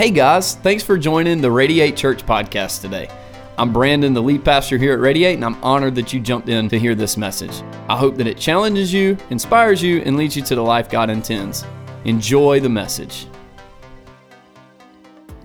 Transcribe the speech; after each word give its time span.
Hey 0.00 0.10
guys, 0.10 0.54
thanks 0.54 0.82
for 0.82 0.96
joining 0.96 1.42
the 1.42 1.50
Radiate 1.50 1.94
Church 1.94 2.24
podcast 2.24 2.80
today. 2.80 3.10
I'm 3.58 3.70
Brandon, 3.70 4.14
the 4.14 4.22
lead 4.22 4.42
pastor 4.42 4.78
here 4.78 4.94
at 4.94 4.98
Radiate, 4.98 5.34
and 5.34 5.44
I'm 5.44 5.62
honored 5.62 5.94
that 5.96 6.10
you 6.10 6.20
jumped 6.20 6.48
in 6.48 6.70
to 6.70 6.78
hear 6.78 6.94
this 6.94 7.18
message. 7.18 7.62
I 7.86 7.98
hope 7.98 8.16
that 8.16 8.26
it 8.26 8.38
challenges 8.38 8.94
you, 8.94 9.18
inspires 9.28 9.82
you, 9.82 10.00
and 10.00 10.16
leads 10.16 10.34
you 10.34 10.42
to 10.44 10.54
the 10.54 10.62
life 10.62 10.88
God 10.88 11.10
intends. 11.10 11.66
Enjoy 12.06 12.60
the 12.60 12.68
message. 12.70 13.26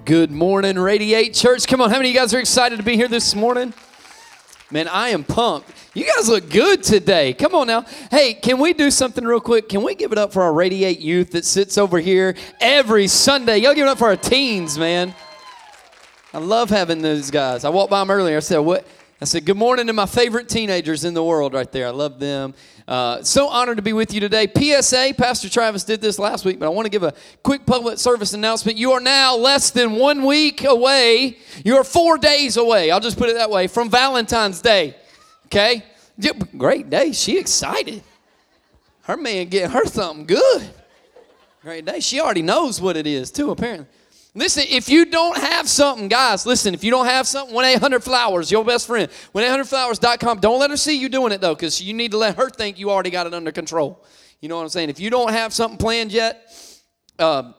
Good 0.06 0.32
morning, 0.32 0.80
Radiate 0.80 1.34
Church. 1.34 1.68
Come 1.68 1.82
on, 1.82 1.90
how 1.90 1.98
many 1.98 2.12
of 2.12 2.14
you 2.14 2.22
guys 2.22 2.34
are 2.34 2.40
excited 2.40 2.78
to 2.78 2.84
be 2.84 2.96
here 2.96 3.10
this 3.10 3.36
morning? 3.36 3.74
Man, 4.72 4.88
I 4.88 5.10
am 5.10 5.24
pumped. 5.24 5.72
You 5.94 6.06
guys 6.06 6.28
look 6.28 6.50
good 6.50 6.82
today. 6.82 7.34
Come 7.34 7.54
on 7.54 7.68
now. 7.68 7.86
Hey, 8.10 8.34
can 8.34 8.60
we 8.60 8.74
do 8.74 8.90
something 8.90 9.24
real 9.24 9.40
quick? 9.40 9.70
Can 9.70 9.84
we 9.84 9.94
give 9.94 10.12
it 10.12 10.18
up 10.18 10.34
for 10.34 10.42
our 10.42 10.52
Radiate 10.52 11.00
youth 11.00 11.32
that 11.32 11.46
sits 11.46 11.78
over 11.78 12.00
here 12.00 12.36
every 12.60 13.08
Sunday? 13.08 13.60
Y'all 13.60 13.76
give 13.76 13.86
it 13.86 13.90
up 13.90 14.00
for 14.00 14.08
our 14.08 14.16
teens, 14.16 14.80
man. 14.80 15.14
I 16.34 16.40
love 16.40 16.70
having 16.72 17.02
those 17.02 17.30
guys. 17.30 17.64
I 17.64 17.70
walked 17.70 17.92
by 17.92 18.00
them 18.00 18.10
earlier. 18.10 18.38
I 18.38 18.42
said, 18.42 18.58
"What?" 18.58 18.86
I 19.22 19.26
said, 19.26 19.46
"Good 19.46 19.58
morning 19.58 19.88
to 19.88 19.94
my 19.94 20.06
favorite 20.06 20.50
teenagers 20.50 21.06
in 21.06 21.14
the 21.14 21.24
world, 21.24 21.54
right 21.54 21.72
there. 21.72 21.88
I 21.88 21.92
love 21.92 22.20
them." 22.20 22.54
Uh, 22.88 23.24
so 23.24 23.48
honored 23.48 23.78
to 23.78 23.82
be 23.82 23.94
with 23.94 24.14
you 24.14 24.20
today. 24.20 24.48
PSA, 24.48 25.14
Pastor 25.18 25.50
Travis 25.50 25.84
did 25.84 26.02
this 26.02 26.20
last 26.20 26.46
week, 26.46 26.60
but 26.60 26.68
I 26.68 26.70
want 26.70 26.86
to 26.86 26.90
give 26.90 27.02
a 27.02 27.14
quick 27.42 27.66
public 27.66 27.98
service 27.98 28.34
announcement. 28.34 28.78
You 28.78 28.92
are 28.92 29.00
now 29.00 29.36
less 29.36 29.72
than 29.72 29.94
one 29.94 30.24
week 30.24 30.64
away. 30.64 31.38
You 31.64 31.78
are 31.78 31.84
four 31.84 32.18
days 32.18 32.58
away. 32.58 32.92
I'll 32.92 33.00
just 33.00 33.18
put 33.18 33.30
it 33.30 33.36
that 33.36 33.50
way 33.50 33.68
from 33.68 33.90
Valentine's 33.90 34.62
Day. 34.62 34.96
Okay? 35.48 35.84
Great 36.58 36.90
day. 36.90 37.12
She 37.12 37.40
excited. 37.40 38.04
Her 39.04 39.18
man 39.18 39.48
getting 39.48 39.72
her 39.72 39.86
something 39.86 40.26
good. 40.26 40.70
Great 41.62 41.86
day. 41.86 42.00
She 42.00 42.20
already 42.20 42.44
knows 42.44 42.80
what 42.80 42.98
it 42.98 43.08
is, 43.08 43.32
too, 43.32 43.50
apparently. 43.50 43.88
Listen, 44.38 44.66
if 44.70 44.90
you 44.90 45.06
don't 45.06 45.38
have 45.38 45.70
something, 45.70 46.10
guys, 46.10 46.46
listen, 46.46 46.74
if 46.74 46.84
you 46.84 46.92
don't 46.92 47.06
have 47.06 47.26
something, 47.26 47.56
1 47.56 47.66
800 47.66 48.04
Flowers, 48.04 48.52
your 48.52 48.66
best 48.66 48.86
friend, 48.86 49.10
1 49.32 49.44
800 49.46 49.64
Flowers.com. 49.64 50.40
Don't 50.42 50.60
let 50.60 50.70
her 50.70 50.78
see 50.78 51.00
you 51.00 51.08
doing 51.08 51.32
it, 51.32 51.40
though, 51.40 51.56
because 51.56 51.82
you 51.82 51.94
need 51.94 52.12
to 52.12 52.18
let 52.18 52.36
her 52.36 52.50
think 52.50 52.78
you 52.78 52.92
already 52.92 53.10
got 53.10 53.28
it 53.28 53.34
under 53.34 53.54
control. 53.54 54.04
You 54.42 54.50
know 54.50 54.58
what 54.58 54.64
I'm 54.64 54.70
saying? 54.70 54.90
If 54.90 55.00
you 55.00 55.10
don't 55.10 55.32
have 55.32 55.54
something 55.54 55.78
planned 55.78 56.12
yet, 56.12 56.52
uh, 57.18 57.54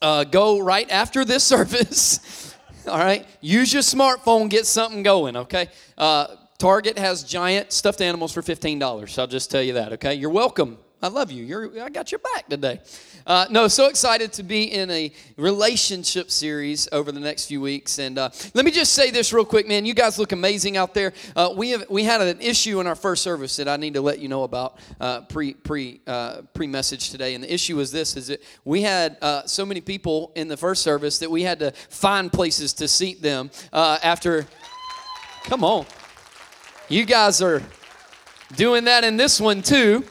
uh, 0.00 0.22
go 0.22 0.60
right 0.60 0.88
after 0.88 1.24
this 1.24 1.42
service. 1.54 2.54
All 2.86 2.98
right? 2.98 3.26
Use 3.40 3.72
your 3.72 3.82
smartphone, 3.82 4.48
get 4.48 4.66
something 4.66 5.02
going, 5.02 5.36
okay? 5.36 5.66
Uh, 5.98 6.28
Target 6.58 6.96
has 6.96 7.24
giant 7.24 7.72
stuffed 7.72 8.00
animals 8.00 8.32
for 8.32 8.40
$15. 8.40 9.18
I'll 9.18 9.26
just 9.26 9.50
tell 9.50 9.62
you 9.62 9.72
that, 9.74 9.92
okay? 9.94 10.14
You're 10.14 10.30
welcome. 10.30 10.78
I 11.00 11.06
love 11.06 11.30
you. 11.30 11.44
You're, 11.44 11.80
I 11.80 11.90
got 11.90 12.10
your 12.10 12.18
back 12.18 12.48
today. 12.48 12.80
Uh, 13.24 13.46
no, 13.50 13.68
so 13.68 13.86
excited 13.86 14.32
to 14.32 14.42
be 14.42 14.64
in 14.64 14.90
a 14.90 15.12
relationship 15.36 16.28
series 16.28 16.88
over 16.90 17.12
the 17.12 17.20
next 17.20 17.46
few 17.46 17.60
weeks. 17.60 18.00
And 18.00 18.18
uh, 18.18 18.30
let 18.54 18.64
me 18.64 18.72
just 18.72 18.94
say 18.94 19.12
this 19.12 19.32
real 19.32 19.44
quick, 19.44 19.68
man. 19.68 19.86
You 19.86 19.94
guys 19.94 20.18
look 20.18 20.32
amazing 20.32 20.76
out 20.76 20.94
there. 20.94 21.12
Uh, 21.36 21.54
we 21.56 21.70
have 21.70 21.84
we 21.88 22.02
had 22.02 22.20
an 22.20 22.40
issue 22.40 22.80
in 22.80 22.88
our 22.88 22.96
first 22.96 23.22
service 23.22 23.54
that 23.56 23.68
I 23.68 23.76
need 23.76 23.94
to 23.94 24.00
let 24.00 24.18
you 24.18 24.28
know 24.28 24.42
about 24.42 24.78
uh, 25.00 25.20
pre 25.20 25.54
pre 25.54 26.00
uh, 26.08 26.42
pre 26.52 26.66
message 26.66 27.10
today. 27.10 27.36
And 27.36 27.44
the 27.44 27.52
issue 27.52 27.76
was 27.76 27.92
this: 27.92 28.16
is 28.16 28.26
that 28.26 28.42
we 28.64 28.82
had 28.82 29.18
uh, 29.22 29.46
so 29.46 29.64
many 29.64 29.80
people 29.80 30.32
in 30.34 30.48
the 30.48 30.56
first 30.56 30.82
service 30.82 31.20
that 31.20 31.30
we 31.30 31.44
had 31.44 31.60
to 31.60 31.70
find 31.90 32.32
places 32.32 32.72
to 32.74 32.88
seat 32.88 33.22
them 33.22 33.50
after. 33.72 34.46
Come 35.44 35.62
on. 35.62 35.86
You 36.88 37.04
guys 37.04 37.40
are 37.40 37.62
doing 38.56 38.84
that 38.84 39.04
in 39.04 39.16
this 39.16 39.40
one 39.40 39.62
too. 39.62 40.04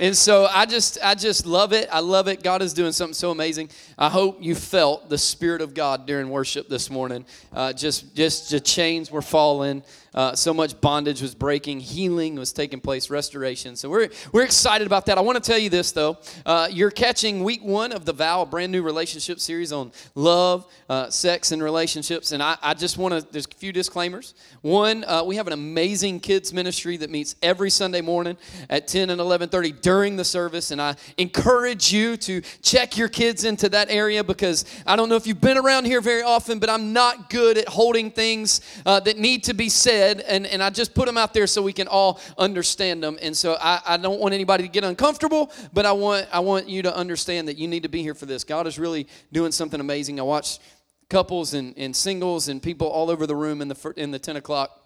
And 0.00 0.16
so 0.16 0.46
I 0.46 0.64
just 0.64 0.98
I 1.02 1.14
just 1.14 1.44
love 1.44 1.72
it. 1.72 1.88
I 1.90 1.98
love 2.00 2.28
it. 2.28 2.42
God 2.42 2.62
is 2.62 2.72
doing 2.72 2.92
something 2.92 3.14
so 3.14 3.32
amazing. 3.32 3.70
I 3.98 4.08
hope 4.08 4.38
you 4.40 4.54
felt 4.54 5.08
the 5.08 5.18
spirit 5.18 5.60
of 5.60 5.74
God 5.74 6.06
during 6.06 6.30
worship 6.30 6.68
this 6.68 6.88
morning. 6.88 7.24
Uh, 7.52 7.72
just 7.72 8.14
just 8.14 8.50
the 8.50 8.60
chains 8.60 9.10
were 9.10 9.22
falling. 9.22 9.82
Uh, 10.14 10.34
so 10.34 10.54
much 10.54 10.80
bondage 10.80 11.20
was 11.20 11.34
breaking, 11.34 11.80
healing 11.80 12.34
was 12.36 12.52
taking 12.52 12.80
place, 12.80 13.10
restoration. 13.10 13.76
So 13.76 13.90
we're, 13.90 14.08
we're 14.32 14.44
excited 14.44 14.86
about 14.86 15.06
that. 15.06 15.18
I 15.18 15.20
want 15.20 15.42
to 15.42 15.50
tell 15.50 15.58
you 15.58 15.70
this, 15.70 15.92
though. 15.92 16.18
Uh, 16.46 16.68
you're 16.70 16.90
catching 16.90 17.44
week 17.44 17.62
one 17.62 17.92
of 17.92 18.04
the 18.04 18.12
Vow, 18.12 18.42
a 18.42 18.46
brand 18.46 18.72
new 18.72 18.82
relationship 18.82 19.38
series 19.38 19.72
on 19.72 19.92
love, 20.14 20.66
uh, 20.88 21.10
sex, 21.10 21.52
and 21.52 21.62
relationships. 21.62 22.32
And 22.32 22.42
I, 22.42 22.56
I 22.62 22.74
just 22.74 22.96
want 22.96 23.14
to, 23.14 23.32
there's 23.32 23.46
a 23.46 23.54
few 23.54 23.72
disclaimers. 23.72 24.34
One, 24.62 25.04
uh, 25.04 25.24
we 25.24 25.36
have 25.36 25.46
an 25.46 25.52
amazing 25.52 26.20
kids 26.20 26.52
ministry 26.52 26.96
that 26.98 27.10
meets 27.10 27.36
every 27.42 27.70
Sunday 27.70 28.00
morning 28.00 28.36
at 28.70 28.88
10 28.88 29.10
and 29.10 29.20
11.30 29.20 29.80
during 29.82 30.16
the 30.16 30.24
service. 30.24 30.70
And 30.70 30.80
I 30.80 30.96
encourage 31.18 31.92
you 31.92 32.16
to 32.18 32.40
check 32.62 32.96
your 32.96 33.08
kids 33.08 33.44
into 33.44 33.68
that 33.68 33.90
area 33.90 34.24
because 34.24 34.64
I 34.86 34.96
don't 34.96 35.08
know 35.08 35.16
if 35.16 35.26
you've 35.26 35.40
been 35.40 35.58
around 35.58 35.84
here 35.84 36.00
very 36.00 36.22
often, 36.22 36.58
but 36.58 36.70
I'm 36.70 36.92
not 36.92 37.30
good 37.30 37.58
at 37.58 37.68
holding 37.68 38.10
things 38.10 38.60
uh, 38.86 39.00
that 39.00 39.18
need 39.18 39.44
to 39.44 39.54
be 39.54 39.68
said 39.68 39.97
said, 39.98 40.20
and, 40.20 40.46
and 40.46 40.62
I 40.62 40.70
just 40.70 40.94
put 40.94 41.06
them 41.06 41.18
out 41.18 41.34
there 41.34 41.46
so 41.46 41.60
we 41.60 41.72
can 41.72 41.88
all 41.88 42.20
understand 42.36 43.02
them. 43.02 43.18
And 43.20 43.36
so 43.36 43.56
I, 43.60 43.80
I 43.84 43.96
don't 43.96 44.20
want 44.20 44.32
anybody 44.32 44.62
to 44.62 44.68
get 44.68 44.84
uncomfortable, 44.84 45.50
but 45.72 45.86
I 45.86 45.92
want 45.92 46.28
I 46.32 46.40
want 46.40 46.68
you 46.68 46.82
to 46.82 46.96
understand 46.96 47.48
that 47.48 47.58
you 47.58 47.68
need 47.68 47.82
to 47.82 47.88
be 47.88 48.02
here 48.02 48.14
for 48.14 48.26
this. 48.26 48.44
God 48.44 48.66
is 48.66 48.78
really 48.78 49.08
doing 49.32 49.52
something 49.52 49.80
amazing. 49.80 50.20
I 50.20 50.22
watched 50.22 50.60
couples 51.08 51.54
and, 51.54 51.74
and 51.76 51.94
singles 51.94 52.48
and 52.48 52.62
people 52.62 52.86
all 52.86 53.10
over 53.10 53.26
the 53.26 53.34
room 53.34 53.60
in 53.60 53.68
the 53.68 53.92
in 53.96 54.10
the 54.10 54.18
10 54.18 54.36
o'clock 54.36 54.77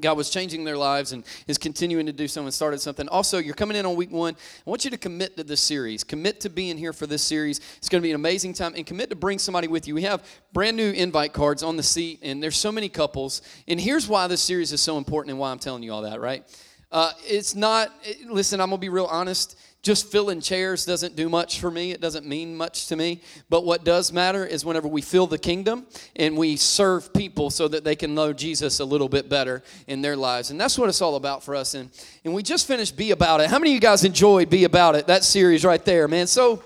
God 0.00 0.16
was 0.16 0.30
changing 0.30 0.64
their 0.64 0.76
lives 0.76 1.12
and 1.12 1.24
is 1.46 1.58
continuing 1.58 2.06
to 2.06 2.12
do 2.12 2.28
so 2.28 2.42
and 2.42 2.52
started 2.52 2.80
something. 2.80 3.08
Also, 3.08 3.38
you're 3.38 3.54
coming 3.54 3.76
in 3.76 3.86
on 3.86 3.96
week 3.96 4.10
one. 4.10 4.34
I 4.34 4.70
want 4.70 4.84
you 4.84 4.90
to 4.90 4.98
commit 4.98 5.36
to 5.38 5.44
this 5.44 5.60
series. 5.60 6.04
Commit 6.04 6.40
to 6.40 6.50
being 6.50 6.76
here 6.76 6.92
for 6.92 7.06
this 7.06 7.22
series. 7.22 7.60
It's 7.78 7.88
going 7.88 8.00
to 8.00 8.06
be 8.06 8.10
an 8.10 8.16
amazing 8.16 8.52
time. 8.52 8.74
And 8.76 8.86
commit 8.86 9.10
to 9.10 9.16
bring 9.16 9.38
somebody 9.38 9.66
with 9.66 9.88
you. 9.88 9.94
We 9.94 10.02
have 10.02 10.24
brand 10.52 10.76
new 10.76 10.90
invite 10.90 11.32
cards 11.32 11.62
on 11.62 11.76
the 11.76 11.82
seat, 11.82 12.20
and 12.22 12.42
there's 12.42 12.56
so 12.56 12.70
many 12.70 12.88
couples. 12.88 13.42
And 13.66 13.80
here's 13.80 14.06
why 14.08 14.26
this 14.26 14.42
series 14.42 14.72
is 14.72 14.82
so 14.82 14.98
important 14.98 15.30
and 15.30 15.40
why 15.40 15.50
I'm 15.50 15.58
telling 15.58 15.82
you 15.82 15.92
all 15.92 16.02
that, 16.02 16.20
right? 16.20 16.44
Uh, 16.90 17.12
it's 17.26 17.54
not, 17.54 17.92
listen, 18.26 18.60
I'm 18.60 18.68
going 18.68 18.78
to 18.78 18.80
be 18.80 18.88
real 18.88 19.06
honest 19.06 19.58
just 19.82 20.10
filling 20.10 20.40
chairs 20.40 20.84
doesn't 20.84 21.14
do 21.14 21.28
much 21.28 21.60
for 21.60 21.70
me. 21.70 21.92
It 21.92 22.00
doesn't 22.00 22.26
mean 22.26 22.56
much 22.56 22.88
to 22.88 22.96
me. 22.96 23.22
But 23.48 23.64
what 23.64 23.84
does 23.84 24.12
matter 24.12 24.44
is 24.44 24.64
whenever 24.64 24.88
we 24.88 25.00
fill 25.00 25.26
the 25.26 25.38
kingdom 25.38 25.86
and 26.16 26.36
we 26.36 26.56
serve 26.56 27.12
people 27.14 27.50
so 27.50 27.68
that 27.68 27.84
they 27.84 27.94
can 27.94 28.14
know 28.14 28.32
Jesus 28.32 28.80
a 28.80 28.84
little 28.84 29.08
bit 29.08 29.28
better 29.28 29.62
in 29.86 30.02
their 30.02 30.16
lives. 30.16 30.50
And 30.50 30.60
that's 30.60 30.76
what 30.76 30.88
it's 30.88 31.00
all 31.00 31.14
about 31.14 31.44
for 31.44 31.54
us. 31.54 31.74
And, 31.74 31.90
and 32.24 32.34
we 32.34 32.42
just 32.42 32.66
finished 32.66 32.96
Be 32.96 33.12
About 33.12 33.40
It. 33.40 33.50
How 33.50 33.58
many 33.58 33.70
of 33.70 33.74
you 33.74 33.80
guys 33.80 34.04
enjoyed 34.04 34.50
Be 34.50 34.64
About 34.64 34.96
It? 34.96 35.06
That 35.06 35.22
series 35.22 35.64
right 35.64 35.84
there, 35.84 36.08
man. 36.08 36.26
So, 36.26 36.62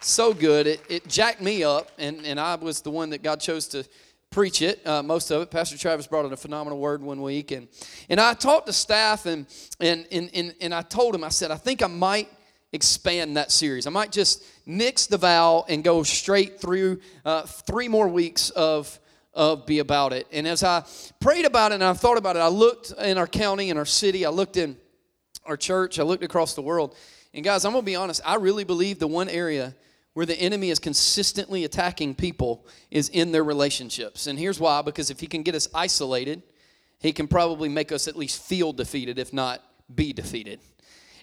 so 0.00 0.32
good. 0.32 0.66
It, 0.66 0.80
it 0.88 1.08
jacked 1.08 1.42
me 1.42 1.64
up, 1.64 1.90
and, 1.98 2.24
and 2.24 2.40
I 2.40 2.54
was 2.54 2.80
the 2.80 2.90
one 2.90 3.10
that 3.10 3.22
God 3.22 3.40
chose 3.40 3.68
to 3.68 3.84
preach 4.30 4.62
it, 4.62 4.86
uh, 4.86 5.02
most 5.02 5.30
of 5.30 5.42
it. 5.42 5.50
Pastor 5.50 5.78
Travis 5.78 6.06
brought 6.06 6.24
in 6.24 6.32
a 6.32 6.36
phenomenal 6.36 6.78
word 6.78 7.02
one 7.02 7.20
week. 7.20 7.50
And, 7.50 7.68
and 8.08 8.20
I 8.20 8.34
talked 8.34 8.66
to 8.66 8.72
staff, 8.72 9.26
and, 9.26 9.46
and, 9.80 10.06
and, 10.12 10.30
and, 10.34 10.54
and 10.60 10.74
I 10.74 10.82
told 10.82 11.14
him, 11.14 11.24
I 11.24 11.30
said, 11.30 11.50
I 11.50 11.56
think 11.56 11.82
I 11.82 11.86
might 11.86 12.28
expand 12.72 13.36
that 13.36 13.50
series. 13.50 13.86
I 13.86 13.90
might 13.90 14.12
just 14.12 14.44
nix 14.66 15.06
the 15.06 15.16
vow 15.16 15.64
and 15.68 15.82
go 15.82 16.02
straight 16.02 16.60
through 16.60 17.00
uh, 17.24 17.42
three 17.42 17.88
more 17.88 18.08
weeks 18.08 18.50
of 18.50 18.98
of 19.34 19.66
be 19.66 19.78
about 19.78 20.12
it. 20.12 20.26
And 20.32 20.48
as 20.48 20.64
I 20.64 20.84
prayed 21.20 21.44
about 21.44 21.70
it 21.70 21.76
and 21.76 21.84
I 21.84 21.92
thought 21.92 22.18
about 22.18 22.34
it, 22.34 22.40
I 22.40 22.48
looked 22.48 22.92
in 22.92 23.16
our 23.16 23.26
county, 23.26 23.70
in 23.70 23.78
our 23.78 23.84
city, 23.84 24.26
I 24.26 24.30
looked 24.30 24.56
in 24.56 24.76
our 25.46 25.56
church, 25.56 26.00
I 26.00 26.02
looked 26.02 26.24
across 26.24 26.54
the 26.54 26.62
world. 26.62 26.96
And 27.32 27.44
guys, 27.44 27.64
I'm 27.64 27.72
gonna 27.72 27.82
be 27.82 27.94
honest, 27.94 28.20
I 28.24 28.34
really 28.34 28.64
believe 28.64 28.98
the 28.98 29.06
one 29.06 29.28
area 29.28 29.76
where 30.14 30.26
the 30.26 30.38
enemy 30.40 30.70
is 30.70 30.80
consistently 30.80 31.64
attacking 31.64 32.16
people 32.16 32.66
is 32.90 33.08
in 33.10 33.30
their 33.30 33.44
relationships. 33.44 34.26
And 34.26 34.36
here's 34.36 34.58
why 34.58 34.82
because 34.82 35.10
if 35.10 35.20
he 35.20 35.28
can 35.28 35.44
get 35.44 35.54
us 35.54 35.68
isolated, 35.72 36.42
he 36.98 37.12
can 37.12 37.28
probably 37.28 37.68
make 37.68 37.92
us 37.92 38.08
at 38.08 38.16
least 38.16 38.42
feel 38.42 38.72
defeated, 38.72 39.20
if 39.20 39.32
not 39.32 39.62
be 39.94 40.12
defeated. 40.12 40.58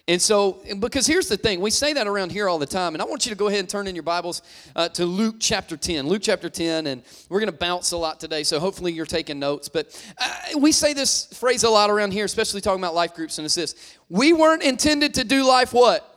And 0.08 0.22
so, 0.22 0.62
because 0.78 1.04
here's 1.04 1.28
the 1.28 1.36
thing, 1.36 1.60
we 1.60 1.70
say 1.72 1.92
that 1.94 2.06
around 2.06 2.30
here 2.30 2.48
all 2.48 2.60
the 2.60 2.66
time, 2.66 2.94
and 2.94 3.02
I 3.02 3.04
want 3.04 3.26
you 3.26 3.30
to 3.30 3.36
go 3.36 3.48
ahead 3.48 3.58
and 3.58 3.68
turn 3.68 3.88
in 3.88 3.96
your 3.96 4.04
Bibles 4.04 4.40
uh, 4.76 4.88
to 4.90 5.04
Luke 5.04 5.34
chapter 5.40 5.76
10. 5.76 6.06
Luke 6.06 6.22
chapter 6.22 6.48
10, 6.48 6.86
and 6.86 7.02
we're 7.28 7.40
going 7.40 7.50
to 7.50 7.58
bounce 7.58 7.90
a 7.90 7.96
lot 7.96 8.20
today, 8.20 8.44
so 8.44 8.60
hopefully 8.60 8.92
you're 8.92 9.04
taking 9.04 9.40
notes. 9.40 9.68
But 9.68 10.00
uh, 10.18 10.58
we 10.60 10.70
say 10.70 10.92
this 10.92 11.26
phrase 11.36 11.64
a 11.64 11.70
lot 11.70 11.90
around 11.90 12.12
here, 12.12 12.24
especially 12.24 12.60
talking 12.60 12.80
about 12.80 12.94
life 12.94 13.14
groups, 13.14 13.38
and 13.38 13.44
it's 13.44 13.56
this 13.56 13.96
We 14.08 14.32
weren't 14.32 14.62
intended 14.62 15.14
to 15.14 15.24
do 15.24 15.44
life 15.44 15.72
what? 15.72 16.08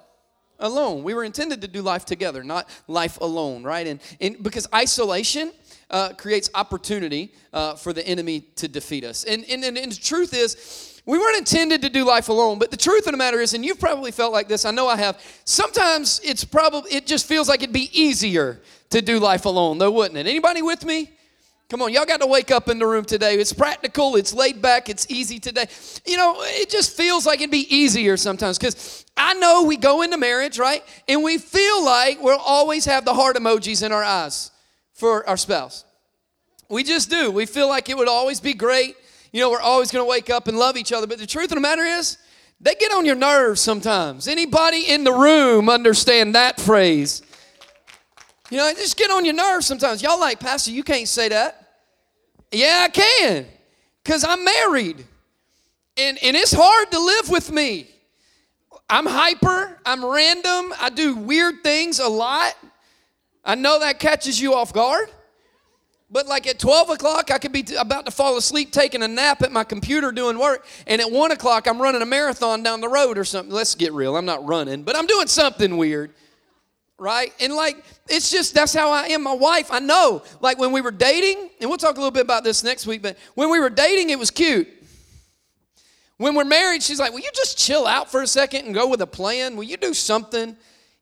Alone. 0.60 1.02
We 1.02 1.16
were 1.16 1.24
intended 1.24 1.62
to 1.62 1.68
do 1.68 1.82
life 1.82 2.06
together, 2.06 2.44
not 2.44 2.70
life 2.88 3.20
alone, 3.22 3.64
right? 3.64 3.88
And, 3.88 4.00
and 4.22 4.44
because 4.44 4.68
isolation, 4.72 5.52
uh, 5.90 6.14
creates 6.14 6.50
opportunity 6.54 7.34
uh, 7.52 7.76
for 7.76 7.94
the 7.94 8.06
enemy 8.08 8.42
to 8.56 8.68
defeat 8.68 9.04
us. 9.04 9.24
And, 9.24 9.44
and, 9.50 9.64
and, 9.64 9.78
and 9.78 9.92
the 9.92 10.00
truth 10.00 10.34
is, 10.34 10.89
we 11.10 11.18
weren't 11.18 11.38
intended 11.38 11.82
to 11.82 11.90
do 11.90 12.06
life 12.06 12.30
alone, 12.30 12.60
but 12.60 12.70
the 12.70 12.78
truth 12.78 13.08
of 13.08 13.14
the 13.14 13.18
matter 13.18 13.40
is, 13.40 13.56
and 13.56 13.66
you've 13.66 13.80
probably 13.80 14.12
felt 14.12 14.32
like 14.32 14.48
this, 14.48 14.64
I 14.64 14.70
know 14.70 14.88
I 14.88 14.96
have, 14.98 15.20
sometimes 15.44 16.22
it's 16.24 16.44
probably, 16.44 16.92
it 16.92 17.08
just 17.08 17.26
feels 17.26 17.50
like 17.50 17.64
it'd 17.64 17.74
be 17.74 17.90
easier 18.00 18.62
to 18.92 19.02
do 19.02 19.18
life 19.18 19.46
alone, 19.46 19.80
though, 19.80 19.90
wouldn't 19.90 20.20
it? 20.20 20.28
Anybody 20.28 20.62
with 20.62 20.86
me? 20.86 21.10
Come 21.68 21.82
on, 21.82 21.92
y'all 21.92 22.06
got 22.06 22.22
to 22.22 22.28
wake 22.28 22.52
up 22.52 22.70
in 22.70 22.78
the 22.78 22.86
room 22.86 23.06
today. 23.06 23.40
It's 23.40 23.52
practical, 23.54 24.18
it's 24.18 24.36
laid 24.36 24.62
back, 24.62 24.88
it's 24.88 25.10
easy 25.10 25.40
today. 25.40 25.66
You 26.06 26.18
know, 26.18 26.36
it 26.42 26.70
just 26.70 26.96
feels 26.96 27.26
like 27.26 27.40
it'd 27.40 27.50
be 27.50 27.66
easier 27.76 28.16
sometimes 28.16 28.60
because 28.60 29.04
I 29.18 29.34
know 29.34 29.64
we 29.64 29.78
go 29.78 30.04
into 30.04 30.18
marriage, 30.20 30.60
right? 30.60 30.84
And 31.08 31.24
we 31.24 31.40
feel 31.40 31.84
like 31.84 32.22
we'll 32.22 32.38
always 32.38 32.86
have 32.86 33.04
the 33.04 33.16
heart 33.16 33.36
emojis 33.36 33.84
in 33.84 33.92
our 33.92 34.04
eyes 34.04 34.52
for 34.94 35.28
our 35.28 35.38
spouse. 35.38 35.86
We 36.70 36.84
just 36.84 37.10
do. 37.10 37.32
We 37.32 37.48
feel 37.48 37.68
like 37.68 37.90
it 37.90 37.98
would 37.98 38.08
always 38.08 38.40
be 38.40 38.54
great. 38.54 38.96
You 39.32 39.42
know, 39.42 39.50
we're 39.52 39.62
always 39.62 39.92
going 39.92 40.04
to 40.04 40.10
wake 40.10 40.30
up 40.30 40.48
and 40.48 40.58
love 40.58 40.78
each 40.78 40.92
other. 40.92 41.08
But 41.08 41.20
the 41.20 41.28
truth 41.28 41.52
of 41.52 41.56
the 41.56 41.62
matter 41.62 41.84
is, 41.84 42.18
they 42.62 42.76
get 42.76 42.92
on 42.92 43.06
your 43.06 43.16
nerves 43.16 43.62
sometimes. 43.62 44.28
Anybody 44.28 44.90
in 44.90 45.04
the 45.04 45.14
room 45.14 45.70
understand 45.70 46.36
that 46.36 46.60
phrase? 46.60 47.22
You 48.50 48.58
know, 48.58 48.72
just 48.74 48.98
get 48.98 49.12
on 49.12 49.24
your 49.26 49.36
nerves 49.36 49.66
sometimes. 49.66 50.02
Y'all 50.02 50.20
like, 50.20 50.40
Pastor, 50.40 50.72
you 50.72 50.84
can't 50.84 51.08
say 51.08 51.30
that. 51.30 51.68
Yeah, 52.52 52.82
I 52.86 52.90
can. 52.90 53.46
Because 54.04 54.24
I'm 54.24 54.44
married. 54.44 55.06
And, 55.98 56.18
and 56.24 56.36
it's 56.36 56.54
hard 56.54 56.92
to 56.92 57.00
live 57.00 57.30
with 57.30 57.52
me. 57.52 57.88
I'm 58.90 59.06
hyper, 59.06 59.80
I'm 59.86 60.04
random, 60.04 60.74
I 60.82 60.90
do 60.90 61.16
weird 61.16 61.62
things 61.62 62.00
a 62.00 62.08
lot. 62.08 62.56
I 63.46 63.54
know 63.54 63.80
that 63.80 64.00
catches 64.00 64.42
you 64.42 64.56
off 64.56 64.74
guard. 64.74 65.10
But 66.12 66.28
like 66.28 66.48
at 66.48 66.58
12 66.58 66.90
o'clock, 66.90 67.30
I 67.32 67.38
could 67.38 67.52
be 67.52 67.64
t- 67.64 67.76
about 67.76 68.06
to 68.06 68.12
fall 68.12 68.36
asleep 68.38 68.72
taking 68.72 69.04
a 69.04 69.08
nap 69.08 69.44
at 69.44 69.52
my 69.52 69.64
computer 69.64 70.12
doing 70.12 70.40
work. 70.40 70.66
And 70.88 71.02
at 71.02 71.12
1 71.12 71.32
o'clock, 71.32 71.68
I'm 71.68 71.80
running 71.80 72.02
a 72.02 72.06
marathon 72.06 72.64
down 72.64 72.82
the 72.82 72.88
road 72.88 73.18
or 73.18 73.26
something. 73.26 73.54
Let's 73.54 73.76
get 73.76 73.94
real. 73.94 74.18
I'm 74.18 74.26
not 74.26 74.46
running, 74.48 74.84
but 74.84 74.96
I'm 74.96 75.06
doing 75.06 75.28
something 75.28 75.78
weird. 75.78 76.14
Right? 76.98 77.32
And 77.40 77.54
like, 77.54 77.84
it's 78.10 78.32
just, 78.32 78.54
that's 78.54 78.74
how 78.74 78.92
I 78.92 79.08
am. 79.10 79.24
My 79.24 79.34
wife, 79.34 79.72
I 79.72 79.80
know. 79.80 80.24
Like 80.42 80.58
when 80.58 80.72
we 80.72 80.82
were 80.82 80.92
dating, 80.92 81.50
and 81.62 81.70
we'll 81.70 81.78
talk 81.78 81.96
a 81.96 82.00
little 82.00 82.12
bit 82.12 82.24
about 82.24 82.44
this 82.44 82.64
next 82.64 82.88
week, 82.88 83.02
but 83.02 83.18
when 83.36 83.50
we 83.50 83.60
were 83.60 83.70
dating, 83.70 84.10
it 84.10 84.20
was 84.20 84.32
cute. 84.32 84.68
When 86.18 86.36
we're 86.36 86.44
married, 86.44 86.84
she's 86.84 87.00
like, 87.00 87.14
Will 87.14 87.22
you 87.22 87.32
just 87.34 87.58
chill 87.58 87.88
out 87.88 88.12
for 88.12 88.22
a 88.22 88.28
second 88.28 88.66
and 88.66 88.74
go 88.74 88.88
with 88.88 89.02
a 89.02 89.08
plan? 89.08 89.56
Will 89.56 89.64
you 89.64 89.78
do 89.78 89.94
something? 89.94 90.58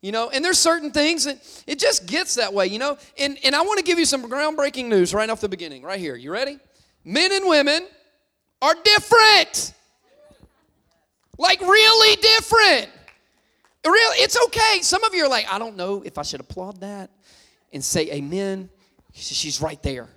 You 0.08 0.14
know, 0.14 0.30
and 0.30 0.46
there's 0.46 0.58
certain 0.58 0.92
things 0.92 1.26
that 1.26 1.38
it 1.68 1.80
just 1.80 2.06
gets 2.06 2.36
that 2.36 2.54
way, 2.54 2.68
you 2.68 2.80
know. 2.80 2.98
And, 3.20 3.38
and 3.44 3.54
I 3.54 3.62
want 3.64 3.80
to 3.80 3.84
give 3.84 4.00
you 4.00 4.06
some 4.06 4.24
groundbreaking 4.24 4.86
news 4.86 5.14
right 5.14 5.30
off 5.30 5.42
the 5.42 5.50
beginning, 5.50 5.84
right 5.84 6.00
here. 6.00 6.16
You 6.16 6.32
ready? 6.32 6.60
Men 7.04 7.34
and 7.34 7.46
women 7.46 7.86
are 8.62 8.74
different. 8.86 9.74
Like, 11.38 11.60
really 11.60 12.16
different. 12.22 12.90
Really, 13.86 14.18
it's 14.20 14.42
okay. 14.46 14.82
Some 14.82 15.04
of 15.04 15.14
you 15.14 15.26
are 15.26 15.30
like, 15.30 15.52
I 15.52 15.60
don't 15.60 15.76
know 15.76 16.02
if 16.04 16.18
I 16.18 16.22
should 16.22 16.40
applaud 16.40 16.80
that 16.80 17.10
and 17.74 17.84
say 17.84 18.10
amen. 18.10 18.70
She's 19.12 19.62
right 19.62 19.84
there. 19.84 20.08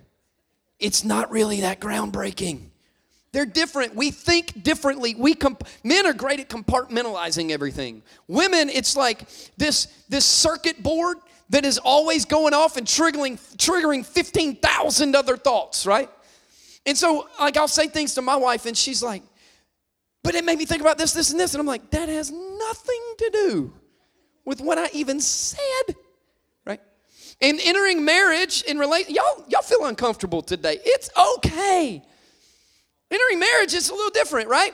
It's 0.79 1.03
not 1.03 1.31
really 1.31 1.59
that 1.61 1.81
groundbreaking. 1.81 2.70
They're 3.33 3.45
different. 3.45 3.95
We 3.95 4.11
think 4.11 4.61
differently. 4.61 5.15
We 5.15 5.35
comp- 5.35 5.63
men 5.83 6.05
are 6.05 6.13
great 6.13 6.39
at 6.41 6.49
compartmentalizing 6.49 7.51
everything. 7.51 8.03
Women, 8.27 8.69
it's 8.69 8.97
like 8.97 9.27
this 9.57 9.87
this 10.09 10.25
circuit 10.25 10.83
board 10.83 11.17
that 11.49 11.63
is 11.63 11.77
always 11.77 12.25
going 12.25 12.53
off 12.53 12.75
and 12.75 12.85
triggering 12.85 13.39
triggering 13.55 14.05
15,000 14.05 15.15
other 15.15 15.37
thoughts, 15.37 15.85
right? 15.85 16.09
And 16.85 16.97
so 16.97 17.27
like 17.39 17.55
I'll 17.55 17.69
say 17.69 17.87
things 17.87 18.15
to 18.15 18.21
my 18.21 18.35
wife 18.35 18.65
and 18.65 18.77
she's 18.77 19.01
like, 19.01 19.23
"But 20.23 20.35
it 20.35 20.43
made 20.43 20.57
me 20.57 20.65
think 20.65 20.81
about 20.81 20.97
this 20.97 21.13
this 21.13 21.31
and 21.31 21.39
this." 21.39 21.53
And 21.53 21.61
I'm 21.61 21.67
like, 21.67 21.89
"That 21.91 22.09
has 22.09 22.31
nothing 22.31 23.01
to 23.19 23.29
do 23.31 23.73
with 24.43 24.59
what 24.59 24.77
I 24.77 24.89
even 24.91 25.21
said." 25.21 25.95
Right? 26.65 26.81
And 27.39 27.61
entering 27.63 28.03
marriage 28.03 28.63
in 28.63 28.77
relate 28.77 29.09
y'all 29.09 29.45
y'all 29.47 29.61
feel 29.61 29.85
uncomfortable 29.85 30.41
today. 30.41 30.79
It's 30.83 31.09
okay 31.17 32.03
Entering 33.11 33.39
marriage 33.39 33.73
is 33.73 33.89
a 33.89 33.93
little 33.93 34.09
different, 34.09 34.47
right? 34.47 34.73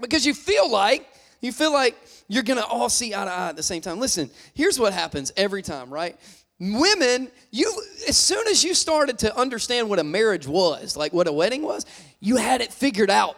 Because 0.00 0.26
you 0.26 0.34
feel 0.34 0.68
like, 0.68 1.06
you 1.40 1.52
feel 1.52 1.72
like 1.72 1.96
you're 2.28 2.42
gonna 2.42 2.64
all 2.64 2.88
see 2.88 3.14
eye 3.14 3.24
to 3.24 3.30
eye 3.30 3.48
at 3.50 3.56
the 3.56 3.62
same 3.62 3.80
time. 3.80 4.00
Listen, 4.00 4.30
here's 4.54 4.78
what 4.78 4.92
happens 4.92 5.32
every 5.36 5.62
time, 5.62 5.92
right? 5.92 6.18
Women, 6.58 7.30
you 7.50 7.72
as 8.08 8.16
soon 8.16 8.46
as 8.48 8.62
you 8.64 8.74
started 8.74 9.18
to 9.20 9.36
understand 9.36 9.88
what 9.88 9.98
a 9.98 10.04
marriage 10.04 10.46
was, 10.46 10.96
like 10.96 11.12
what 11.12 11.28
a 11.28 11.32
wedding 11.32 11.62
was, 11.62 11.86
you 12.20 12.36
had 12.36 12.60
it 12.60 12.72
figured 12.72 13.10
out. 13.10 13.36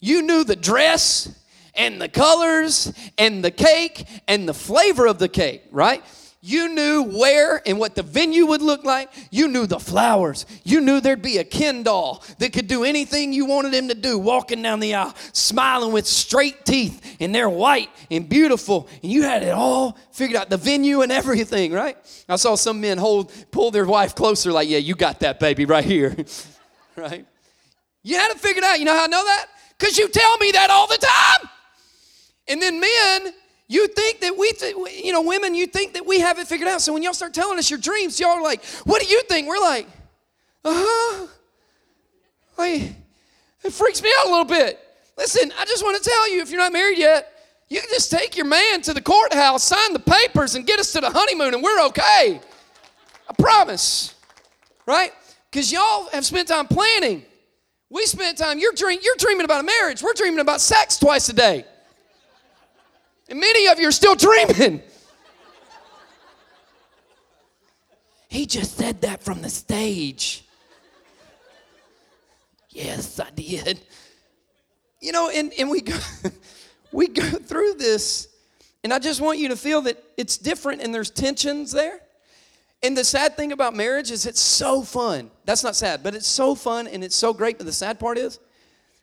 You 0.00 0.22
knew 0.22 0.44
the 0.44 0.56
dress 0.56 1.34
and 1.74 2.00
the 2.00 2.08
colors 2.08 2.92
and 3.18 3.44
the 3.44 3.50
cake 3.50 4.06
and 4.26 4.48
the 4.48 4.54
flavor 4.54 5.06
of 5.06 5.18
the 5.18 5.28
cake, 5.28 5.62
right? 5.70 6.02
You 6.42 6.70
knew 6.70 7.02
where 7.02 7.60
and 7.66 7.78
what 7.78 7.94
the 7.94 8.02
venue 8.02 8.46
would 8.46 8.62
look 8.62 8.82
like. 8.82 9.12
You 9.30 9.46
knew 9.46 9.66
the 9.66 9.78
flowers. 9.78 10.46
You 10.64 10.80
knew 10.80 10.98
there'd 11.00 11.20
be 11.20 11.36
a 11.36 11.44
Ken 11.44 11.82
doll 11.82 12.24
that 12.38 12.54
could 12.54 12.66
do 12.66 12.82
anything 12.82 13.34
you 13.34 13.44
wanted 13.44 13.74
him 13.74 13.88
to 13.88 13.94
do, 13.94 14.18
walking 14.18 14.62
down 14.62 14.80
the 14.80 14.94
aisle, 14.94 15.14
smiling 15.34 15.92
with 15.92 16.06
straight 16.06 16.64
teeth, 16.64 17.18
and 17.20 17.34
they're 17.34 17.50
white 17.50 17.90
and 18.10 18.26
beautiful. 18.26 18.88
And 19.02 19.12
you 19.12 19.22
had 19.22 19.42
it 19.42 19.50
all 19.50 19.98
figured 20.12 20.40
out, 20.40 20.48
the 20.48 20.56
venue 20.56 21.02
and 21.02 21.12
everything, 21.12 21.72
right? 21.72 21.98
I 22.26 22.36
saw 22.36 22.54
some 22.54 22.80
men 22.80 22.96
hold, 22.96 23.30
pull 23.50 23.70
their 23.70 23.86
wife 23.86 24.14
closer, 24.14 24.50
like, 24.50 24.68
yeah, 24.68 24.78
you 24.78 24.94
got 24.94 25.20
that 25.20 25.40
baby 25.40 25.66
right 25.66 25.84
here, 25.84 26.16
right? 26.96 27.26
You 28.02 28.16
had 28.16 28.30
it 28.30 28.40
figured 28.40 28.64
out. 28.64 28.78
You 28.78 28.86
know 28.86 28.96
how 28.96 29.04
I 29.04 29.08
know 29.08 29.24
that? 29.24 29.46
Because 29.78 29.98
you 29.98 30.08
tell 30.08 30.38
me 30.38 30.52
that 30.52 30.70
all 30.70 30.86
the 30.86 30.96
time. 30.96 31.50
And 32.48 32.62
then 32.62 32.80
men, 32.80 33.34
you 33.70 33.86
think 33.86 34.18
that 34.22 34.36
we, 34.36 34.50
th- 34.50 34.74
you 35.00 35.12
know, 35.12 35.22
women, 35.22 35.54
you 35.54 35.64
think 35.64 35.94
that 35.94 36.04
we 36.04 36.18
have 36.18 36.40
it 36.40 36.48
figured 36.48 36.68
out. 36.68 36.80
So 36.80 36.92
when 36.92 37.04
y'all 37.04 37.14
start 37.14 37.32
telling 37.32 37.56
us 37.56 37.70
your 37.70 37.78
dreams, 37.78 38.18
y'all 38.18 38.30
are 38.30 38.42
like, 38.42 38.64
what 38.82 39.00
do 39.00 39.06
you 39.06 39.22
think? 39.22 39.46
We're 39.46 39.60
like, 39.60 39.86
uh 40.64 40.72
huh. 40.74 41.26
It 42.58 43.72
freaks 43.72 44.02
me 44.02 44.12
out 44.18 44.26
a 44.26 44.28
little 44.28 44.44
bit. 44.44 44.80
Listen, 45.16 45.52
I 45.56 45.64
just 45.66 45.84
want 45.84 46.02
to 46.02 46.10
tell 46.10 46.32
you 46.32 46.42
if 46.42 46.50
you're 46.50 46.58
not 46.58 46.72
married 46.72 46.98
yet, 46.98 47.32
you 47.68 47.80
can 47.80 47.88
just 47.90 48.10
take 48.10 48.36
your 48.36 48.46
man 48.46 48.82
to 48.82 48.92
the 48.92 49.00
courthouse, 49.00 49.62
sign 49.62 49.92
the 49.92 50.00
papers, 50.00 50.56
and 50.56 50.66
get 50.66 50.80
us 50.80 50.92
to 50.94 51.00
the 51.00 51.10
honeymoon, 51.10 51.54
and 51.54 51.62
we're 51.62 51.86
okay. 51.86 52.40
I 53.28 53.34
promise. 53.38 54.14
Right? 54.84 55.12
Because 55.48 55.70
y'all 55.70 56.08
have 56.08 56.26
spent 56.26 56.48
time 56.48 56.66
planning. 56.66 57.24
We 57.88 58.04
spent 58.06 58.36
time, 58.36 58.58
you're, 58.58 58.72
dream, 58.72 58.98
you're 59.00 59.14
dreaming 59.16 59.44
about 59.44 59.60
a 59.60 59.64
marriage. 59.64 60.02
We're 60.02 60.14
dreaming 60.14 60.40
about 60.40 60.60
sex 60.60 60.98
twice 60.98 61.28
a 61.28 61.34
day. 61.34 61.64
And 63.30 63.38
many 63.38 63.68
of 63.68 63.78
you 63.78 63.86
are 63.86 63.92
still 63.92 64.16
dreaming. 64.16 64.82
He 68.28 68.44
just 68.44 68.76
said 68.76 69.00
that 69.02 69.22
from 69.22 69.40
the 69.40 69.48
stage. 69.48 70.44
Yes, 72.70 73.20
I 73.20 73.30
did. 73.30 73.80
You 75.00 75.12
know, 75.12 75.30
and, 75.30 75.52
and 75.58 75.70
we 75.70 75.80
go 75.80 75.96
we 76.92 77.06
go 77.06 77.22
through 77.22 77.74
this, 77.74 78.28
and 78.82 78.92
I 78.92 78.98
just 78.98 79.20
want 79.20 79.38
you 79.38 79.48
to 79.48 79.56
feel 79.56 79.82
that 79.82 80.02
it's 80.16 80.36
different 80.36 80.82
and 80.82 80.92
there's 80.92 81.10
tensions 81.10 81.70
there. 81.70 82.00
And 82.82 82.96
the 82.96 83.04
sad 83.04 83.36
thing 83.36 83.52
about 83.52 83.76
marriage 83.76 84.10
is 84.10 84.26
it's 84.26 84.40
so 84.40 84.82
fun. 84.82 85.30
That's 85.44 85.62
not 85.62 85.76
sad, 85.76 86.02
but 86.02 86.14
it's 86.14 86.26
so 86.26 86.54
fun 86.54 86.86
and 86.88 87.04
it's 87.04 87.16
so 87.16 87.32
great. 87.32 87.58
But 87.58 87.66
the 87.66 87.72
sad 87.72 88.00
part 88.00 88.16
is, 88.16 88.38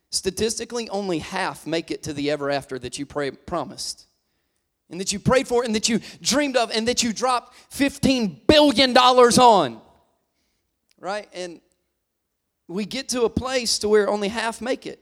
statistically, 0.10 0.89
only 0.89 1.19
half 1.19 1.67
make 1.67 1.91
it 1.91 2.03
to 2.03 2.13
the 2.13 2.31
ever 2.31 2.50
after 2.50 2.79
that 2.79 2.98
you 2.98 3.05
pray, 3.05 3.31
promised 3.31 4.07
and 4.89 5.00
that 5.00 5.12
you 5.12 5.20
prayed 5.20 5.48
for 5.48 5.63
and 5.63 5.75
that 5.75 5.89
you 5.89 6.00
dreamed 6.22 6.56
of 6.56 6.72
and 6.72 6.88
that 6.88 7.03
you 7.03 7.13
dropped 7.13 7.56
$15 7.72 8.48
billion 8.48 8.96
on. 8.98 9.82
Right? 11.00 11.27
And 11.34 11.62
we 12.67 12.86
get 12.86 13.10
to 13.10 13.24
a 13.24 13.29
place 13.29 13.79
to 13.79 13.89
where 13.89 14.10
only 14.10 14.27
half 14.27 14.62
make 14.62 14.86
it. 14.86 15.00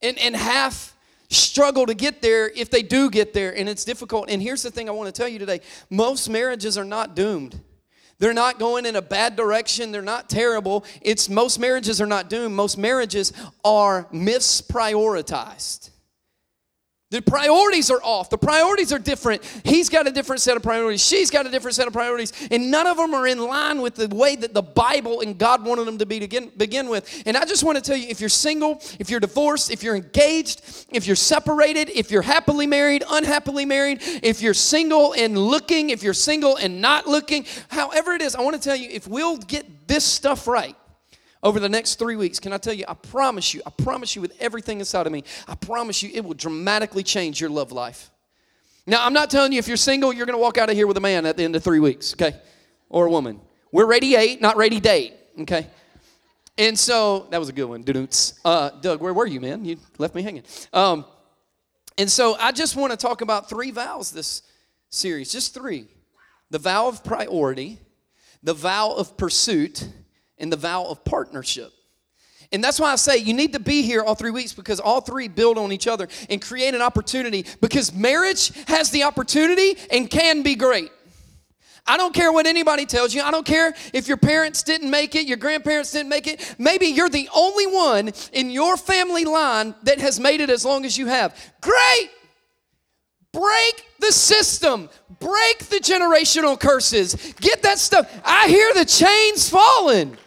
And, 0.00 0.18
and 0.18 0.34
half 0.34 0.96
struggle 1.28 1.86
to 1.86 1.94
get 1.94 2.22
there 2.22 2.50
if 2.50 2.70
they 2.70 2.82
do 2.82 3.10
get 3.10 3.32
there, 3.32 3.56
and 3.56 3.68
it's 3.68 3.84
difficult. 3.84 4.28
And 4.28 4.42
here's 4.42 4.62
the 4.62 4.70
thing 4.70 4.88
I 4.88 4.92
want 4.92 5.12
to 5.12 5.18
tell 5.18 5.28
you 5.28 5.38
today 5.38 5.60
most 5.90 6.28
marriages 6.28 6.76
are 6.76 6.84
not 6.84 7.14
doomed. 7.16 7.60
They're 8.18 8.34
not 8.34 8.60
going 8.60 8.86
in 8.86 8.94
a 8.94 9.02
bad 9.02 9.34
direction. 9.34 9.90
They're 9.90 10.02
not 10.02 10.30
terrible. 10.30 10.84
It's 11.00 11.28
most 11.28 11.58
marriages 11.58 12.00
are 12.00 12.06
not 12.06 12.30
doomed. 12.30 12.54
Most 12.54 12.78
marriages 12.78 13.32
are 13.64 14.06
misprioritized. 14.12 15.90
The 17.12 17.20
priorities 17.20 17.90
are 17.90 18.02
off. 18.02 18.30
The 18.30 18.38
priorities 18.38 18.90
are 18.90 18.98
different. 18.98 19.44
He's 19.64 19.90
got 19.90 20.06
a 20.06 20.10
different 20.10 20.40
set 20.40 20.56
of 20.56 20.62
priorities. 20.62 21.04
She's 21.04 21.30
got 21.30 21.44
a 21.44 21.50
different 21.50 21.74
set 21.74 21.86
of 21.86 21.92
priorities. 21.92 22.32
And 22.50 22.70
none 22.70 22.86
of 22.86 22.96
them 22.96 23.12
are 23.12 23.26
in 23.26 23.38
line 23.38 23.82
with 23.82 23.96
the 23.96 24.08
way 24.08 24.34
that 24.34 24.54
the 24.54 24.62
Bible 24.62 25.20
and 25.20 25.36
God 25.36 25.62
wanted 25.62 25.84
them 25.84 25.98
to 25.98 26.06
be 26.06 26.20
to 26.20 26.24
begin, 26.24 26.50
begin 26.56 26.88
with. 26.88 27.22
And 27.26 27.36
I 27.36 27.44
just 27.44 27.64
want 27.64 27.76
to 27.76 27.84
tell 27.84 27.98
you 27.98 28.08
if 28.08 28.18
you're 28.18 28.30
single, 28.30 28.80
if 28.98 29.10
you're 29.10 29.20
divorced, 29.20 29.70
if 29.70 29.82
you're 29.82 29.94
engaged, 29.94 30.86
if 30.88 31.06
you're 31.06 31.14
separated, 31.14 31.90
if 31.90 32.10
you're 32.10 32.22
happily 32.22 32.66
married, 32.66 33.04
unhappily 33.10 33.66
married, 33.66 33.98
if 34.22 34.40
you're 34.40 34.54
single 34.54 35.12
and 35.12 35.36
looking, 35.36 35.90
if 35.90 36.02
you're 36.02 36.14
single 36.14 36.56
and 36.56 36.80
not 36.80 37.06
looking, 37.06 37.44
however 37.68 38.14
it 38.14 38.22
is, 38.22 38.34
I 38.34 38.40
want 38.40 38.56
to 38.56 38.62
tell 38.62 38.76
you 38.76 38.88
if 38.90 39.06
we'll 39.06 39.36
get 39.36 39.86
this 39.86 40.04
stuff 40.06 40.48
right, 40.48 40.74
over 41.42 41.58
the 41.58 41.68
next 41.68 41.96
three 41.98 42.16
weeks, 42.16 42.38
can 42.38 42.52
I 42.52 42.58
tell 42.58 42.72
you, 42.72 42.84
I 42.86 42.94
promise 42.94 43.52
you, 43.52 43.62
I 43.66 43.70
promise 43.70 44.14
you 44.14 44.22
with 44.22 44.32
everything 44.40 44.78
inside 44.78 45.06
of 45.06 45.12
me, 45.12 45.24
I 45.48 45.54
promise 45.54 46.02
you 46.02 46.10
it 46.14 46.24
will 46.24 46.34
dramatically 46.34 47.02
change 47.02 47.40
your 47.40 47.50
love 47.50 47.72
life. 47.72 48.10
Now, 48.86 49.04
I'm 49.04 49.12
not 49.12 49.30
telling 49.30 49.52
you 49.52 49.58
if 49.58 49.68
you're 49.68 49.76
single, 49.76 50.12
you're 50.12 50.26
going 50.26 50.38
to 50.38 50.42
walk 50.42 50.58
out 50.58 50.70
of 50.70 50.76
here 50.76 50.86
with 50.86 50.96
a 50.96 51.00
man 51.00 51.26
at 51.26 51.36
the 51.36 51.44
end 51.44 51.56
of 51.56 51.62
three 51.62 51.80
weeks, 51.80 52.14
okay? 52.14 52.36
Or 52.88 53.06
a 53.06 53.10
woman. 53.10 53.40
We're 53.70 53.86
ready 53.86 54.14
eight, 54.16 54.40
not 54.40 54.56
ready 54.56 54.80
date, 54.80 55.14
okay? 55.40 55.68
And 56.58 56.78
so, 56.78 57.26
that 57.30 57.38
was 57.38 57.48
a 57.48 57.52
good 57.52 57.64
one. 57.64 57.84
Uh, 58.44 58.70
Doug, 58.80 59.00
where 59.00 59.14
were 59.14 59.26
you, 59.26 59.40
man? 59.40 59.64
You 59.64 59.78
left 59.98 60.14
me 60.14 60.22
hanging. 60.22 60.42
Um, 60.72 61.04
and 61.98 62.10
so, 62.10 62.36
I 62.36 62.52
just 62.52 62.76
want 62.76 62.92
to 62.92 62.96
talk 62.96 63.20
about 63.20 63.48
three 63.48 63.70
vows 63.70 64.12
this 64.12 64.42
series, 64.90 65.32
just 65.32 65.54
three. 65.54 65.86
The 66.50 66.58
vow 66.58 66.88
of 66.88 67.02
priority, 67.02 67.78
the 68.42 68.54
vow 68.54 68.92
of 68.92 69.16
pursuit, 69.16 69.88
and 70.42 70.52
the 70.52 70.56
vow 70.56 70.84
of 70.84 71.02
partnership. 71.04 71.72
And 72.52 72.62
that's 72.62 72.78
why 72.78 72.92
I 72.92 72.96
say 72.96 73.16
you 73.16 73.32
need 73.32 73.54
to 73.54 73.60
be 73.60 73.80
here 73.80 74.02
all 74.02 74.14
three 74.14 74.30
weeks 74.30 74.52
because 74.52 74.78
all 74.78 75.00
three 75.00 75.26
build 75.26 75.56
on 75.56 75.72
each 75.72 75.86
other 75.86 76.08
and 76.28 76.42
create 76.42 76.74
an 76.74 76.82
opportunity 76.82 77.46
because 77.62 77.94
marriage 77.94 78.52
has 78.66 78.90
the 78.90 79.04
opportunity 79.04 79.78
and 79.90 80.10
can 80.10 80.42
be 80.42 80.54
great. 80.54 80.90
I 81.86 81.96
don't 81.96 82.14
care 82.14 82.30
what 82.30 82.46
anybody 82.46 82.84
tells 82.84 83.14
you. 83.14 83.22
I 83.22 83.30
don't 83.30 83.46
care 83.46 83.74
if 83.92 84.06
your 84.06 84.18
parents 84.18 84.62
didn't 84.62 84.90
make 84.90 85.14
it, 85.14 85.26
your 85.26 85.38
grandparents 85.38 85.92
didn't 85.92 86.10
make 86.10 86.26
it. 86.26 86.54
Maybe 86.58 86.86
you're 86.86 87.08
the 87.08 87.28
only 87.34 87.66
one 87.66 88.12
in 88.32 88.50
your 88.50 88.76
family 88.76 89.24
line 89.24 89.74
that 89.84 89.98
has 90.00 90.20
made 90.20 90.40
it 90.40 90.50
as 90.50 90.64
long 90.64 90.84
as 90.84 90.98
you 90.98 91.06
have. 91.06 91.34
Great! 91.60 92.10
Break 93.32 93.86
the 93.98 94.12
system. 94.12 94.90
Break 95.18 95.58
the 95.70 95.78
generational 95.78 96.60
curses. 96.60 97.14
Get 97.40 97.62
that 97.62 97.78
stuff. 97.78 98.12
I 98.24 98.46
hear 98.48 98.74
the 98.74 98.84
chains 98.84 99.48
falling. 99.48 100.18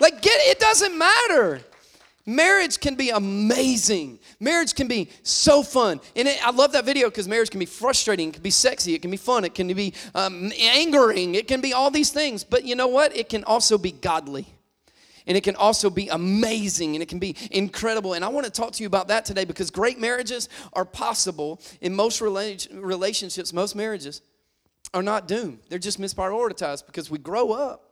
Like, 0.00 0.22
get 0.22 0.38
it 0.44 0.58
doesn't 0.58 0.96
matter. 0.96 1.60
Marriage 2.26 2.80
can 2.80 2.96
be 2.96 3.10
amazing. 3.10 4.18
Marriage 4.40 4.74
can 4.74 4.88
be 4.88 5.10
so 5.22 5.62
fun. 5.62 6.00
And 6.16 6.26
it, 6.26 6.44
I 6.44 6.50
love 6.50 6.72
that 6.72 6.84
video 6.84 7.08
because 7.08 7.28
marriage 7.28 7.50
can 7.50 7.60
be 7.60 7.66
frustrating, 7.66 8.30
it 8.30 8.34
can 8.34 8.42
be 8.42 8.50
sexy, 8.50 8.94
it 8.94 9.02
can 9.02 9.12
be 9.12 9.16
fun, 9.16 9.44
it 9.44 9.54
can 9.54 9.68
be 9.68 9.94
um, 10.12 10.52
angering, 10.58 11.36
it 11.36 11.46
can 11.46 11.60
be 11.60 11.72
all 11.72 11.88
these 11.88 12.10
things. 12.10 12.42
But 12.42 12.64
you 12.64 12.74
know 12.74 12.88
what? 12.88 13.16
It 13.16 13.28
can 13.28 13.44
also 13.44 13.78
be 13.78 13.92
godly. 13.92 14.46
And 15.28 15.36
it 15.36 15.44
can 15.44 15.56
also 15.56 15.88
be 15.88 16.08
amazing 16.08 16.94
and 16.94 17.02
it 17.02 17.08
can 17.08 17.18
be 17.18 17.36
incredible. 17.50 18.14
And 18.14 18.24
I 18.24 18.28
want 18.28 18.46
to 18.46 18.52
talk 18.52 18.72
to 18.72 18.82
you 18.82 18.86
about 18.88 19.08
that 19.08 19.24
today 19.24 19.44
because 19.44 19.70
great 19.70 19.98
marriages 19.98 20.48
are 20.72 20.84
possible 20.84 21.60
in 21.80 21.94
most 21.94 22.20
relationships, 22.20 23.52
most 23.52 23.74
marriages 23.76 24.22
are 24.94 25.02
not 25.02 25.26
doomed. 25.26 25.58
They're 25.68 25.78
just 25.78 26.00
misprioritized 26.00 26.86
because 26.86 27.10
we 27.10 27.18
grow 27.18 27.52
up 27.52 27.85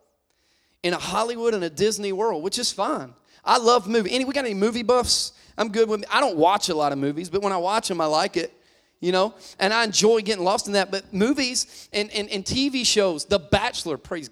in 0.85 0.93
a 0.93 0.99
Hollywood 0.99 1.55
and 1.55 1.65
a 1.65 1.71
Disney 1.71 2.13
world, 2.13 2.43
which 2.43 2.59
is 2.59 2.71
fine. 2.71 3.15
I 3.45 3.59
love 3.59 3.89
movies. 3.89 4.13
Any, 4.13 4.25
we 4.25 4.35
got 4.35 4.45
any 4.45 4.55
movie 4.55 4.83
buffs? 4.83 5.33
I'm 5.57 5.71
good 5.71 5.89
with. 5.89 6.05
I 6.11 6.21
don't 6.21 6.37
watch 6.37 6.69
a 6.69 6.75
lot 6.75 6.93
of 6.93 6.99
movies, 6.99 7.31
but 7.31 7.43
when 7.43 7.53
I 7.53 7.57
watch 7.57 7.89
them, 7.89 8.01
I 8.01 8.07
like 8.07 8.37
it. 8.37 8.53
You 9.01 9.13
know, 9.13 9.35
and 9.59 9.73
I 9.75 9.85
enjoy 9.85 10.21
getting 10.21 10.45
lost 10.45 10.67
in 10.67 10.75
that. 10.75 10.91
But 10.91 11.13
movies 11.13 11.89
and, 11.93 12.11
and, 12.13 12.29
and 12.31 12.45
TV 12.45 12.87
shows, 12.87 13.25
The 13.25 13.39
Bachelor, 13.39 13.99
praise 13.99 14.31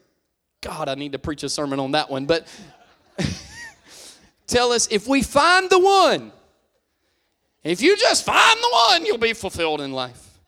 God, 0.62 0.88
I 0.88 0.94
need 0.94 1.12
to 1.12 1.18
preach 1.18 1.42
a 1.42 1.48
sermon 1.48 1.80
on 1.80 1.90
that 1.92 2.08
one. 2.08 2.24
But 2.24 2.46
tell 4.46 4.72
us 4.72 4.88
if 4.90 5.06
we 5.06 5.22
find 5.22 5.68
the 5.68 5.78
one, 5.78 6.32
if 7.64 7.82
you 7.82 7.96
just 7.96 8.24
find 8.24 8.58
the 8.58 8.70
one, 8.88 9.04
you'll 9.04 9.18
be 9.18 9.34
fulfilled 9.34 9.80
in 9.80 9.92
life. 9.92 10.38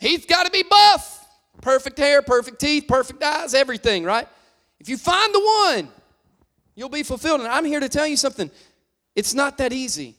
He's 0.00 0.26
got 0.26 0.44
to 0.44 0.50
be 0.50 0.62
buff, 0.62 1.26
perfect 1.62 1.98
hair, 1.98 2.20
perfect 2.20 2.58
teeth, 2.58 2.86
perfect 2.88 3.22
eyes, 3.22 3.54
everything, 3.54 4.04
right? 4.04 4.28
If 4.80 4.88
you 4.88 4.96
find 4.96 5.34
the 5.34 5.40
one, 5.40 5.88
you'll 6.74 6.88
be 6.88 7.02
fulfilled. 7.02 7.40
And 7.40 7.48
I'm 7.48 7.64
here 7.64 7.80
to 7.80 7.88
tell 7.88 8.06
you 8.06 8.16
something 8.16 8.50
it's 9.14 9.34
not 9.34 9.58
that 9.58 9.72
easy. 9.72 10.16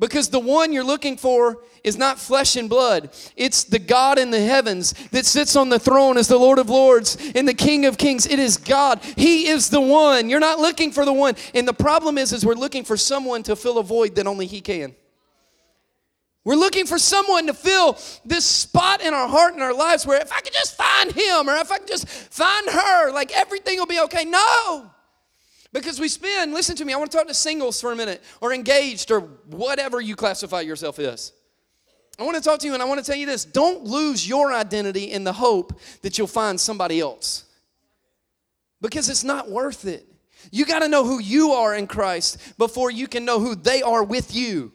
Because 0.00 0.28
the 0.28 0.40
one 0.40 0.72
you're 0.72 0.82
looking 0.82 1.16
for 1.16 1.58
is 1.84 1.96
not 1.96 2.18
flesh 2.18 2.56
and 2.56 2.68
blood. 2.68 3.10
It's 3.36 3.62
the 3.62 3.78
God 3.78 4.18
in 4.18 4.30
the 4.30 4.40
heavens 4.40 4.92
that 5.10 5.24
sits 5.24 5.54
on 5.54 5.68
the 5.68 5.78
throne 5.78 6.16
as 6.16 6.26
the 6.26 6.38
Lord 6.38 6.58
of 6.58 6.68
Lords 6.68 7.16
and 7.34 7.46
the 7.46 7.54
King 7.54 7.86
of 7.86 7.96
Kings. 7.96 8.26
It 8.26 8.40
is 8.40 8.56
God. 8.56 9.00
He 9.16 9.46
is 9.46 9.70
the 9.70 9.80
one. 9.80 10.28
You're 10.28 10.40
not 10.40 10.58
looking 10.58 10.90
for 10.90 11.04
the 11.04 11.12
one. 11.12 11.34
And 11.54 11.68
the 11.68 11.74
problem 11.74 12.18
is, 12.18 12.32
is 12.32 12.44
we're 12.44 12.54
looking 12.54 12.82
for 12.84 12.96
someone 12.96 13.44
to 13.44 13.54
fill 13.54 13.78
a 13.78 13.84
void 13.84 14.16
that 14.16 14.26
only 14.26 14.46
He 14.46 14.60
can. 14.60 14.96
We're 16.44 16.56
looking 16.56 16.84
for 16.84 16.98
someone 16.98 17.46
to 17.46 17.54
fill 17.54 17.98
this 18.24 18.44
spot 18.44 19.00
in 19.00 19.14
our 19.14 19.26
heart 19.26 19.54
and 19.54 19.62
our 19.62 19.72
lives 19.72 20.06
where 20.06 20.20
if 20.20 20.30
I 20.30 20.40
could 20.40 20.52
just 20.52 20.76
find 20.76 21.10
him 21.10 21.48
or 21.48 21.56
if 21.56 21.72
I 21.72 21.78
could 21.78 21.88
just 21.88 22.06
find 22.06 22.68
her, 22.68 23.10
like 23.12 23.32
everything 23.34 23.78
will 23.78 23.86
be 23.86 24.00
okay. 24.00 24.26
No. 24.26 24.90
Because 25.72 25.98
we 25.98 26.08
spend, 26.08 26.52
listen 26.52 26.76
to 26.76 26.84
me, 26.84 26.92
I 26.92 26.96
want 26.98 27.10
to 27.10 27.16
talk 27.16 27.26
to 27.28 27.34
singles 27.34 27.80
for 27.80 27.92
a 27.92 27.96
minute 27.96 28.22
or 28.42 28.52
engaged 28.52 29.10
or 29.10 29.20
whatever 29.20 30.00
you 30.00 30.14
classify 30.14 30.60
yourself 30.60 30.98
as. 30.98 31.32
I 32.18 32.22
want 32.22 32.36
to 32.36 32.42
talk 32.42 32.60
to 32.60 32.66
you 32.66 32.74
and 32.74 32.82
I 32.82 32.86
want 32.86 33.00
to 33.00 33.06
tell 33.06 33.16
you 33.16 33.26
this 33.26 33.44
don't 33.46 33.82
lose 33.82 34.28
your 34.28 34.52
identity 34.52 35.12
in 35.12 35.24
the 35.24 35.32
hope 35.32 35.80
that 36.02 36.18
you'll 36.18 36.26
find 36.26 36.60
somebody 36.60 37.00
else. 37.00 37.44
Because 38.82 39.08
it's 39.08 39.24
not 39.24 39.50
worth 39.50 39.86
it. 39.86 40.06
You 40.52 40.66
got 40.66 40.80
to 40.80 40.88
know 40.88 41.04
who 41.04 41.20
you 41.20 41.52
are 41.52 41.74
in 41.74 41.86
Christ 41.86 42.38
before 42.58 42.90
you 42.90 43.08
can 43.08 43.24
know 43.24 43.40
who 43.40 43.54
they 43.54 43.80
are 43.80 44.04
with 44.04 44.36
you. 44.36 44.73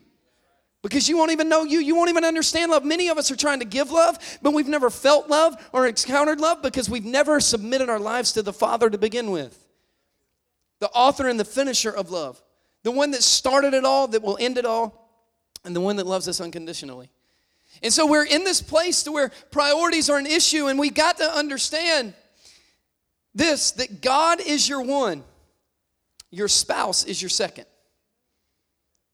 Because 0.82 1.10
you 1.10 1.18
won't 1.18 1.32
even 1.32 1.50
know 1.50 1.64
you, 1.64 1.80
you 1.80 1.96
won't 1.96 2.10
even 2.10 2.24
understand 2.24 2.72
love. 2.72 2.86
Many 2.86 3.10
of 3.10 3.18
us 3.18 3.30
are 3.32 3.36
trying 3.36 3.60
to 3.60 3.66
give 3.66 3.92
love, 3.92 4.18
but 4.42 4.52
we've 4.52 4.68
never 4.68 4.90
felt 4.90 5.28
love 5.28 5.56
or 5.74 5.88
encountered 5.88 6.40
love 6.40 6.62
because 6.62 6.90
we've 6.90 7.06
never 7.06 7.42
submitted 7.42 7.90
our 7.90 8.00
lives 8.00 8.32
to 8.34 8.42
the 8.42 8.54
Father 8.54 8.90
to 8.90 8.98
begin 8.98 9.32
with 9.32 9.66
the 10.80 10.90
author 10.92 11.28
and 11.28 11.40
the 11.40 11.46
finisher 11.46 11.92
of 11.92 12.10
love, 12.10 12.42
the 12.84 12.92
one 12.92 13.12
that 13.12 13.22
started 13.22 13.74
it 13.74 13.84
all, 13.84 14.08
that 14.08 14.24
will 14.24 14.38
end 14.40 14.58
it 14.58 14.66
all, 14.66 15.10
and 15.66 15.76
the 15.76 15.82
one 15.82 15.98
that 15.98 16.08
loves 16.08 16.28
us 16.28 16.40
unconditionally. 16.40 17.10
And 17.84 17.94
so 17.94 18.08
we're 18.08 18.26
in 18.26 18.44
this 18.44 18.62
place 18.62 19.04
to 19.04 19.12
where 19.12 19.32
priorities 19.52 20.10
are 20.10 20.18
an 20.18 20.26
issue, 20.26 20.68
and 20.68 20.80
we 20.80 20.90
got 20.90 21.18
to 21.18 21.30
understand 21.30 22.14
this 23.36 23.72
that 23.72 24.02
God 24.02 24.42
is 24.42 24.68
your 24.68 24.82
one, 24.82 25.24
your 26.32 26.48
spouse 26.48 27.04
is 27.04 27.22
your 27.22 27.30
second. 27.30 27.66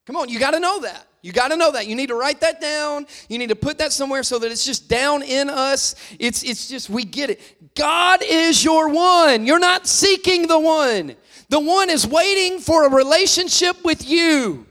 Come 0.06 0.18
on, 0.18 0.30
you 0.30 0.40
got 0.40 0.52
to 0.52 0.60
know 0.60 0.82
that. 0.82 1.08
You 1.22 1.32
got 1.32 1.48
to 1.48 1.58
know 1.58 1.72
that. 1.72 1.88
You 1.88 1.96
need 1.96 2.10
to 2.10 2.16
write 2.16 2.42
that 2.42 2.62
down. 2.62 3.08
You 3.30 3.40
need 3.40 3.50
to 3.50 3.56
put 3.56 3.80
that 3.80 3.92
somewhere 3.92 4.22
so 4.22 4.38
that 4.38 4.52
it's 4.52 4.64
just 4.64 4.88
down 4.88 5.24
in 5.24 5.50
us. 5.50 5.96
It's 6.20 6.44
it's 6.44 6.68
just 6.68 6.88
we 6.88 7.04
get 7.04 7.32
it. 7.32 7.74
God 7.74 8.22
is 8.24 8.64
your 8.64 8.90
one. 8.90 9.48
You're 9.48 9.58
not 9.58 9.88
seeking 9.88 10.48
the 10.48 10.60
one. 10.60 11.16
The 11.50 11.60
one 11.60 11.90
is 11.90 12.06
waiting 12.06 12.60
for 12.60 12.86
a 12.86 12.90
relationship 12.92 13.84
with 13.84 14.08
you. 14.08 14.68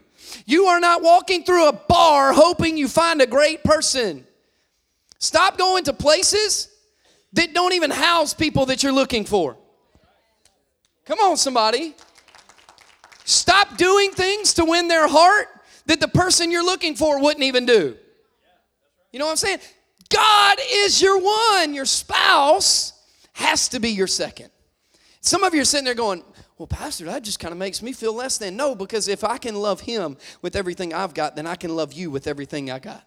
You 0.46 0.66
are 0.66 0.78
not 0.78 1.02
walking 1.02 1.42
through 1.42 1.68
a 1.68 1.72
bar 1.72 2.32
hoping 2.32 2.76
you 2.76 2.86
find 2.86 3.20
a 3.20 3.26
great 3.26 3.64
person. 3.64 4.24
Stop 5.18 5.58
going 5.58 5.84
to 5.84 5.92
places 5.92 6.68
that 7.32 7.52
don't 7.52 7.72
even 7.72 7.90
house 7.90 8.32
people 8.34 8.66
that 8.66 8.82
you're 8.82 8.92
looking 8.92 9.24
for. 9.24 9.56
Come 11.04 11.18
on, 11.18 11.36
somebody. 11.36 11.94
Stop 13.24 13.76
doing 13.76 14.10
things 14.12 14.54
to 14.54 14.64
win 14.64 14.86
their 14.88 15.08
heart 15.08 15.48
that 15.86 16.00
the 16.00 16.08
person 16.08 16.50
you're 16.50 16.64
looking 16.64 16.94
for 16.94 17.20
wouldn't 17.20 17.44
even 17.44 17.66
do. 17.66 17.96
You 19.12 19.18
know 19.18 19.26
what 19.26 19.32
I'm 19.32 19.36
saying? 19.36 19.58
God 20.10 20.58
is 20.70 21.00
your 21.00 21.20
one. 21.20 21.74
Your 21.74 21.86
spouse 21.86 22.92
has 23.32 23.68
to 23.70 23.80
be 23.80 23.90
your 23.90 24.06
second. 24.06 24.50
Some 25.20 25.42
of 25.42 25.54
you 25.54 25.62
are 25.62 25.64
sitting 25.64 25.86
there 25.86 25.94
going, 25.94 26.22
well, 26.58 26.66
Pastor, 26.66 27.06
that 27.06 27.22
just 27.22 27.40
kind 27.40 27.52
of 27.52 27.58
makes 27.58 27.82
me 27.82 27.92
feel 27.92 28.14
less 28.14 28.38
than. 28.38 28.56
No, 28.56 28.74
because 28.74 29.08
if 29.08 29.24
I 29.24 29.38
can 29.38 29.54
love 29.54 29.80
him 29.80 30.16
with 30.42 30.54
everything 30.54 30.92
I've 30.92 31.14
got, 31.14 31.34
then 31.34 31.46
I 31.46 31.56
can 31.56 31.74
love 31.74 31.92
you 31.92 32.10
with 32.10 32.26
everything 32.26 32.70
I 32.70 32.78
got. 32.78 33.04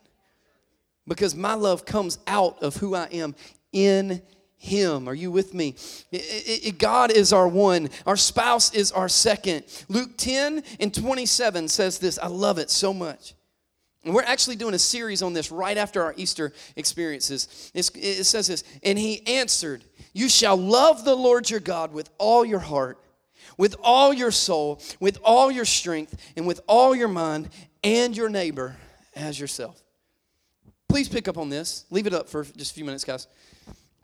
Because 1.07 1.35
my 1.35 1.53
love 1.53 1.85
comes 1.85 2.19
out 2.27 2.61
of 2.61 2.75
who 2.77 2.95
I 2.95 3.05
am 3.05 3.35
in 3.71 4.21
him. 4.57 5.07
Are 5.07 5.13
you 5.13 5.31
with 5.31 5.53
me? 5.53 5.75
It, 6.11 6.65
it, 6.65 6.77
God 6.79 7.11
is 7.11 7.31
our 7.31 7.47
one, 7.47 7.89
our 8.05 8.17
spouse 8.17 8.73
is 8.73 8.91
our 8.91 9.09
second. 9.09 9.63
Luke 9.87 10.17
10 10.17 10.63
and 10.79 10.93
27 10.93 11.67
says 11.67 11.99
this. 11.99 12.19
I 12.19 12.27
love 12.27 12.57
it 12.57 12.69
so 12.69 12.93
much. 12.93 13.33
And 14.03 14.13
we're 14.13 14.23
actually 14.23 14.55
doing 14.55 14.73
a 14.73 14.79
series 14.79 15.21
on 15.21 15.33
this 15.33 15.51
right 15.51 15.77
after 15.77 16.01
our 16.01 16.13
Easter 16.15 16.53
experiences. 16.75 17.71
It's, 17.73 17.89
it 17.93 18.23
says 18.23 18.47
this, 18.47 18.63
and 18.83 18.97
he 18.97 19.25
answered, 19.27 19.83
You 20.13 20.29
shall 20.29 20.55
love 20.55 21.03
the 21.03 21.15
Lord 21.15 21.49
your 21.49 21.59
God 21.59 21.91
with 21.93 22.09
all 22.17 22.45
your 22.45 22.59
heart 22.59 22.99
with 23.57 23.75
all 23.81 24.13
your 24.13 24.31
soul, 24.31 24.81
with 24.99 25.17
all 25.23 25.51
your 25.51 25.65
strength, 25.65 26.15
and 26.35 26.47
with 26.47 26.61
all 26.67 26.95
your 26.95 27.07
mind, 27.07 27.49
and 27.83 28.15
your 28.15 28.29
neighbor 28.29 28.75
as 29.15 29.39
yourself. 29.39 29.81
Please 30.87 31.09
pick 31.09 31.27
up 31.27 31.37
on 31.37 31.49
this. 31.49 31.85
Leave 31.89 32.07
it 32.07 32.13
up 32.13 32.29
for 32.29 32.43
just 32.43 32.71
a 32.71 32.73
few 32.73 32.85
minutes, 32.85 33.03
guys. 33.03 33.27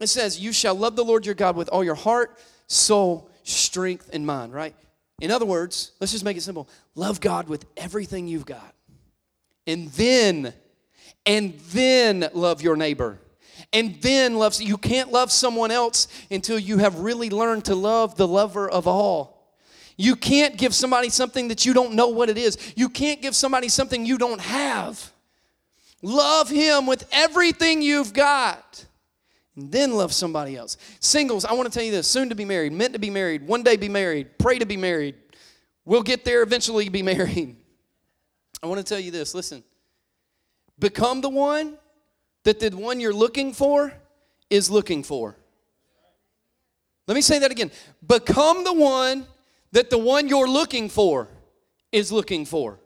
It 0.04 0.08
says, 0.08 0.40
You 0.40 0.52
shall 0.52 0.76
love 0.76 0.96
the 0.96 1.04
Lord 1.04 1.26
your 1.26 1.36
God 1.36 1.56
with 1.56 1.70
all 1.70 1.84
your 1.84 1.96
heart, 1.96 2.38
soul, 2.68 3.30
strength, 3.44 4.10
and 4.14 4.26
mind, 4.26 4.54
right? 4.54 4.76
In 5.22 5.32
other 5.32 5.46
words, 5.46 5.92
let's 6.00 6.12
just 6.12 6.26
make 6.26 6.38
it 6.38 6.42
simple 6.42 6.68
love 6.96 7.20
God 7.20 7.48
with 7.48 7.66
everything 7.78 8.28
you've 8.28 8.46
got. 8.46 8.74
And 9.66 9.88
then, 9.90 10.54
and 11.26 11.58
then 11.72 12.30
love 12.34 12.62
your 12.62 12.76
neighbor 12.76 13.20
and 13.72 13.96
then 14.02 14.38
love 14.38 14.62
you 14.62 14.78
can't 14.78 15.12
love 15.12 15.32
someone 15.32 15.72
else 15.72 16.08
until 16.30 16.60
you 16.60 16.80
have 16.80 17.00
really 17.00 17.30
learned 17.30 17.66
to 17.66 17.76
love 17.76 18.18
the 18.18 18.28
lover 18.28 18.70
of 18.70 18.88
all 18.88 19.34
you 19.98 20.16
can't 20.16 20.58
give 20.58 20.74
somebody 20.74 21.10
something 21.10 21.50
that 21.50 21.66
you 21.66 21.74
don't 21.74 21.94
know 21.94 22.08
what 22.08 22.30
it 22.30 22.38
is. 22.38 22.58
You 22.76 22.90
can't 22.90 23.22
give 23.22 23.36
somebody 23.36 23.70
something 23.70 24.06
you 24.06 24.18
don't 24.18 24.42
have. 24.42 25.12
Love 26.02 26.50
him 26.50 26.86
with 26.86 27.08
everything 27.12 27.82
you've 27.82 28.14
got. 28.14 28.86
And 29.56 29.72
then 29.72 29.94
love 29.94 30.14
somebody 30.14 30.56
else. 30.56 30.78
Singles, 31.00 31.46
I 31.46 31.54
want 31.54 31.72
to 31.72 31.78
tell 31.78 31.86
you 31.86 31.92
this 31.92 32.08
soon 32.08 32.30
to 32.30 32.36
be 32.36 32.46
married, 32.46 32.74
meant 32.74 32.94
to 32.94 33.00
be 33.00 33.10
married, 33.10 33.48
one 33.48 33.64
day 33.64 33.78
be 33.78 33.90
married, 33.90 34.38
pray 34.40 34.58
to 34.58 34.66
be 34.66 34.78
married. 34.78 35.16
We'll 35.86 36.04
get 36.04 36.26
there 36.26 36.42
eventually, 36.42 36.90
be 36.90 37.02
married. 37.04 37.56
I 38.62 38.68
want 38.68 38.80
to 38.80 38.84
tell 38.84 39.00
you 39.00 39.12
this 39.12 39.36
listen, 39.36 39.64
become 40.80 41.22
the 41.22 41.30
one 41.30 41.78
that 42.44 42.60
the 42.60 42.76
one 42.76 43.00
you're 43.00 43.14
looking 43.14 43.54
for 43.54 43.94
is 44.50 44.70
looking 44.70 45.04
for. 45.04 45.36
Let 47.08 47.16
me 47.16 47.22
say 47.22 47.40
that 47.40 47.52
again. 47.52 47.72
Become 48.06 48.64
the 48.64 48.74
one 48.74 49.28
that 49.72 49.90
the 49.90 49.98
one 49.98 50.28
you're 50.28 50.48
looking 50.48 50.90
for 50.90 51.28
is 51.92 52.12
looking 52.12 52.46
for. 52.46 52.80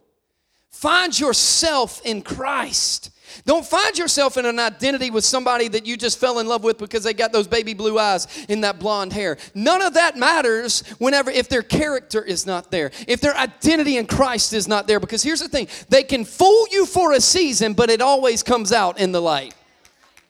Find 0.71 1.17
yourself 1.17 2.01
in 2.03 2.21
Christ. 2.21 3.11
Don't 3.45 3.65
find 3.65 3.97
yourself 3.97 4.37
in 4.37 4.45
an 4.45 4.59
identity 4.59 5.09
with 5.09 5.23
somebody 5.23 5.67
that 5.69 5.85
you 5.85 5.97
just 5.97 6.19
fell 6.19 6.39
in 6.39 6.47
love 6.47 6.63
with 6.63 6.77
because 6.77 7.03
they 7.03 7.13
got 7.13 7.31
those 7.31 7.47
baby 7.47 7.73
blue 7.73 7.97
eyes 7.97 8.27
and 8.49 8.63
that 8.63 8.79
blonde 8.79 9.13
hair. 9.13 9.37
None 9.53 9.81
of 9.81 9.93
that 9.95 10.17
matters 10.17 10.81
whenever 10.99 11.31
if 11.31 11.49
their 11.49 11.63
character 11.63 12.21
is 12.21 12.45
not 12.45 12.71
there. 12.71 12.91
If 13.07 13.21
their 13.21 13.35
identity 13.35 13.97
in 13.97 14.07
Christ 14.07 14.53
is 14.53 14.67
not 14.67 14.87
there 14.87 14.99
because 14.99 15.23
here's 15.23 15.41
the 15.41 15.49
thing, 15.49 15.67
they 15.89 16.03
can 16.03 16.25
fool 16.25 16.67
you 16.71 16.85
for 16.85 17.13
a 17.13 17.21
season, 17.21 17.73
but 17.73 17.89
it 17.89 18.01
always 18.01 18.43
comes 18.43 18.71
out 18.71 18.99
in 18.99 19.11
the 19.11 19.21
light. 19.21 19.53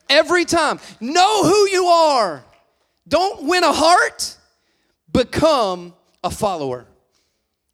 Every 0.10 0.46
time. 0.46 0.80
Know 1.00 1.44
who 1.44 1.68
you 1.70 1.86
are. 1.86 2.44
Don't 3.08 3.48
win 3.48 3.64
a 3.64 3.72
heart, 3.72 4.36
become 5.12 5.94
a 6.24 6.30
follower. 6.30 6.86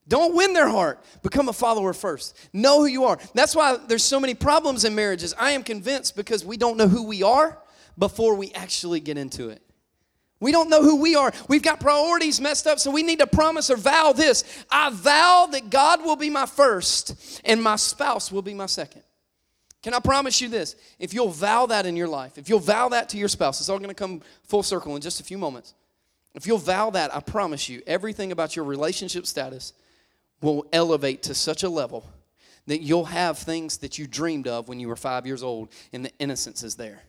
Don't 0.07 0.35
win 0.35 0.53
their 0.53 0.67
heart. 0.67 1.03
Become 1.21 1.49
a 1.49 1.53
follower 1.53 1.93
first. 1.93 2.37
Know 2.51 2.79
who 2.79 2.87
you 2.87 3.05
are. 3.05 3.17
That's 3.33 3.55
why 3.55 3.77
there's 3.87 4.03
so 4.03 4.19
many 4.19 4.33
problems 4.33 4.83
in 4.83 4.95
marriages. 4.95 5.33
I 5.37 5.51
am 5.51 5.63
convinced 5.63 6.15
because 6.15 6.43
we 6.43 6.57
don't 6.57 6.77
know 6.77 6.87
who 6.87 7.03
we 7.03 7.23
are 7.23 7.57
before 7.97 8.35
we 8.35 8.51
actually 8.53 8.99
get 8.99 9.17
into 9.17 9.49
it. 9.49 9.61
We 10.39 10.51
don't 10.51 10.69
know 10.69 10.83
who 10.83 10.97
we 10.97 11.15
are. 11.15 11.31
We've 11.47 11.63
got 11.63 11.79
priorities 11.79 12.41
messed 12.41 12.67
up, 12.67 12.77
so 12.77 12.91
we 12.91 13.01
need 13.01 13.19
to 13.19 13.27
promise 13.27 13.69
or 13.69 13.77
vow 13.77 14.11
this. 14.11 14.43
I 14.69 14.89
vow 14.89 15.47
that 15.51 15.69
God 15.69 16.03
will 16.03 16.17
be 16.17 16.29
my 16.29 16.45
first 16.45 17.41
and 17.45 17.63
my 17.63 17.77
spouse 17.77 18.29
will 18.29 18.41
be 18.41 18.53
my 18.53 18.65
second. 18.65 19.03
Can 19.83 19.93
I 19.93 19.99
promise 19.99 20.41
you 20.41 20.49
this? 20.49 20.75
If 20.99 21.13
you'll 21.13 21.29
vow 21.29 21.67
that 21.67 21.85
in 21.85 21.95
your 21.95 22.09
life, 22.09 22.37
if 22.37 22.49
you'll 22.49 22.59
vow 22.59 22.89
that 22.89 23.09
to 23.09 23.17
your 23.17 23.29
spouse, 23.29 23.61
it's 23.61 23.69
all 23.69 23.77
going 23.77 23.89
to 23.89 23.95
come 23.95 24.21
full 24.43 24.63
circle 24.63 24.97
in 24.97 25.01
just 25.01 25.21
a 25.21 25.23
few 25.23 25.37
moments. 25.37 25.75
If 26.35 26.45
you'll 26.45 26.57
vow 26.57 26.89
that, 26.89 27.15
I 27.15 27.21
promise 27.21 27.69
you, 27.69 27.81
everything 27.87 28.33
about 28.33 28.55
your 28.55 28.65
relationship 28.65 29.25
status 29.25 29.71
will 30.51 30.65
elevate 30.73 31.23
to 31.23 31.33
such 31.33 31.63
a 31.63 31.69
level 31.69 32.05
that 32.67 32.81
you'll 32.81 33.05
have 33.05 33.37
things 33.37 33.77
that 33.77 33.97
you 33.97 34.07
dreamed 34.07 34.47
of 34.47 34.67
when 34.67 34.79
you 34.79 34.87
were 34.87 34.95
five 34.95 35.25
years 35.25 35.43
old 35.43 35.69
and 35.91 36.05
the 36.05 36.11
innocence 36.19 36.63
is 36.63 36.75
there. 36.75 37.01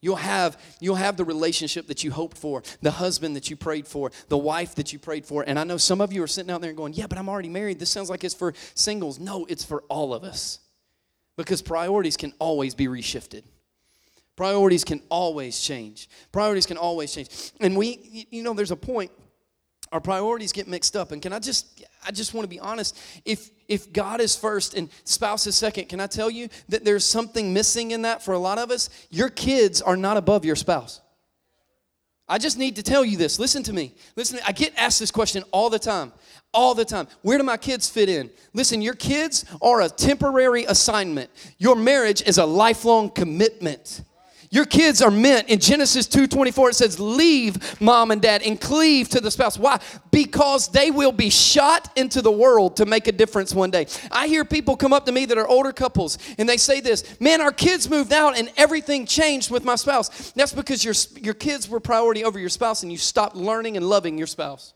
You'll 0.00 0.16
have, 0.16 0.60
you'll 0.80 0.96
have 0.96 1.16
the 1.16 1.24
relationship 1.24 1.86
that 1.86 2.02
you 2.02 2.10
hoped 2.10 2.36
for, 2.36 2.64
the 2.80 2.90
husband 2.90 3.36
that 3.36 3.50
you 3.50 3.56
prayed 3.56 3.86
for, 3.86 4.10
the 4.28 4.38
wife 4.38 4.74
that 4.74 4.92
you 4.92 4.98
prayed 4.98 5.24
for. 5.24 5.44
And 5.46 5.58
I 5.58 5.64
know 5.64 5.76
some 5.76 6.00
of 6.00 6.12
you 6.12 6.24
are 6.24 6.28
sitting 6.28 6.50
out 6.50 6.60
there 6.60 6.70
and 6.70 6.76
going, 6.76 6.92
Yeah, 6.92 7.06
but 7.06 7.18
I'm 7.18 7.28
already 7.28 7.48
married. 7.48 7.78
This 7.78 7.90
sounds 7.90 8.10
like 8.10 8.24
it's 8.24 8.34
for 8.34 8.52
singles. 8.74 9.20
No, 9.20 9.44
it's 9.48 9.64
for 9.64 9.82
all 9.88 10.12
of 10.12 10.24
us 10.24 10.58
because 11.36 11.62
priorities 11.62 12.16
can 12.16 12.32
always 12.40 12.74
be 12.74 12.88
reshifted. 12.88 13.44
Priorities 14.34 14.82
can 14.82 15.00
always 15.08 15.60
change. 15.60 16.08
Priorities 16.32 16.66
can 16.66 16.76
always 16.76 17.14
change. 17.14 17.52
And 17.60 17.76
we, 17.76 18.26
you 18.30 18.42
know, 18.42 18.54
there's 18.54 18.72
a 18.72 18.76
point 18.76 19.12
our 19.92 20.00
priorities 20.00 20.52
get 20.52 20.66
mixed 20.66 20.96
up. 20.96 21.12
And 21.12 21.20
can 21.20 21.32
I 21.32 21.38
just, 21.38 21.84
I 22.04 22.10
just 22.10 22.34
want 22.34 22.44
to 22.44 22.48
be 22.48 22.60
honest. 22.60 22.98
If 23.24 23.50
if 23.68 23.92
God 23.92 24.20
is 24.20 24.36
first 24.36 24.74
and 24.74 24.90
spouse 25.04 25.46
is 25.46 25.56
second, 25.56 25.88
can 25.88 26.00
I 26.00 26.06
tell 26.06 26.30
you 26.30 26.48
that 26.68 26.84
there's 26.84 27.04
something 27.04 27.54
missing 27.54 27.92
in 27.92 28.02
that 28.02 28.22
for 28.22 28.34
a 28.34 28.38
lot 28.38 28.58
of 28.58 28.70
us? 28.70 28.90
Your 29.10 29.30
kids 29.30 29.80
are 29.80 29.96
not 29.96 30.16
above 30.16 30.44
your 30.44 30.56
spouse. 30.56 31.00
I 32.28 32.38
just 32.38 32.58
need 32.58 32.76
to 32.76 32.82
tell 32.82 33.04
you 33.04 33.16
this. 33.16 33.38
Listen 33.38 33.62
to 33.64 33.72
me. 33.72 33.94
Listen, 34.16 34.38
I 34.46 34.52
get 34.52 34.72
asked 34.76 35.00
this 35.00 35.10
question 35.10 35.42
all 35.50 35.70
the 35.70 35.78
time. 35.78 36.12
All 36.54 36.74
the 36.74 36.84
time. 36.84 37.08
Where 37.22 37.38
do 37.38 37.44
my 37.44 37.56
kids 37.56 37.88
fit 37.88 38.08
in? 38.08 38.30
Listen, 38.52 38.82
your 38.82 38.94
kids 38.94 39.44
are 39.60 39.82
a 39.82 39.88
temporary 39.88 40.64
assignment. 40.64 41.30
Your 41.58 41.76
marriage 41.76 42.22
is 42.22 42.38
a 42.38 42.44
lifelong 42.44 43.10
commitment. 43.10 44.02
Your 44.52 44.66
kids 44.66 45.00
are 45.00 45.10
meant 45.10 45.48
in 45.48 45.58
Genesis 45.60 46.06
2:24 46.06 46.68
it 46.68 46.76
says 46.76 47.00
leave 47.00 47.80
mom 47.80 48.10
and 48.10 48.20
dad 48.20 48.42
and 48.42 48.60
cleave 48.60 49.08
to 49.08 49.20
the 49.20 49.30
spouse. 49.30 49.58
Why? 49.58 49.80
Because 50.10 50.68
they 50.68 50.90
will 50.90 51.10
be 51.10 51.30
shot 51.30 51.88
into 51.96 52.20
the 52.20 52.30
world 52.30 52.76
to 52.76 52.84
make 52.84 53.08
a 53.08 53.12
difference 53.12 53.54
one 53.54 53.70
day. 53.70 53.86
I 54.10 54.26
hear 54.26 54.44
people 54.44 54.76
come 54.76 54.92
up 54.92 55.06
to 55.06 55.12
me 55.12 55.24
that 55.24 55.38
are 55.38 55.48
older 55.48 55.72
couples 55.72 56.18
and 56.36 56.46
they 56.46 56.58
say 56.58 56.80
this, 56.80 57.02
"Man, 57.18 57.40
our 57.40 57.50
kids 57.50 57.88
moved 57.88 58.12
out 58.12 58.36
and 58.36 58.50
everything 58.58 59.06
changed 59.06 59.50
with 59.50 59.64
my 59.64 59.74
spouse." 59.74 60.32
That's 60.36 60.52
because 60.52 60.84
your 60.84 60.94
your 61.22 61.34
kids 61.34 61.66
were 61.66 61.80
priority 61.80 62.22
over 62.22 62.38
your 62.38 62.50
spouse 62.50 62.82
and 62.82 62.92
you 62.92 62.98
stopped 62.98 63.34
learning 63.34 63.78
and 63.78 63.88
loving 63.88 64.18
your 64.18 64.26
spouse. 64.26 64.74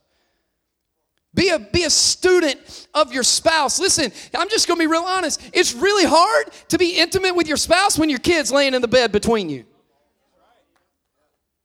Be 1.36 1.50
a, 1.50 1.58
be 1.58 1.84
a 1.84 1.90
student 1.90 2.88
of 2.94 3.12
your 3.12 3.22
spouse. 3.22 3.78
Listen, 3.78 4.10
I'm 4.34 4.48
just 4.48 4.66
going 4.66 4.80
to 4.80 4.82
be 4.82 4.90
real 4.90 5.02
honest. 5.02 5.50
It's 5.52 5.74
really 5.74 6.06
hard 6.06 6.46
to 6.68 6.78
be 6.78 6.98
intimate 6.98 7.36
with 7.36 7.46
your 7.46 7.58
spouse 7.58 7.98
when 7.98 8.08
your 8.08 8.18
kid's 8.18 8.50
laying 8.50 8.72
in 8.72 8.80
the 8.80 8.88
bed 8.88 9.12
between 9.12 9.50
you. 9.50 9.64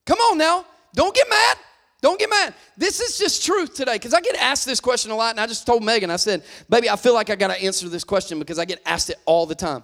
Come 0.06 0.20
on 0.20 0.38
now. 0.38 0.66
Don't 0.94 1.16
get 1.16 1.26
mad. 1.30 1.58
Don't 2.02 2.20
get 2.20 2.30
mad. 2.30 2.54
This 2.76 3.00
is 3.00 3.18
just 3.18 3.46
truth 3.46 3.74
today 3.74 3.94
because 3.94 4.14
I 4.14 4.20
get 4.20 4.36
asked 4.36 4.66
this 4.66 4.82
question 4.82 5.10
a 5.10 5.16
lot, 5.16 5.32
and 5.32 5.40
I 5.40 5.48
just 5.48 5.66
told 5.66 5.84
Megan, 5.84 6.12
I 6.12 6.18
said, 6.18 6.44
Baby, 6.70 6.90
I 6.90 6.98
feel 6.98 7.14
like 7.14 7.30
I 7.30 7.36
got 7.36 7.48
to 7.48 7.64
answer 7.64 7.88
this 7.88 8.04
question 8.04 8.40
because 8.40 8.60
I 8.60 8.66
get 8.66 8.82
asked 8.86 9.10
it 9.10 9.18
all 9.26 9.46
the 9.46 9.56
time. 9.56 9.84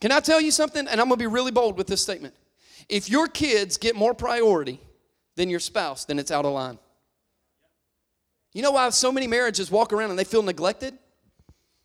Can 0.00 0.10
I 0.10 0.20
tell 0.20 0.40
you 0.40 0.50
something? 0.50 0.88
And 0.88 1.00
I'm 1.00 1.08
going 1.08 1.18
to 1.18 1.22
be 1.22 1.26
really 1.26 1.50
bold 1.50 1.76
with 1.76 1.86
this 1.86 2.00
statement. 2.00 2.34
If 2.88 3.10
your 3.10 3.26
kids 3.26 3.76
get 3.76 3.94
more 3.94 4.14
priority 4.14 4.80
than 5.34 5.50
your 5.50 5.60
spouse, 5.60 6.06
then 6.06 6.18
it's 6.18 6.30
out 6.30 6.46
of 6.46 6.52
line. 6.52 6.78
You 8.56 8.62
know 8.62 8.70
why 8.70 8.88
so 8.88 9.12
many 9.12 9.26
marriages 9.26 9.70
walk 9.70 9.92
around 9.92 10.08
and 10.08 10.18
they 10.18 10.24
feel 10.24 10.42
neglected? 10.42 10.96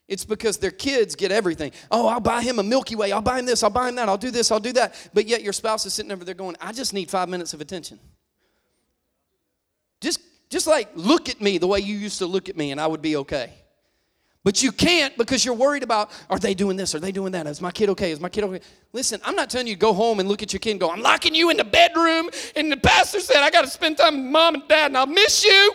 It's 0.07 0.23
because 0.23 0.57
their 0.57 0.71
kids 0.71 1.17
get 1.17 1.29
everything. 1.29 1.73
Oh, 1.91 2.07
I'll 2.07 2.21
buy 2.21 2.41
him 2.41 2.60
a 2.60 2.63
Milky 2.63 2.95
Way. 2.95 3.12
I'll 3.12 3.19
buy 3.19 3.39
him 3.39 3.45
this. 3.45 3.62
I'll 3.62 3.69
buy 3.69 3.89
him 3.89 3.95
that. 3.95 4.07
I'll 4.07 4.17
do 4.17 4.31
this. 4.31 4.53
I'll 4.53 4.62
do 4.62 4.71
that. 4.71 4.95
But 5.13 5.27
yet 5.27 5.43
your 5.43 5.51
spouse 5.51 5.86
is 5.86 5.93
sitting 5.93 6.13
over 6.13 6.23
there 6.23 6.34
going, 6.34 6.55
I 6.62 6.71
just 6.71 6.93
need 6.93 7.12
five 7.12 7.27
minutes 7.27 7.53
of 7.53 7.60
attention. 7.60 7.99
Just, 9.99 10.21
just 10.49 10.65
like 10.65 10.88
look 10.95 11.27
at 11.27 11.41
me 11.41 11.57
the 11.57 11.67
way 11.67 11.81
you 11.81 11.97
used 11.97 12.19
to 12.19 12.25
look 12.25 12.47
at 12.47 12.55
me 12.55 12.71
and 12.71 12.79
I 12.79 12.88
would 12.88 13.01
be 13.01 13.17
okay. 13.17 13.51
But 14.45 14.63
you 14.63 14.71
can't 14.71 15.17
because 15.17 15.43
you're 15.43 15.53
worried 15.53 15.84
about 15.84 16.10
are 16.29 16.39
they 16.39 16.53
doing 16.53 16.77
this? 16.77 16.95
Are 16.95 17.01
they 17.01 17.12
doing 17.12 17.34
that? 17.34 17.47
Is 17.47 17.60
my 17.60 17.71
kid 17.71 17.89
okay? 17.89 18.12
Is 18.12 18.21
my 18.21 18.29
kid 18.29 18.45
okay? 18.45 18.62
Listen, 18.93 19.19
I'm 19.25 19.36
not 19.36 19.49
telling 19.49 19.67
you 19.67 19.73
to 19.73 19.79
go 19.79 19.91
home 19.91 20.21
and 20.21 20.29
look 20.29 20.41
at 20.41 20.53
your 20.53 20.62
kid 20.62 20.71
and 20.71 20.79
go, 20.79 20.89
I'm 20.89 21.01
locking 21.01 21.36
you 21.36 21.49
in 21.49 21.57
the 21.57 21.65
bedroom. 21.65 22.29
And 22.55 22.71
the 22.71 22.77
pastor 22.77 23.19
said, 23.19 23.43
I 23.43 23.49
got 23.49 23.63
to 23.63 23.69
spend 23.69 23.97
time 23.97 24.15
with 24.15 24.31
mom 24.31 24.55
and 24.55 24.67
dad 24.69 24.86
and 24.86 24.97
I'll 24.97 25.05
miss 25.05 25.43
you. 25.43 25.73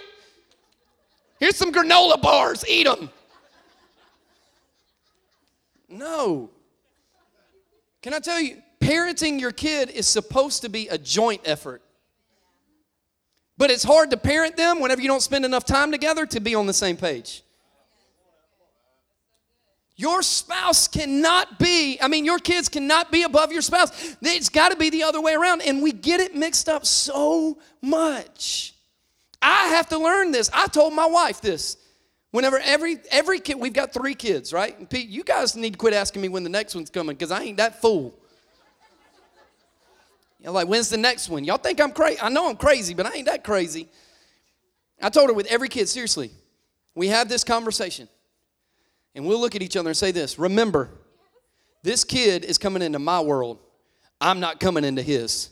Here's 1.38 1.57
some 1.57 1.72
granola 1.72 2.20
bars, 2.20 2.64
eat 2.68 2.87
them. 2.87 3.11
No. 5.88 6.51
Can 8.03 8.14
I 8.14 8.20
tell 8.20 8.40
you, 8.40 8.62
parenting 8.81 9.40
your 9.40 9.53
kid 9.53 9.90
is 9.90 10.07
supposed 10.07 10.62
to 10.62 10.68
be 10.68 10.88
a 10.88 10.99
joint 10.99 11.42
effort. 11.44 11.83
But 13.59 13.70
it's 13.70 13.85
hard 13.85 14.11
to 14.11 14.16
parent 14.16 14.57
them 14.57 14.81
whenever 14.81 15.01
you 15.01 15.09
don't 15.09 15.22
spend 15.22 15.44
enough 15.44 15.64
time 15.64 15.90
together 15.90 16.27
to 16.27 16.40
be 16.40 16.55
on 16.55 16.66
the 16.66 16.72
same 16.72 16.96
page. 16.96 17.42
Your 19.99 20.20
spouse 20.20 20.88
cannot 20.88 21.59
be, 21.59 21.99
I 22.03 22.09
mean, 22.09 22.27
your 22.27 22.38
kids 22.38 22.68
cannot 22.68 23.11
be 23.11 23.22
above 23.22 23.51
your 23.51 23.62
spouse. 23.62 24.16
It's 24.20 24.51
got 24.51 24.68
to 24.68 24.77
be 24.77 24.90
the 24.90 25.03
other 25.05 25.22
way 25.22 25.33
around. 25.33 25.62
And 25.62 25.83
we 25.83 25.90
get 25.90 26.20
it 26.20 26.35
mixed 26.35 26.68
up 26.68 26.85
so 26.85 27.57
much. 27.81 28.76
I 29.40 29.68
have 29.68 29.88
to 29.90 29.99
learn 29.99 30.33
this. 30.33 30.51
I 30.53 30.66
told 30.66 30.94
my 30.94 31.07
wife 31.07 31.40
this. 31.40 31.77
Whenever 32.31 32.59
every 32.59 32.99
every 33.11 33.40
kid, 33.40 33.55
we've 33.55 33.72
got 33.72 33.92
three 33.92 34.14
kids, 34.14 34.53
right? 34.53 34.79
And 34.79 34.88
Pete, 34.88 35.09
you 35.09 35.25
guys 35.25 35.57
need 35.57 35.75
to 35.75 35.79
quit 35.79 35.94
asking 35.94 36.22
me 36.22 36.29
when 36.29 36.42
the 36.42 36.51
next 36.51 36.75
one's 36.75 36.90
coming 36.90 37.16
because 37.16 37.31
I 37.31 37.42
ain't 37.42 37.57
that 37.57 37.81
fool. 37.81 38.18
You're 40.40 40.53
like, 40.53 40.68
when's 40.68 40.90
the 40.90 40.99
next 40.99 41.29
one? 41.29 41.44
Y'all 41.44 41.57
think 41.57 41.81
I'm 41.81 41.92
crazy? 41.92 42.20
I 42.20 42.29
know 42.29 42.49
I'm 42.49 42.57
crazy, 42.57 42.94
but 42.94 43.07
I 43.07 43.14
ain't 43.14 43.27
that 43.27 43.42
crazy. 43.42 43.88
I 45.01 45.09
told 45.09 45.29
her 45.29 45.35
with 45.35 45.46
every 45.46 45.68
kid, 45.68 45.88
seriously, 45.88 46.31
we 46.94 47.09
have 47.09 47.29
this 47.29 47.44
conversation, 47.44 48.09
and 49.14 49.27
we'll 49.27 49.40
look 49.40 49.55
at 49.55 49.62
each 49.62 49.77
other 49.77 49.88
and 49.88 49.96
say 49.96 50.12
this 50.12 50.38
Remember, 50.38 50.90
this 51.83 52.05
kid 52.05 52.44
is 52.44 52.59
coming 52.59 52.83
into 52.83 52.99
my 52.99 53.20
world. 53.20 53.59
I'm 54.20 54.40
not 54.40 54.61
coming 54.61 54.85
into 54.85 55.03
his. 55.03 55.51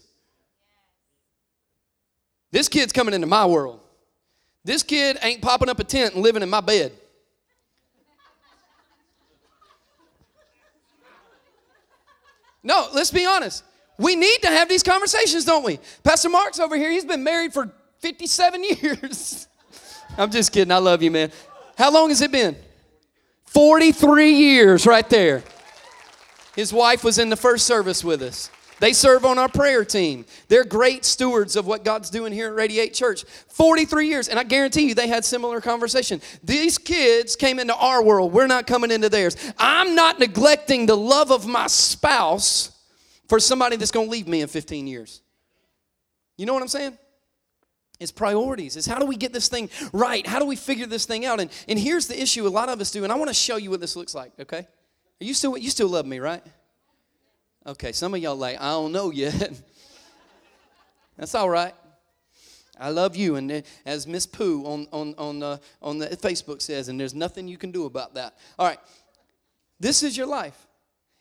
This 2.55 2.69
kid's 2.69 2.93
coming 2.93 3.14
into 3.14 3.27
my 3.27 3.45
world. 3.47 3.81
This 4.62 4.85
kid 4.85 5.19
ain't 5.23 5.43
popping 5.43 5.69
up 5.69 5.81
a 5.81 5.85
tent 5.85 6.14
and 6.14 6.23
living 6.23 6.40
in 6.40 6.49
my 6.49 6.61
bed. 6.61 6.93
No, 12.62 12.87
let's 12.95 13.11
be 13.11 13.27
honest. 13.27 13.64
We 13.99 14.14
need 14.14 14.38
to 14.43 14.47
have 14.47 14.69
these 14.69 14.85
conversations, 14.85 15.45
don't 15.45 15.64
we? 15.64 15.81
Pastor 16.05 16.29
Mark's 16.29 16.61
over 16.61 16.77
here. 16.77 16.93
He's 16.93 17.05
been 17.05 17.25
married 17.25 17.53
for 17.53 17.73
57 17.99 18.62
years. 18.81 19.49
I'm 20.17 20.31
just 20.31 20.53
kidding. 20.53 20.71
I 20.71 20.79
love 20.79 21.03
you, 21.03 21.11
man. 21.11 21.33
How 21.77 21.90
long 21.90 22.11
has 22.11 22.23
it 22.23 22.31
been? 22.31 22.55
43 23.47 24.31
years 24.31 24.87
right 24.87 25.11
there. 25.11 25.43
His 26.55 26.73
wife 26.73 27.03
was 27.03 27.19
in 27.19 27.31
the 27.31 27.37
first 27.37 27.67
service 27.67 28.05
with 28.05 28.23
us. 28.23 28.49
They 28.81 28.93
serve 28.93 29.25
on 29.25 29.39
our 29.39 29.49
prayer 29.49 29.85
team. 29.85 30.25
They're 30.49 30.65
great 30.65 31.05
stewards 31.05 31.57
of 31.57 31.67
what 31.67 31.85
God's 31.85 32.11
doing 32.11 32.33
here 32.33 32.49
at 32.49 32.55
Radiate 32.55 32.93
Church. 32.93 33.25
43 33.25 34.09
years, 34.09 34.29
and 34.29 34.39
I 34.39 34.43
guarantee 34.43 34.89
you 34.89 34.95
they 34.95 35.09
had 35.09 35.25
similar 35.25 35.61
conversation. 35.61 36.21
These 36.43 36.79
kids 36.79 37.37
came 37.37 37.59
into 37.59 37.75
our 37.75 38.03
world. 38.03 38.33
We're 38.33 38.47
not 38.47 38.67
coming 38.67 38.91
into 38.91 39.09
theirs. 39.09 39.37
I'm 39.59 39.95
not 39.95 40.19
neglecting 40.19 40.87
the 40.87 40.97
love 40.97 41.31
of 41.31 41.47
my 41.47 41.67
spouse 41.69 42.73
for 43.29 43.41
somebody 43.41 43.77
that's 43.77 43.91
going 43.91 44.07
to 44.07 44.11
leave 44.13 44.29
me 44.29 44.41
in 44.41 44.49
15 44.49 44.87
years. 44.87 45.23
You 46.37 46.47
know 46.47 46.55
what 46.55 46.63
I'm 46.63 46.69
saying? 46.69 46.99
It's 48.01 48.11
priorities. 48.11 48.77
Is 48.77 48.87
how 48.87 48.99
do 48.99 49.07
we 49.07 49.17
get 49.17 49.33
this 49.33 49.49
thing 49.49 49.71
right? 49.93 50.27
How 50.27 50.41
do 50.41 50.47
we 50.47 50.57
figure 50.57 50.87
this 50.87 51.07
thing 51.07 51.25
out? 51.25 51.41
And, 51.41 51.51
and 51.69 51.79
here's 51.79 52.09
the 52.09 52.21
issue 52.21 52.47
a 52.47 52.49
lot 52.49 52.69
of 52.69 52.81
us 52.81 52.91
do, 52.91 53.05
and 53.05 53.13
I 53.13 53.17
want 53.17 53.29
to 53.29 53.35
show 53.35 53.57
you 53.57 53.71
what 53.71 53.81
this 53.81 53.95
looks 53.95 54.15
like, 54.15 54.33
okay? 54.41 54.67
Are 55.21 55.25
you 55.25 55.33
still 55.33 55.57
you 55.57 55.71
still 55.71 55.89
love 55.89 56.05
me, 56.05 56.19
right? 56.19 56.43
Okay, 57.66 57.92
some 57.92 58.12
of 58.12 58.20
y'all 58.20 58.37
like, 58.37 58.61
I 58.61 58.70
don't 58.70 58.92
know 58.92 59.11
yet. 59.11 59.53
That's 61.16 61.35
all 61.35 61.48
right. 61.48 61.74
I 62.79 62.90
love 62.90 63.16
you, 63.16 63.37
and 63.37 63.62
as 63.87 64.07
Miss 64.07 64.27
Pooh 64.27 64.64
on 64.66 64.88
on 64.92 65.14
on 65.16 65.42
uh, 65.42 65.57
on 65.81 65.98
the 65.98 66.09
Facebook 66.09 66.61
says, 66.61 66.88
and 66.88 66.98
there's 66.98 67.14
nothing 67.14 67.46
you 67.46 67.57
can 67.57 67.70
do 67.70 67.85
about 67.85 68.14
that. 68.14 68.37
All 68.59 68.66
right, 68.66 68.81
this 69.79 70.03
is 70.03 70.16
your 70.16 70.27
life, 70.27 70.66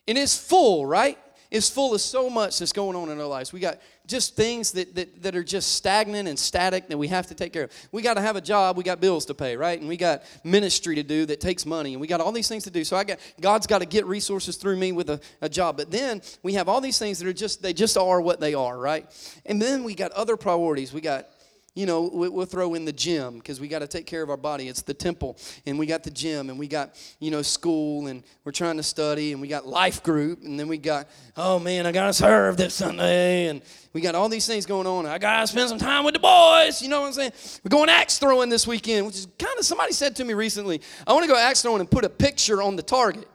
and 0.08 0.18
it's 0.18 0.36
full, 0.36 0.86
right? 0.86 1.18
It's 1.54 1.70
full 1.70 1.94
of 1.94 2.02
so 2.02 2.32
much 2.32 2.58
that's 2.58 2.74
going 2.74 2.96
on 2.96 3.10
in 3.10 3.20
our 3.20 3.28
lives. 3.28 3.54
We 3.54 3.60
got 3.60 3.80
just 4.08 4.36
things 4.36 4.72
that, 4.72 4.96
that, 4.96 5.22
that 5.22 5.36
are 5.36 5.44
just 5.44 5.74
stagnant 5.74 6.28
and 6.28 6.38
static 6.38 6.88
that 6.88 6.98
we 6.98 7.08
have 7.10 7.28
to 7.28 7.36
take 7.36 7.54
care 7.54 7.66
of. 7.66 7.72
We 7.92 8.02
got 8.02 8.16
to 8.16 8.22
have 8.22 8.36
a 8.36 8.42
job, 8.42 8.76
we 8.76 8.84
got 8.84 9.00
bills 9.00 9.24
to 9.26 9.36
pay, 9.36 9.56
right? 9.56 9.80
And 9.80 9.88
we 9.88 9.96
got 9.96 10.24
ministry 10.44 10.96
to 10.96 11.04
do 11.04 11.28
that 11.28 11.40
takes 11.40 11.64
money, 11.64 11.94
and 11.94 12.02
we 12.02 12.08
got 12.08 12.22
all 12.22 12.32
these 12.32 12.48
things 12.48 12.64
to 12.64 12.72
do. 12.72 12.84
So 12.84 12.98
I 12.98 13.04
got 13.04 13.20
God's 13.40 13.68
got 13.68 13.80
to 13.80 13.86
get 13.86 14.08
resources 14.08 14.58
through 14.58 14.78
me 14.78 14.94
with 14.94 15.12
a, 15.12 15.22
a 15.42 15.48
job. 15.48 15.78
But 15.78 15.92
then 15.92 16.24
we 16.42 16.54
have 16.56 16.68
all 16.68 16.82
these 16.82 16.98
things 16.98 17.20
that 17.20 17.28
are 17.28 17.34
just 17.34 17.62
they 17.62 17.72
just 17.72 17.98
are 17.98 18.20
what 18.20 18.40
they 18.40 18.56
are, 18.56 18.76
right? 18.76 19.06
And 19.46 19.62
then 19.62 19.84
we 19.84 19.94
got 19.94 20.12
other 20.14 20.36
priorities. 20.36 20.92
We 20.92 21.02
got 21.02 21.28
you 21.76 21.88
know, 21.88 22.10
we'll 22.14 22.46
throw 22.46 22.76
in 22.76 22.86
the 22.86 22.94
gym 22.94 23.40
because 23.40 23.60
we 23.60 23.68
got 23.68 23.80
to 23.80 23.88
take 23.88 24.06
care 24.06 24.22
of 24.22 24.30
our 24.30 24.38
body. 24.38 24.68
It's 24.68 24.84
the 24.84 24.94
temple, 24.94 25.38
and 25.66 25.80
we 25.80 25.88
got 25.88 26.04
the 26.04 26.12
gym, 26.12 26.52
and 26.52 26.60
we 26.60 26.68
got, 26.68 26.96
you 27.20 27.32
know, 27.32 27.42
school, 27.42 28.08
and 28.08 28.24
we're 28.44 28.52
trying 28.52 28.78
to 28.78 28.84
study, 28.84 29.32
and 29.32 29.42
we 29.42 29.48
got 29.48 29.66
life 29.66 30.04
group, 30.04 30.44
and 30.44 30.60
then 30.60 30.68
we 30.68 30.78
got, 30.78 31.08
oh 31.36 31.58
man, 31.58 31.88
I 31.88 31.92
got 31.92 32.08
to 32.08 32.14
serve 32.14 32.58
this 32.58 32.76
Sunday, 32.76 33.48
and 33.48 33.64
we 33.92 34.02
got 34.02 34.14
all 34.14 34.30
these 34.30 34.46
things 34.46 34.68
going 34.68 34.86
on. 34.86 35.08
I 35.08 35.18
got 35.18 35.42
to 35.42 35.48
spend 35.48 35.70
some 35.70 35.80
time 35.80 36.04
with 36.04 36.14
the 36.14 36.20
boys, 36.20 36.80
you 36.80 36.90
know 36.90 37.02
what 37.02 37.08
I'm 37.08 37.14
saying? 37.14 37.32
We're 37.64 37.70
going 37.70 37.90
axe 37.90 38.20
throwing 38.20 38.50
this 38.50 38.68
weekend, 38.68 39.08
which 39.08 39.16
is 39.16 39.28
kind 39.40 39.58
of, 39.58 39.66
somebody 39.66 39.94
said 39.94 40.16
to 40.18 40.24
me 40.24 40.36
recently, 40.36 40.80
I 41.08 41.14
want 41.14 41.24
to 41.24 41.32
go 41.32 41.38
axe 41.38 41.64
throwing 41.64 41.80
and 41.80 41.90
put 41.90 42.06
a 42.06 42.10
picture 42.10 42.62
on 42.62 42.76
the 42.76 42.84
target. 42.84 43.28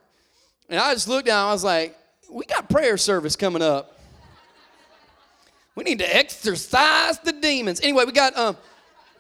And 0.68 0.78
I 0.78 0.94
just 0.94 1.08
looked 1.08 1.26
down, 1.26 1.48
I 1.48 1.52
was 1.52 1.64
like, 1.64 1.96
we 2.30 2.44
got 2.44 2.70
prayer 2.70 2.96
service 2.98 3.34
coming 3.34 3.62
up. 3.62 3.97
We 5.78 5.84
need 5.84 6.00
to 6.00 6.16
exorcise 6.16 7.20
the 7.20 7.30
demons. 7.30 7.80
Anyway, 7.80 8.04
we 8.04 8.10
got 8.10 8.36
um, 8.36 8.56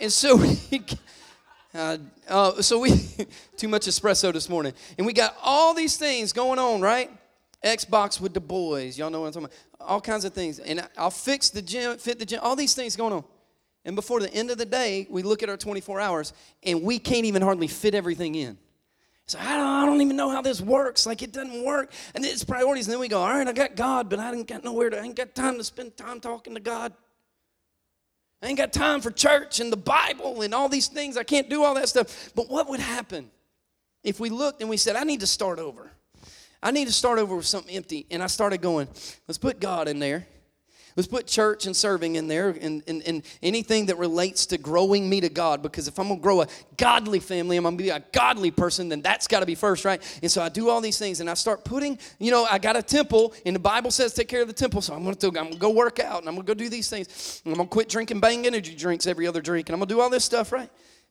and 0.00 0.12
so 0.12 0.34
we, 0.72 0.84
uh, 1.72 1.98
uh, 2.26 2.60
so 2.62 2.80
we 2.80 2.90
too 3.56 3.68
much 3.68 3.86
espresso 3.86 4.32
this 4.32 4.48
morning, 4.48 4.72
and 4.96 5.06
we 5.06 5.12
got 5.12 5.36
all 5.40 5.72
these 5.72 5.96
things 5.96 6.32
going 6.32 6.58
on, 6.58 6.80
right? 6.80 7.12
Xbox 7.64 8.20
with 8.20 8.34
the 8.34 8.40
boys, 8.40 8.98
y'all 8.98 9.08
know 9.08 9.20
what 9.20 9.28
I'm 9.28 9.32
talking 9.34 9.56
about. 9.78 9.88
All 9.88 10.00
kinds 10.00 10.24
of 10.24 10.32
things, 10.32 10.58
and 10.58 10.84
I'll 10.96 11.12
fix 11.12 11.48
the 11.50 11.62
gym, 11.62 11.96
fit 11.96 12.18
the 12.18 12.26
gym, 12.26 12.40
all 12.42 12.56
these 12.56 12.74
things 12.74 12.96
going 12.96 13.12
on. 13.12 13.22
And 13.84 13.94
before 13.94 14.18
the 14.18 14.34
end 14.34 14.50
of 14.50 14.58
the 14.58 14.66
day, 14.66 15.06
we 15.08 15.22
look 15.22 15.44
at 15.44 15.48
our 15.48 15.56
24 15.56 16.00
hours, 16.00 16.32
and 16.64 16.82
we 16.82 16.98
can't 16.98 17.24
even 17.24 17.40
hardly 17.40 17.68
fit 17.68 17.94
everything 17.94 18.34
in. 18.34 18.58
So 19.28 19.38
I 19.38 19.56
don't, 19.56 19.66
I 19.66 19.84
don't 19.84 20.00
even 20.00 20.16
know 20.16 20.30
how 20.30 20.40
this 20.40 20.60
works. 20.60 21.04
Like 21.06 21.22
it 21.22 21.32
doesn't 21.32 21.62
work. 21.62 21.92
And 22.14 22.24
it's 22.24 22.42
priorities. 22.42 22.86
And 22.86 22.94
then 22.94 23.00
we 23.00 23.08
go, 23.08 23.20
all 23.20 23.28
right, 23.28 23.46
I 23.46 23.52
got 23.52 23.76
God, 23.76 24.08
but 24.08 24.18
I 24.18 24.32
ain't 24.32 24.48
got 24.48 24.64
nowhere 24.64 24.88
to, 24.88 24.98
I 24.98 25.04
ain't 25.04 25.16
got 25.16 25.34
time 25.34 25.58
to 25.58 25.64
spend 25.64 25.96
time 25.98 26.18
talking 26.18 26.54
to 26.54 26.60
God. 26.60 26.94
I 28.42 28.46
ain't 28.46 28.56
got 28.56 28.72
time 28.72 29.02
for 29.02 29.10
church 29.10 29.60
and 29.60 29.70
the 29.70 29.76
Bible 29.76 30.40
and 30.42 30.54
all 30.54 30.70
these 30.70 30.88
things. 30.88 31.18
I 31.18 31.24
can't 31.24 31.50
do 31.50 31.62
all 31.62 31.74
that 31.74 31.90
stuff. 31.90 32.32
But 32.34 32.48
what 32.48 32.70
would 32.70 32.80
happen 32.80 33.30
if 34.02 34.18
we 34.18 34.30
looked 34.30 34.62
and 34.62 34.70
we 34.70 34.78
said, 34.78 34.96
I 34.96 35.04
need 35.04 35.20
to 35.20 35.26
start 35.26 35.58
over? 35.58 35.90
I 36.62 36.70
need 36.70 36.86
to 36.86 36.92
start 36.92 37.18
over 37.18 37.36
with 37.36 37.46
something 37.46 37.74
empty. 37.74 38.06
And 38.10 38.22
I 38.22 38.28
started 38.28 38.62
going, 38.62 38.88
let's 39.26 39.38
put 39.38 39.60
God 39.60 39.88
in 39.88 39.98
there. 39.98 40.26
Let's 40.96 41.08
put 41.08 41.26
church 41.26 41.66
and 41.66 41.76
serving 41.76 42.16
in 42.16 42.28
there 42.28 42.50
and, 42.50 42.82
and, 42.86 43.02
and 43.02 43.22
anything 43.42 43.86
that 43.86 43.98
relates 43.98 44.46
to 44.46 44.58
growing 44.58 45.08
me 45.08 45.20
to 45.20 45.28
God. 45.28 45.62
Because 45.62 45.88
if 45.88 45.98
I'm 45.98 46.08
going 46.08 46.20
to 46.20 46.22
grow 46.22 46.42
a 46.42 46.46
godly 46.76 47.20
family, 47.20 47.56
I'm 47.56 47.62
going 47.62 47.76
to 47.76 47.82
be 47.82 47.90
a 47.90 48.02
godly 48.12 48.50
person, 48.50 48.88
then 48.88 49.02
that's 49.02 49.26
got 49.26 49.40
to 49.40 49.46
be 49.46 49.54
first, 49.54 49.84
right? 49.84 50.02
And 50.22 50.30
so 50.30 50.42
I 50.42 50.48
do 50.48 50.68
all 50.68 50.80
these 50.80 50.98
things 50.98 51.20
and 51.20 51.28
I 51.28 51.34
start 51.34 51.64
putting, 51.64 51.98
you 52.18 52.30
know, 52.30 52.46
I 52.50 52.58
got 52.58 52.76
a 52.76 52.82
temple 52.82 53.34
and 53.44 53.54
the 53.54 53.60
Bible 53.60 53.90
says 53.90 54.14
take 54.14 54.28
care 54.28 54.42
of 54.42 54.48
the 54.48 54.54
temple. 54.54 54.80
So 54.80 54.94
I'm 54.94 55.04
going 55.04 55.14
to, 55.16 55.56
go 55.58 55.70
work 55.70 56.00
out 56.00 56.20
and 56.20 56.28
I'm 56.28 56.34
going 56.34 56.46
to 56.46 56.54
go 56.54 56.54
do 56.54 56.68
these 56.68 56.88
things. 56.88 57.42
And 57.44 57.52
I'm 57.52 57.58
going 57.58 57.68
to 57.68 57.72
quit 57.72 57.88
drinking 57.88 58.20
Bang 58.20 58.46
energy 58.46 58.74
drinks 58.74 59.06
every 59.06 59.26
other 59.26 59.40
drink 59.40 59.68
and 59.68 59.74
I'm 59.74 59.80
going 59.80 59.88
to 59.88 59.94
do 59.94 60.00
all 60.00 60.10
this 60.10 60.24
stuff, 60.24 60.52
right? 60.52 60.70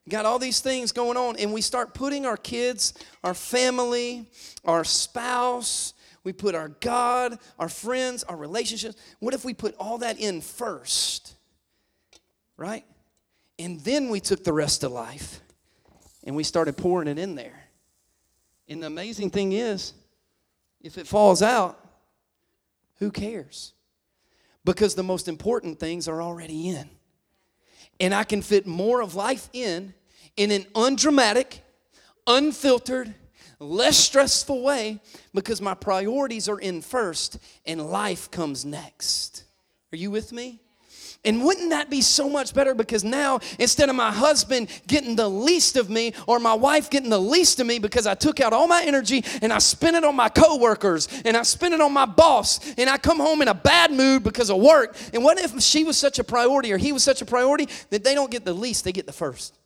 got 0.09 0.25
all 0.25 0.39
these 0.39 0.61
things 0.61 0.91
going 0.91 1.17
on 1.17 1.35
and 1.37 1.51
we 1.51 1.61
start 1.61 1.93
putting 1.93 2.25
our 2.25 2.37
kids 2.37 2.93
our 3.25 3.33
family 3.33 4.25
our 4.63 4.83
spouse 4.83 5.93
we 6.23 6.33
put 6.33 6.55
our 6.55 6.69
God, 6.69 7.39
our 7.57 7.69
friends, 7.69 8.23
our 8.23 8.35
relationships. 8.35 8.97
What 9.19 9.33
if 9.33 9.45
we 9.45 9.53
put 9.53 9.75
all 9.79 9.99
that 9.99 10.19
in 10.19 10.41
first? 10.41 11.33
Right? 12.57 12.85
And 13.59 13.79
then 13.81 14.09
we 14.09 14.19
took 14.19 14.43
the 14.43 14.53
rest 14.53 14.83
of 14.83 14.91
life 14.91 15.41
and 16.23 16.35
we 16.35 16.43
started 16.43 16.77
pouring 16.77 17.07
it 17.07 17.17
in 17.17 17.35
there. 17.35 17.63
And 18.67 18.83
the 18.83 18.87
amazing 18.87 19.29
thing 19.29 19.53
is, 19.53 19.93
if 20.81 20.97
it 20.97 21.07
falls 21.07 21.41
out, 21.41 21.79
who 22.99 23.11
cares? 23.11 23.73
Because 24.65 24.95
the 24.95 25.03
most 25.03 25.27
important 25.27 25.79
things 25.79 26.07
are 26.07 26.21
already 26.21 26.69
in. 26.69 26.89
And 27.99 28.13
I 28.13 28.23
can 28.23 28.41
fit 28.41 28.67
more 28.67 29.01
of 29.01 29.15
life 29.15 29.49
in 29.53 29.93
in 30.35 30.51
an 30.51 30.65
undramatic, 30.75 31.63
unfiltered, 32.27 33.13
less 33.65 33.97
stressful 33.97 34.61
way 34.61 34.99
because 35.33 35.61
my 35.61 35.73
priorities 35.73 36.47
are 36.47 36.59
in 36.59 36.81
first 36.81 37.39
and 37.65 37.89
life 37.89 38.29
comes 38.29 38.65
next. 38.65 39.43
Are 39.91 39.97
you 39.97 40.11
with 40.11 40.31
me? 40.31 40.59
And 41.25 41.43
wouldn't 41.43 41.71
that 41.71 41.89
be 41.89 42.01
so 42.01 42.29
much 42.29 42.53
better? 42.53 42.73
Because 42.73 43.03
now, 43.03 43.39
instead 43.59 43.89
of 43.89 43.95
my 43.95 44.11
husband 44.11 44.69
getting 44.87 45.15
the 45.15 45.27
least 45.27 45.75
of 45.75 45.89
me 45.89 46.13
or 46.25 46.39
my 46.39 46.53
wife 46.53 46.89
getting 46.89 47.09
the 47.09 47.19
least 47.19 47.59
of 47.59 47.67
me 47.67 47.79
because 47.79 48.07
I 48.07 48.13
took 48.15 48.39
out 48.39 48.53
all 48.53 48.67
my 48.67 48.83
energy 48.85 49.25
and 49.41 49.51
I 49.51 49.57
spent 49.57 49.97
it 49.97 50.03
on 50.03 50.15
my 50.15 50.29
coworkers 50.29 51.09
and 51.25 51.35
I 51.35 51.43
spent 51.43 51.73
it 51.73 51.81
on 51.81 51.91
my 51.91 52.05
boss 52.05 52.59
and 52.77 52.89
I 52.89 52.97
come 52.97 53.17
home 53.17 53.41
in 53.41 53.47
a 53.47 53.53
bad 53.53 53.91
mood 53.91 54.23
because 54.23 54.49
of 54.49 54.57
work. 54.57 54.95
And 55.13 55.23
what 55.23 55.39
if 55.39 55.59
she 55.61 55.83
was 55.83 55.97
such 55.97 56.19
a 56.19 56.23
priority 56.23 56.71
or 56.71 56.77
he 56.77 56.93
was 56.93 57.03
such 57.03 57.21
a 57.21 57.25
priority 57.25 57.67
that 57.89 58.03
they 58.03 58.13
don't 58.13 58.31
get 58.31 58.45
the 58.45 58.53
least, 58.53 58.85
they 58.85 58.93
get 58.93 59.05
the 59.05 59.13
first? 59.13 59.57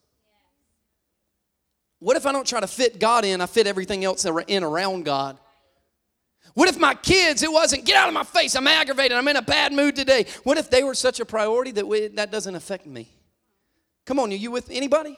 What 2.01 2.17
if 2.17 2.25
I 2.25 2.31
don't 2.31 2.47
try 2.47 2.59
to 2.59 2.67
fit 2.67 2.99
God 2.99 3.25
in, 3.25 3.41
I 3.41 3.45
fit 3.45 3.67
everything 3.67 4.03
else 4.03 4.25
in 4.25 4.63
around 4.63 5.05
God? 5.05 5.37
What 6.55 6.67
if 6.67 6.79
my 6.79 6.95
kids, 6.95 7.43
it 7.43 7.51
wasn't, 7.51 7.85
get 7.85 7.95
out 7.95 8.07
of 8.07 8.15
my 8.15 8.23
face, 8.23 8.55
I'm 8.55 8.65
aggravated, 8.65 9.15
I'm 9.15 9.27
in 9.27 9.35
a 9.35 9.41
bad 9.43 9.71
mood 9.71 9.95
today? 9.95 10.25
What 10.43 10.57
if 10.57 10.67
they 10.67 10.83
were 10.83 10.95
such 10.95 11.19
a 11.19 11.25
priority 11.25 11.69
that 11.73 11.87
we, 11.87 12.07
that 12.07 12.31
doesn't 12.31 12.55
affect 12.55 12.87
me? 12.87 13.07
Come 14.05 14.17
on, 14.17 14.31
are 14.31 14.35
you 14.35 14.49
with 14.49 14.71
anybody? 14.71 15.17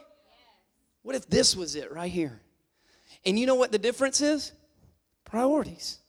What 1.04 1.16
if 1.16 1.26
this 1.30 1.56
was 1.56 1.78
it 1.78 1.90
right 1.90 2.12
here? 2.12 2.42
And 3.26 3.40
you 3.40 3.46
know 3.46 3.56
what 3.56 3.72
the 3.72 3.80
difference 3.80 4.20
is? 4.20 4.52
Priorities. 5.24 6.00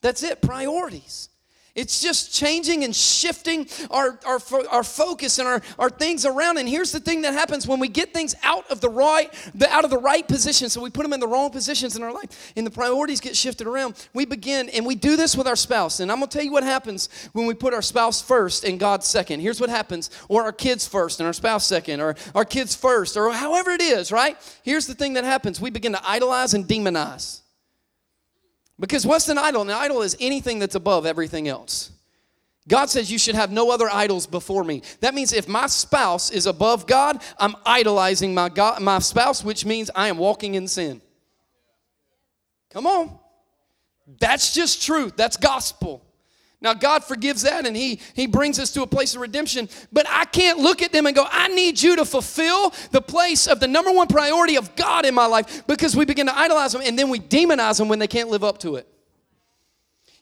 That's 0.00 0.22
it, 0.22 0.40
priorities. 0.40 1.28
It's 1.74 2.00
just 2.00 2.32
changing 2.32 2.84
and 2.84 2.94
shifting 2.94 3.68
our, 3.90 4.16
our, 4.24 4.38
our 4.70 4.84
focus 4.84 5.40
and 5.40 5.48
our, 5.48 5.60
our 5.76 5.90
things 5.90 6.24
around. 6.24 6.58
And 6.58 6.68
here's 6.68 6.92
the 6.92 7.00
thing 7.00 7.22
that 7.22 7.32
happens 7.32 7.66
when 7.66 7.80
we 7.80 7.88
get 7.88 8.14
things 8.14 8.34
out 8.44 8.70
of 8.70 8.80
the 8.80 8.88
right, 8.88 9.32
the, 9.56 9.68
out 9.70 9.84
of 9.84 9.90
the 9.90 9.98
right 9.98 10.26
position. 10.26 10.68
So 10.68 10.80
we 10.80 10.90
put 10.90 11.02
them 11.02 11.12
in 11.12 11.18
the 11.18 11.26
wrong 11.26 11.50
positions 11.50 11.96
in 11.96 12.04
our 12.04 12.12
life, 12.12 12.52
and 12.54 12.64
the 12.64 12.70
priorities 12.70 13.20
get 13.20 13.36
shifted 13.36 13.66
around. 13.66 14.08
We 14.14 14.24
begin, 14.24 14.68
and 14.68 14.86
we 14.86 14.94
do 14.94 15.16
this 15.16 15.36
with 15.36 15.48
our 15.48 15.56
spouse. 15.56 15.98
And 15.98 16.12
I'm 16.12 16.18
gonna 16.18 16.28
tell 16.28 16.44
you 16.44 16.52
what 16.52 16.62
happens 16.62 17.08
when 17.32 17.46
we 17.46 17.54
put 17.54 17.74
our 17.74 17.82
spouse 17.82 18.22
first 18.22 18.62
and 18.62 18.78
God 18.78 19.02
second. 19.02 19.40
Here's 19.40 19.60
what 19.60 19.70
happens, 19.70 20.10
or 20.28 20.44
our 20.44 20.52
kids 20.52 20.86
first 20.86 21.18
and 21.18 21.26
our 21.26 21.32
spouse 21.32 21.66
second, 21.66 22.00
or 22.00 22.14
our 22.36 22.44
kids 22.44 22.76
first, 22.76 23.16
or 23.16 23.32
however 23.32 23.72
it 23.72 23.82
is, 23.82 24.12
right? 24.12 24.36
Here's 24.62 24.86
the 24.86 24.94
thing 24.94 25.14
that 25.14 25.24
happens. 25.24 25.60
We 25.60 25.70
begin 25.70 25.92
to 25.92 26.08
idolize 26.08 26.54
and 26.54 26.66
demonize. 26.66 27.40
Because 28.78 29.06
what's 29.06 29.28
an 29.28 29.38
idol? 29.38 29.62
An 29.62 29.70
idol 29.70 30.02
is 30.02 30.16
anything 30.20 30.58
that's 30.58 30.74
above 30.74 31.06
everything 31.06 31.48
else. 31.48 31.90
God 32.66 32.88
says 32.88 33.12
you 33.12 33.18
should 33.18 33.34
have 33.34 33.52
no 33.52 33.70
other 33.70 33.90
idols 33.90 34.26
before 34.26 34.64
me. 34.64 34.82
That 35.00 35.14
means 35.14 35.32
if 35.32 35.46
my 35.46 35.66
spouse 35.66 36.30
is 36.30 36.46
above 36.46 36.86
God, 36.86 37.22
I'm 37.38 37.54
idolizing 37.66 38.32
my 38.34 38.48
God, 38.48 38.80
my 38.80 39.00
spouse, 39.00 39.44
which 39.44 39.66
means 39.66 39.90
I 39.94 40.08
am 40.08 40.16
walking 40.16 40.54
in 40.54 40.66
sin. 40.66 41.02
Come 42.70 42.86
on. 42.86 43.18
That's 44.18 44.54
just 44.54 44.82
truth. 44.82 45.14
That's 45.16 45.36
gospel. 45.36 46.04
Now, 46.64 46.72
God 46.72 47.04
forgives 47.04 47.42
that 47.42 47.66
and 47.66 47.76
he, 47.76 48.00
he 48.14 48.26
brings 48.26 48.58
us 48.58 48.70
to 48.72 48.82
a 48.82 48.86
place 48.86 49.14
of 49.14 49.20
redemption, 49.20 49.68
but 49.92 50.06
I 50.08 50.24
can't 50.24 50.58
look 50.58 50.80
at 50.80 50.92
them 50.92 51.04
and 51.04 51.14
go, 51.14 51.26
I 51.30 51.48
need 51.48 51.80
you 51.80 51.94
to 51.96 52.06
fulfill 52.06 52.72
the 52.90 53.02
place 53.02 53.46
of 53.46 53.60
the 53.60 53.68
number 53.68 53.92
one 53.92 54.08
priority 54.08 54.56
of 54.56 54.74
God 54.74 55.04
in 55.04 55.14
my 55.14 55.26
life 55.26 55.66
because 55.66 55.94
we 55.94 56.06
begin 56.06 56.24
to 56.24 56.34
idolize 56.34 56.72
them 56.72 56.80
and 56.82 56.98
then 56.98 57.10
we 57.10 57.20
demonize 57.20 57.76
them 57.76 57.88
when 57.88 57.98
they 57.98 58.06
can't 58.06 58.30
live 58.30 58.42
up 58.42 58.56
to 58.60 58.76
it. 58.76 58.88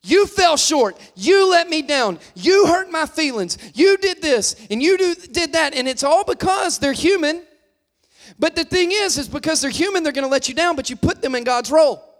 You 0.02 0.26
fell 0.26 0.56
short. 0.56 0.98
You 1.14 1.48
let 1.48 1.68
me 1.68 1.80
down. 1.80 2.18
You 2.34 2.66
hurt 2.66 2.90
my 2.90 3.06
feelings. 3.06 3.56
You 3.72 3.96
did 3.98 4.20
this 4.20 4.56
and 4.68 4.82
you 4.82 4.98
do, 4.98 5.14
did 5.14 5.52
that. 5.52 5.76
And 5.76 5.86
it's 5.86 6.02
all 6.02 6.24
because 6.24 6.80
they're 6.80 6.92
human. 6.92 7.44
But 8.36 8.56
the 8.56 8.64
thing 8.64 8.90
is, 8.90 9.16
is 9.16 9.28
because 9.28 9.60
they're 9.60 9.70
human, 9.70 10.02
they're 10.02 10.12
going 10.12 10.26
to 10.26 10.30
let 10.30 10.48
you 10.48 10.56
down, 10.56 10.74
but 10.74 10.90
you 10.90 10.96
put 10.96 11.22
them 11.22 11.36
in 11.36 11.44
God's 11.44 11.70
role. 11.70 12.11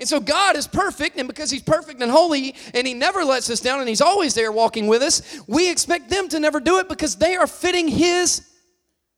And 0.00 0.08
so 0.08 0.18
God 0.18 0.56
is 0.56 0.66
perfect, 0.66 1.18
and 1.18 1.28
because 1.28 1.50
He's 1.50 1.62
perfect 1.62 2.00
and 2.00 2.10
holy, 2.10 2.54
and 2.72 2.86
He 2.86 2.94
never 2.94 3.22
lets 3.22 3.50
us 3.50 3.60
down, 3.60 3.80
and 3.80 3.88
He's 3.88 4.00
always 4.00 4.32
there 4.32 4.50
walking 4.50 4.86
with 4.86 5.02
us, 5.02 5.38
we 5.46 5.70
expect 5.70 6.08
them 6.08 6.26
to 6.30 6.40
never 6.40 6.58
do 6.58 6.78
it 6.78 6.88
because 6.88 7.16
they 7.16 7.36
are 7.36 7.46
fitting 7.46 7.86
His 7.86 8.48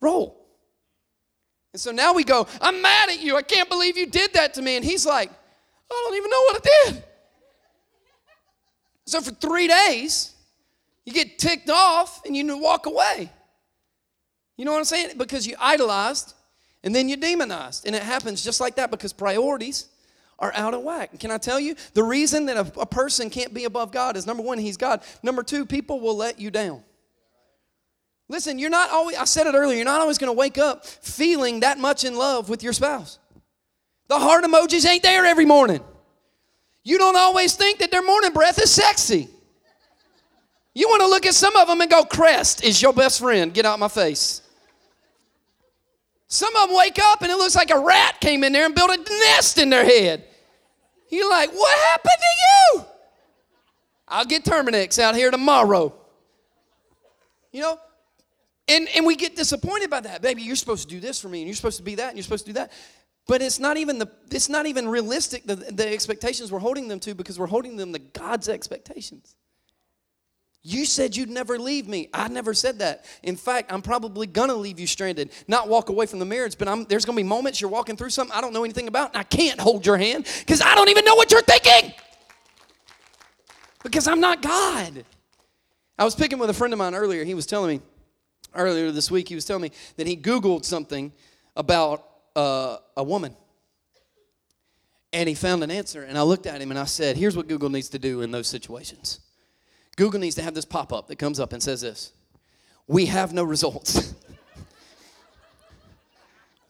role. 0.01 0.45
And 1.73 1.81
so 1.81 1.93
now 1.93 2.13
we 2.13 2.25
go, 2.25 2.49
I'm 2.61 2.83
mad 2.83 3.11
at 3.11 3.21
you. 3.21 3.37
I 3.37 3.43
can't 3.43 3.69
believe 3.69 3.97
you 3.97 4.07
did 4.07 4.35
that 4.35 4.55
to 4.55 4.63
me. 4.63 4.75
And 4.75 4.85
He's 4.85 5.07
like, 5.07 5.31
I 5.31 6.05
don't 6.05 6.17
even 6.17 6.31
know 6.31 6.43
what 6.43 6.57
I 6.57 6.91
did. 6.91 7.05
So 9.07 9.21
for 9.21 9.31
three 9.31 9.69
days, 9.69 10.33
you 11.05 11.13
get 11.13 11.39
ticked 11.39 11.71
off 11.71 12.25
and 12.27 12.37
you 12.37 12.59
walk 12.59 12.87
away. 12.87 13.31
You 14.57 14.65
know 14.65 14.73
what 14.73 14.79
I'm 14.79 14.85
saying? 14.85 15.17
Because 15.17 15.47
you 15.47 15.55
idolized 15.61 16.35
and 16.83 16.93
then 16.95 17.09
you 17.09 17.17
demonized. 17.17 17.87
And 17.87 17.95
it 17.95 18.03
happens 18.03 18.43
just 18.43 18.61
like 18.61 18.75
that 18.77 18.91
because 18.91 19.13
priorities 19.13 19.87
are 20.43 20.53
out 20.55 20.75
of 20.75 20.83
whack. 20.83 21.19
Can 21.21 21.31
I 21.31 21.39
tell 21.39 21.61
you, 21.61 21.77
the 21.95 22.03
reason 22.03 22.47
that 22.47 22.57
a, 22.57 22.81
a, 22.81 22.85
person 22.85 23.31
can't 23.31 23.55
be 23.55 23.65
above 23.65 23.93
God 23.93 24.17
is 24.17 24.27
number 24.27 24.43
one, 24.43 24.59
He's 24.59 24.77
God. 24.77 25.01
Number 25.23 25.45
two, 25.45 25.65
people 25.65 26.01
will 26.01 26.17
let 26.17 26.41
you 26.41 26.51
down. 26.51 26.83
Listen, 28.29 28.59
you're 28.59 28.69
not 28.69 28.91
always, 28.91 29.17
I 29.17 29.25
said 29.25 29.47
it 29.47 29.55
earlier, 29.55 29.77
you're 29.77 29.85
not 29.85 30.01
always 30.01 30.19
going 30.19 30.29
to 30.29 30.37
wake 30.37 30.59
up 30.59 30.85
feeling 30.85 31.61
that 31.61 31.79
much 31.79 32.05
in 32.05 32.17
love 32.17 32.49
with 32.49 32.63
your 32.63 32.73
spouse. 32.73 33.21
The 34.09 34.19
heart 34.19 34.45
emojis 34.45 34.85
ain't 34.85 35.05
there 35.05 35.25
every 35.25 35.47
morning. 35.47 35.81
You 36.83 36.99
don't 36.99 37.17
always 37.17 37.55
think 37.55 37.79
that 37.79 37.93
their 37.93 38.03
morning 38.03 38.33
breath 38.33 38.61
is 38.61 38.71
sexy. 38.71 39.29
You 40.75 40.89
want 40.89 41.03
to 41.03 41.09
look 41.09 41.25
at 41.25 41.35
some 41.35 41.55
of 41.55 41.69
them 41.69 41.81
and 41.81 41.91
go, 41.91 42.03
Crest 42.03 42.65
is 42.65 42.83
your 42.83 42.93
best 42.93 43.21
friend. 43.21 43.55
Get 43.55 43.65
out 43.65 43.79
my 43.79 43.89
face. 43.89 44.43
Some 46.27 46.57
of 46.57 46.69
them 46.69 46.77
wake 46.77 46.99
up 46.99 47.23
and 47.23 47.31
it 47.31 47.37
looks 47.37 47.55
like 47.55 47.71
a 47.71 47.79
rat 47.79 48.19
came 48.21 48.43
in 48.43 48.53
there 48.53 48.65
and 48.65 48.75
built 48.75 48.91
a 48.91 48.97
nest 48.97 49.59
in 49.59 49.71
their 49.71 49.85
head. 49.85 50.25
You're 51.13 51.31
like, 51.31 51.53
what 51.53 51.79
happened 51.91 52.19
to 52.19 52.79
you? 52.79 52.85
I'll 54.09 54.25
get 54.25 54.45
Terminix 54.45 54.99
out 54.99 55.15
here 55.15 55.31
tomorrow. 55.31 55.95
You 57.53 57.61
know? 57.61 57.79
And, 58.67 58.89
and 58.97 59.05
we 59.05 59.15
get 59.15 59.37
disappointed 59.37 59.91
by 59.91 60.01
that. 60.01 60.23
Baby, 60.23 60.43
you're 60.43 60.57
supposed 60.57 60.89
to 60.89 60.95
do 60.95 61.01
this 61.01 61.21
for 61.21 61.29
me, 61.29 61.41
and 61.41 61.49
you're 61.49 61.55
supposed 61.55 61.77
to 61.77 61.83
be 61.83 61.97
that, 61.97 62.09
and 62.09 62.17
you're 62.17 62.23
supposed 62.23 62.47
to 62.47 62.53
do 62.53 62.55
that. 62.55 62.73
But 63.27 63.43
it's 63.43 63.59
not 63.59 63.77
even 63.77 63.99
the 63.99 64.11
it's 64.31 64.49
not 64.49 64.67
even 64.67 64.89
realistic 64.89 65.47
the, 65.47 65.55
the 65.55 65.89
expectations 65.89 66.51
we're 66.51 66.59
holding 66.59 66.89
them 66.89 66.99
to 67.01 67.15
because 67.15 67.39
we're 67.39 67.47
holding 67.47 67.77
them 67.77 67.93
to 67.93 68.01
God's 68.01 68.49
expectations. 68.49 69.37
You 70.65 70.85
said 70.87 71.17
you'd 71.17 71.29
never 71.29 71.59
leave 71.59 71.89
me. 71.89 72.09
I 72.15 72.29
never 72.29 72.55
said 72.55 72.79
that. 72.79 73.05
In 73.25 73.35
fact, 73.37 73.73
I'm 73.73 73.83
probably 73.83 74.29
gonna 74.29 74.55
leave 74.55 74.79
you 74.79 74.87
stranded, 74.87 75.31
not 75.49 75.69
walk 75.69 75.89
away 75.89 76.07
from 76.07 76.21
the 76.21 76.25
marriage, 76.25 76.57
but 76.57 76.69
I'm, 76.69 76.85
there's 76.85 77.05
gonna 77.05 77.17
be 77.17 77.25
moments 77.25 77.61
you're 77.61 77.71
walking 77.71 77.97
through 77.97 78.11
something 78.11 78.37
I 78.37 78.41
don't 78.41 78.53
know 78.53 78.63
anything 78.63 78.87
about, 78.87 79.11
and 79.11 79.19
I 79.19 79.25
can't 79.25 79.61
hold 79.61 79.85
your 79.85 79.97
hand 79.97 80.29
because 80.39 80.61
I 80.61 80.75
don't 80.77 80.89
even 80.89 81.05
know 81.05 81.17
what 81.17 81.33
you're 81.33 81.43
thinking. 81.43 81.93
Because 83.83 84.07
I'm 84.07 84.21
not 84.21 84.41
God. 84.41 85.05
I 85.99 86.05
was 86.05 86.15
picking 86.15 86.39
with 86.39 86.49
a 86.49 86.55
friend 86.55 86.73
of 86.73 86.79
mine 86.79 86.95
earlier. 86.95 87.25
He 87.25 87.35
was 87.35 87.47
telling 87.47 87.79
me, 87.79 87.83
earlier 88.55 88.93
this 88.93 89.11
week, 89.11 89.29
he 89.29 89.35
was 89.35 89.45
telling 89.45 89.63
me 89.63 89.73
that 89.97 90.07
he 90.07 90.17
Googled 90.17 90.65
something 90.65 91.13
about 91.57 92.07
uh, 92.37 92.77
a 92.97 93.03
woman. 93.03 93.35
And 95.13 95.29
he 95.29 95.35
found 95.35 95.65
an 95.65 95.71
answer, 95.73 96.05
and 96.05 96.17
I 96.17 96.23
looked 96.23 96.47
at 96.47 96.61
him 96.61 96.71
and 96.71 96.79
I 96.79 96.85
said, 96.85 97.17
Here's 97.17 97.37
what 97.37 97.49
Google 97.49 97.69
needs 97.69 97.91
to 97.91 97.99
do 97.99 98.23
in 98.23 98.31
those 98.31 98.47
situations. 98.47 99.21
Google 99.97 100.21
needs 100.21 100.37
to 100.37 100.43
have 100.43 100.55
this 100.55 100.65
pop 100.65 100.93
up 100.93 101.09
that 101.09 101.17
comes 101.17 101.39
up 101.39 101.53
and 101.53 101.63
says 101.63 101.81
this 101.81 102.13
We 102.87 103.07
have 103.07 103.33
no 103.33 103.45
results. 103.45 104.15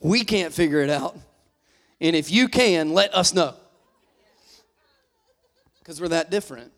we 0.01 0.25
can't 0.25 0.53
figure 0.53 0.81
it 0.81 0.91
out. 0.91 1.17
And 2.01 2.17
if 2.17 2.33
you 2.33 2.49
can, 2.49 2.93
let 2.93 3.15
us 3.15 3.33
know. 3.33 3.55
Because 5.79 6.01
we're 6.01 6.09
that 6.09 6.31
different. 6.31 6.73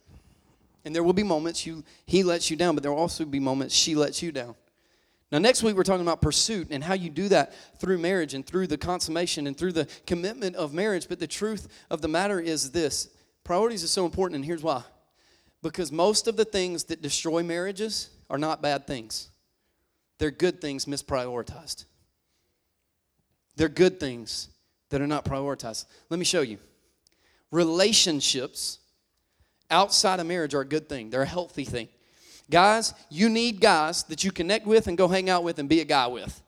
And 0.85 0.95
there 0.95 1.03
will 1.03 1.15
be 1.15 1.23
moments 1.23 1.67
you 1.67 1.83
he 2.05 2.23
lets 2.23 2.51
you 2.51 2.57
down, 2.57 2.75
but 2.75 2.83
there 2.83 2.93
will 2.93 2.99
also 2.99 3.25
be 3.25 3.41
moments 3.41 3.75
she 3.75 3.95
lets 3.95 4.23
you 4.23 4.33
down. 4.33 4.55
Now, 5.33 5.39
next 5.39 5.63
week, 5.63 5.75
we're 5.75 5.83
talking 5.83 6.03
about 6.03 6.21
pursuit 6.21 6.69
and 6.71 6.85
how 6.85 6.95
you 6.95 7.11
do 7.11 7.29
that 7.29 7.55
through 7.81 7.99
marriage 7.99 8.35
and 8.35 8.47
through 8.47 8.67
the 8.67 8.79
consummation 8.79 9.47
and 9.47 9.57
through 9.57 9.73
the 9.73 9.89
commitment 10.07 10.55
of 10.55 10.75
marriage. 10.75 11.09
But 11.09 11.19
the 11.19 11.27
truth 11.27 11.67
of 11.91 12.03
the 12.03 12.09
matter 12.09 12.39
is 12.39 12.71
this 12.71 13.09
priorities 13.43 13.83
are 13.83 13.89
so 13.89 14.05
important, 14.05 14.37
and 14.37 14.45
here's 14.45 14.63
why 14.63 14.85
because 15.65 15.91
most 15.91 16.29
of 16.29 16.37
the 16.37 16.45
things 16.45 16.85
that 16.85 17.01
destroy 17.01 17.43
marriages 17.43 18.11
are 18.29 18.37
not 18.37 18.61
bad 18.61 18.87
things, 18.87 19.31
they're 20.19 20.31
good 20.31 20.61
things 20.61 20.85
misprioritized. 20.85 21.87
They're 23.57 23.69
good 23.69 23.99
things 23.99 24.49
that 24.91 25.01
are 25.01 25.07
not 25.07 25.25
prioritized. 25.25 25.87
Let 26.11 26.19
me 26.19 26.25
show 26.25 26.43
you. 26.43 26.59
Relationships 27.51 28.79
outside 29.71 30.21
of 30.21 30.27
marriage 30.27 30.55
are 30.55 30.61
a 30.61 30.67
good 30.67 30.89
thing, 30.89 31.09
they're 31.09 31.23
a 31.23 31.27
healthy 31.27 31.65
thing. 31.65 31.89
Guys, 32.51 32.93
you 33.09 33.31
need 33.31 33.59
guys 33.59 34.03
that 34.05 34.23
you 34.23 34.31
connect 34.31 34.67
with 34.67 34.87
and 34.87 34.99
go 34.99 35.09
hang 35.09 35.31
out 35.31 35.45
with 35.45 35.59
and 35.59 35.67
be 35.67 35.81
a 35.81 35.85
guy 35.87 36.07
with. 36.09 36.43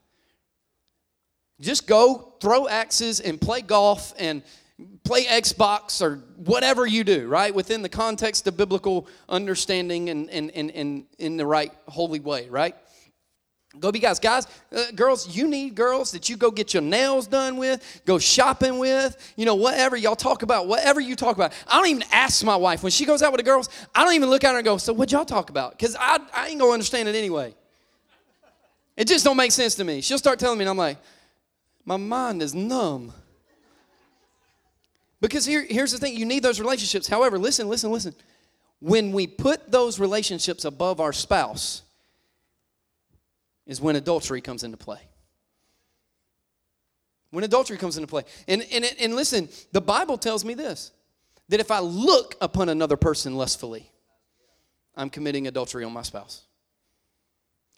Just 1.59 1.87
go 1.87 2.35
throw 2.39 2.69
axes 2.69 3.21
and 3.21 3.41
play 3.41 3.63
golf 3.63 4.13
and 4.19 4.43
play 5.07 5.25
Xbox 5.25 6.03
or 6.03 6.17
whatever 6.37 6.85
you 6.87 7.05
do, 7.05 7.29
right? 7.29 7.55
Within 7.55 7.83
the 7.83 7.89
context 7.89 8.47
of 8.47 8.57
biblical 8.57 9.07
understanding 9.29 10.11
and, 10.11 10.29
and, 10.31 10.51
and, 10.51 10.71
and 10.73 11.07
in 11.19 11.37
the 11.37 11.47
right 11.47 11.73
holy 11.89 12.21
way, 12.21 12.49
right? 12.49 12.75
Go 13.79 13.93
be 13.93 13.99
guys. 13.99 14.19
Guys, 14.19 14.47
uh, 14.75 14.91
girls, 14.95 15.37
you 15.37 15.47
need 15.47 15.75
girls 15.75 16.11
that 16.13 16.29
you 16.29 16.37
go 16.37 16.51
get 16.51 16.73
your 16.73 16.83
nails 16.83 17.27
done 17.27 17.57
with, 17.57 18.03
go 18.07 18.19
shopping 18.19 18.79
with, 18.79 19.17
you 19.37 19.45
know, 19.45 19.55
whatever. 19.55 19.97
Y'all 19.97 20.17
talk 20.17 20.43
about, 20.43 20.67
whatever 20.67 21.01
you 21.01 21.15
talk 21.15 21.37
about. 21.37 21.53
I 21.69 21.77
don't 21.77 21.89
even 21.89 22.05
ask 22.11 22.43
my 22.45 22.57
wife. 22.57 22.83
When 22.83 22.93
she 22.93 23.05
goes 23.05 23.23
out 23.23 23.33
with 23.33 23.39
the 23.39 23.45
girls, 23.45 23.69
I 23.95 24.05
don't 24.05 24.15
even 24.15 24.31
look 24.31 24.45
at 24.45 24.53
her 24.53 24.59
and 24.59 24.65
go, 24.65 24.79
so 24.79 24.93
what 24.93 25.13
y'all 25.13 25.27
talk 25.27 25.51
about? 25.51 25.73
Because 25.73 25.95
I, 25.99 26.19
I 26.35 26.49
ain't 26.49 26.59
going 26.59 26.71
to 26.71 26.75
understand 26.75 27.09
it 27.09 27.15
anyway. 27.15 27.55
It 28.97 29.09
just 29.09 29.25
don't 29.25 29.37
make 29.37 29.53
sense 29.53 29.75
to 29.75 29.85
me. 29.85 30.01
She'll 30.01 30.19
start 30.19 30.39
telling 30.39 30.59
me, 30.59 30.65
and 30.65 30.71
I'm 30.71 30.79
like, 30.79 30.97
my 31.85 31.99
mind 31.99 32.43
is 32.43 32.55
numb. 32.55 33.13
Because 35.27 35.45
here, 35.45 35.67
here's 35.69 35.91
the 35.91 35.99
thing 35.99 36.17
you 36.17 36.25
need 36.25 36.45
those 36.45 36.61
relationships. 36.61 37.09
However, 37.09 37.37
listen, 37.37 37.69
listen, 37.69 37.91
listen. 37.91 38.15
When 38.79 39.11
we 39.11 39.27
put 39.27 39.73
those 39.73 39.99
relationships 39.99 40.65
above 40.65 41.01
our 41.01 41.13
spouse, 41.13 41.83
is 43.67 43.81
when 43.81 43.97
adultery 43.97 44.41
comes 44.41 44.63
into 44.63 44.77
play. 44.77 45.01
When 47.31 47.43
adultery 47.43 47.77
comes 47.77 47.97
into 47.97 48.07
play. 48.07 48.23
And, 48.47 48.65
and, 48.73 48.85
and 49.01 49.17
listen, 49.17 49.49
the 49.73 49.81
Bible 49.81 50.17
tells 50.17 50.45
me 50.45 50.55
this 50.55 50.93
that 51.49 51.59
if 51.59 51.73
I 51.73 51.81
look 51.81 52.37
upon 52.41 52.69
another 52.69 52.97
person 52.97 53.35
lustfully, 53.35 53.91
I'm 54.95 55.11
committing 55.11 55.49
adultery 55.49 55.83
on 55.83 55.93
my 55.93 56.03
spouse. 56.03 56.43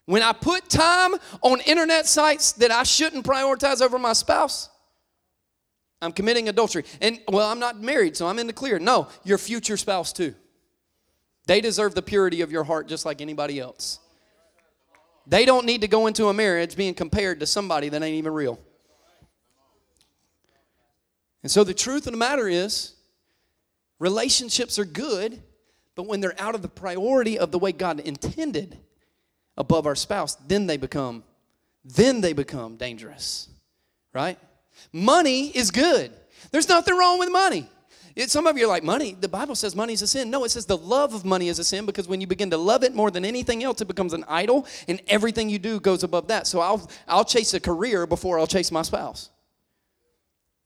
When 0.05 0.23
I 0.23 0.35
put 0.35 0.69
time 0.69 1.15
on 1.41 1.61
internet 1.63 2.07
sites 2.07 2.53
that 2.53 2.71
I 2.71 2.83
shouldn't 2.83 3.25
prioritize 3.25 3.81
over 3.81 3.99
my 3.99 4.13
spouse, 4.13 4.69
I'm 6.01 6.13
committing 6.13 6.49
adultery. 6.49 6.85
And 7.01 7.21
well, 7.29 7.49
I'm 7.49 7.59
not 7.59 7.81
married, 7.81 8.17
so 8.17 8.27
I'm 8.27 8.39
in 8.39 8.47
the 8.47 8.53
clear. 8.53 8.79
No, 8.79 9.09
your 9.25 9.39
future 9.39 9.77
spouse 9.77 10.13
too. 10.13 10.35
They 11.47 11.61
deserve 11.61 11.95
the 11.95 12.03
purity 12.03 12.43
of 12.43 12.53
your 12.53 12.65
heart 12.65 12.89
just 12.89 13.05
like 13.07 13.21
anybody 13.21 13.59
else. 13.59 14.01
They 15.27 15.45
don't 15.45 15.67
need 15.67 15.81
to 15.81 15.89
go 15.89 16.07
into 16.07 16.29
a 16.29 16.35
marriage 16.35 16.77
being 16.77 16.95
compared 16.95 17.41
to 17.41 17.47
somebody 17.47 17.89
that 17.89 18.03
ain't 18.03 18.17
even 18.17 18.33
real. 18.33 18.59
And 21.43 21.51
so 21.51 21.65
the 21.65 21.75
truth 21.75 22.07
of 22.07 22.13
the 22.13 22.19
matter 22.19 22.49
is, 22.49 22.95
relationships 23.99 24.79
are 24.79 24.85
good, 24.85 25.43
but 25.95 26.07
when 26.07 26.21
they're 26.21 26.41
out 26.41 26.55
of 26.55 26.63
the 26.63 26.69
priority 26.69 27.39
of 27.39 27.51
the 27.51 27.59
way 27.59 27.73
God 27.73 28.01
intended 28.01 28.79
above 29.57 29.87
our 29.87 29.97
spouse, 29.97 30.35
then 30.47 30.67
they 30.67 30.77
become 30.77 31.25
then 31.85 32.21
they 32.21 32.33
become 32.33 32.77
dangerous. 32.77 33.49
Right? 34.13 34.39
Money 34.93 35.49
is 35.49 35.71
good. 35.71 36.13
There's 36.51 36.69
nothing 36.69 36.97
wrong 36.97 37.19
with 37.19 37.31
money. 37.31 37.69
It, 38.19 38.31
some 38.31 38.49
of 38.49 38.59
you 38.59 38.65
are 38.65 38.69
like, 38.69 38.83
money, 38.83 39.17
the 39.19 39.29
Bible 39.29 39.55
says 39.55 39.77
money 39.77 39.93
is 39.93 40.03
a 40.03 40.07
sin. 40.09 40.29
No, 40.29 40.43
it 40.43 40.49
says 40.49 40.67
the 40.67 40.77
love 40.77 41.15
of 41.15 41.25
money 41.25 41.49
is 41.49 41.61
a 41.61 41.65
sin 41.65 41.87
because 41.87 42.09
when 42.09 42.21
you 42.21 42.27
begin 42.27 42.51
to 42.51 42.57
love 42.57 42.83
it 42.83 42.93
more 42.93 43.13
than 43.13 43.25
anything 43.25 43.63
else, 43.63 43.81
it 43.81 43.87
becomes 43.87 44.13
an 44.13 44.25
idol 44.27 44.67
and 44.89 45.01
everything 45.07 45.49
you 45.49 45.61
do 45.61 45.79
goes 45.79 46.03
above 46.03 46.27
that. 46.27 46.49
So 46.49 46.59
I'll, 46.59 46.91
I'll 47.07 47.25
chase 47.25 47.55
a 47.55 47.61
career 47.61 48.09
before 48.09 48.41
I'll 48.41 48.49
chase 48.49 48.73
my 48.73 48.83
spouse. 48.83 49.31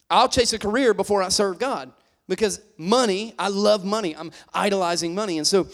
I'll 0.08 0.30
chase 0.30 0.54
a 0.54 0.58
career 0.58 0.94
before 0.94 1.22
I 1.22 1.28
serve 1.28 1.58
God 1.58 1.92
because 2.26 2.62
money, 2.78 3.34
I 3.38 3.48
love 3.48 3.84
money. 3.84 4.16
I'm 4.16 4.30
idolizing 4.54 5.14
money. 5.14 5.36
And 5.36 5.46
so 5.46 5.68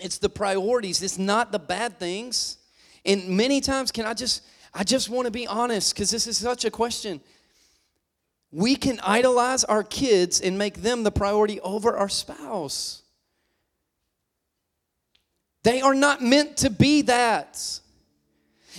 it's 0.00 0.16
the 0.16 0.30
priorities, 0.30 1.02
it's 1.02 1.18
not 1.18 1.52
the 1.52 1.58
bad 1.58 1.98
things. 1.98 2.56
And 3.04 3.28
many 3.28 3.60
times, 3.60 3.92
can 3.92 4.06
I 4.06 4.14
just, 4.14 4.42
I 4.72 4.84
just 4.84 5.10
want 5.10 5.26
to 5.26 5.30
be 5.30 5.46
honest 5.46 5.94
because 5.94 6.10
this 6.10 6.26
is 6.26 6.38
such 6.38 6.64
a 6.64 6.70
question 6.70 7.20
we 8.54 8.76
can 8.76 9.00
idolize 9.00 9.64
our 9.64 9.82
kids 9.82 10.40
and 10.40 10.56
make 10.56 10.80
them 10.80 11.02
the 11.02 11.10
priority 11.10 11.60
over 11.60 11.96
our 11.96 12.08
spouse. 12.08 13.02
They 15.64 15.80
are 15.80 15.94
not 15.94 16.22
meant 16.22 16.58
to 16.58 16.70
be 16.70 17.02
that. 17.02 17.80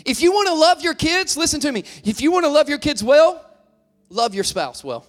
If 0.05 0.21
you 0.21 0.31
want 0.31 0.47
to 0.47 0.53
love 0.53 0.81
your 0.81 0.93
kids, 0.93 1.35
listen 1.35 1.59
to 1.59 1.71
me. 1.71 1.83
If 2.05 2.21
you 2.21 2.31
want 2.31 2.45
to 2.45 2.49
love 2.49 2.69
your 2.69 2.77
kids 2.77 3.03
well, 3.03 3.45
love 4.09 4.33
your 4.33 4.45
spouse 4.45 4.81
well. 4.81 5.05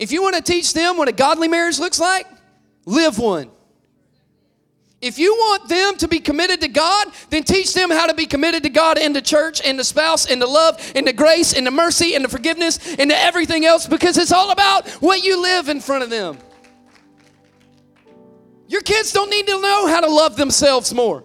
If 0.00 0.10
you 0.10 0.20
want 0.20 0.34
to 0.34 0.42
teach 0.42 0.72
them 0.72 0.96
what 0.96 1.06
a 1.06 1.12
godly 1.12 1.46
marriage 1.46 1.78
looks 1.78 2.00
like, 2.00 2.26
live 2.86 3.20
one. 3.20 3.50
If 5.04 5.18
you 5.18 5.34
want 5.34 5.68
them 5.68 5.98
to 5.98 6.08
be 6.08 6.18
committed 6.18 6.62
to 6.62 6.68
God, 6.68 7.08
then 7.28 7.42
teach 7.42 7.74
them 7.74 7.90
how 7.90 8.06
to 8.06 8.14
be 8.14 8.24
committed 8.24 8.62
to 8.62 8.70
God 8.70 8.96
and 8.96 9.14
to 9.14 9.20
church 9.20 9.60
and 9.62 9.76
to 9.76 9.84
spouse 9.84 10.24
and 10.24 10.40
to 10.40 10.46
love 10.46 10.80
and 10.94 11.06
to 11.06 11.12
grace 11.12 11.52
and 11.52 11.66
to 11.66 11.70
mercy 11.70 12.14
and 12.14 12.24
to 12.24 12.30
forgiveness 12.30 12.78
and 12.98 13.10
to 13.10 13.16
everything 13.16 13.66
else 13.66 13.86
because 13.86 14.16
it's 14.16 14.32
all 14.32 14.50
about 14.50 14.88
what 15.02 15.22
you 15.22 15.42
live 15.42 15.68
in 15.68 15.82
front 15.82 16.04
of 16.04 16.08
them. 16.08 16.38
Your 18.66 18.80
kids 18.80 19.12
don't 19.12 19.28
need 19.28 19.46
to 19.46 19.60
know 19.60 19.86
how 19.88 20.00
to 20.00 20.08
love 20.08 20.36
themselves 20.36 20.94
more. 20.94 21.22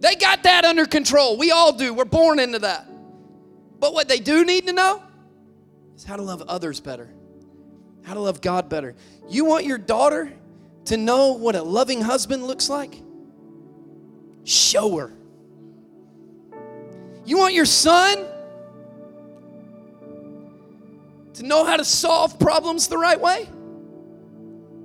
They 0.00 0.14
got 0.14 0.42
that 0.42 0.66
under 0.66 0.84
control. 0.84 1.38
We 1.38 1.50
all 1.50 1.72
do. 1.72 1.94
We're 1.94 2.04
born 2.04 2.40
into 2.40 2.58
that. 2.58 2.86
But 3.80 3.94
what 3.94 4.06
they 4.06 4.18
do 4.18 4.44
need 4.44 4.66
to 4.66 4.74
know 4.74 5.02
is 5.96 6.04
how 6.04 6.16
to 6.16 6.22
love 6.22 6.42
others 6.42 6.78
better, 6.78 7.08
how 8.04 8.12
to 8.12 8.20
love 8.20 8.42
God 8.42 8.68
better. 8.68 8.96
You 9.30 9.46
want 9.46 9.64
your 9.64 9.78
daughter 9.78 10.30
to 10.88 10.96
know 10.96 11.32
what 11.32 11.54
a 11.54 11.62
loving 11.62 12.00
husband 12.00 12.46
looks 12.46 12.70
like? 12.70 13.02
Show 14.44 14.96
her. 14.96 15.12
You 17.26 17.36
want 17.36 17.52
your 17.52 17.66
son 17.66 18.26
to 21.34 21.42
know 21.42 21.66
how 21.66 21.76
to 21.76 21.84
solve 21.84 22.38
problems 22.38 22.88
the 22.88 22.96
right 22.96 23.20
way? 23.20 23.46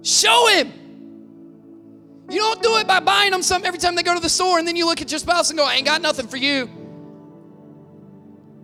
Show 0.02 0.48
him. 0.48 0.74
You 2.30 2.40
don't 2.40 2.62
do 2.62 2.76
it 2.78 2.88
by 2.88 3.00
buying 3.00 3.32
them 3.32 3.42
something 3.42 3.66
every 3.66 3.80
time 3.80 3.96
they 3.96 4.04
go 4.04 4.14
to 4.14 4.20
the 4.20 4.28
store 4.28 4.60
and 4.60 4.68
then 4.68 4.76
you 4.76 4.86
look 4.86 5.02
at 5.02 5.10
your 5.10 5.20
spouse 5.20 5.52
and 5.52 5.58
go, 5.58 5.66
I 5.66 5.76
ain't 5.76 5.86
got 5.86 6.02
nothing 6.02 6.28
for 6.28 6.36
you. 6.36 6.70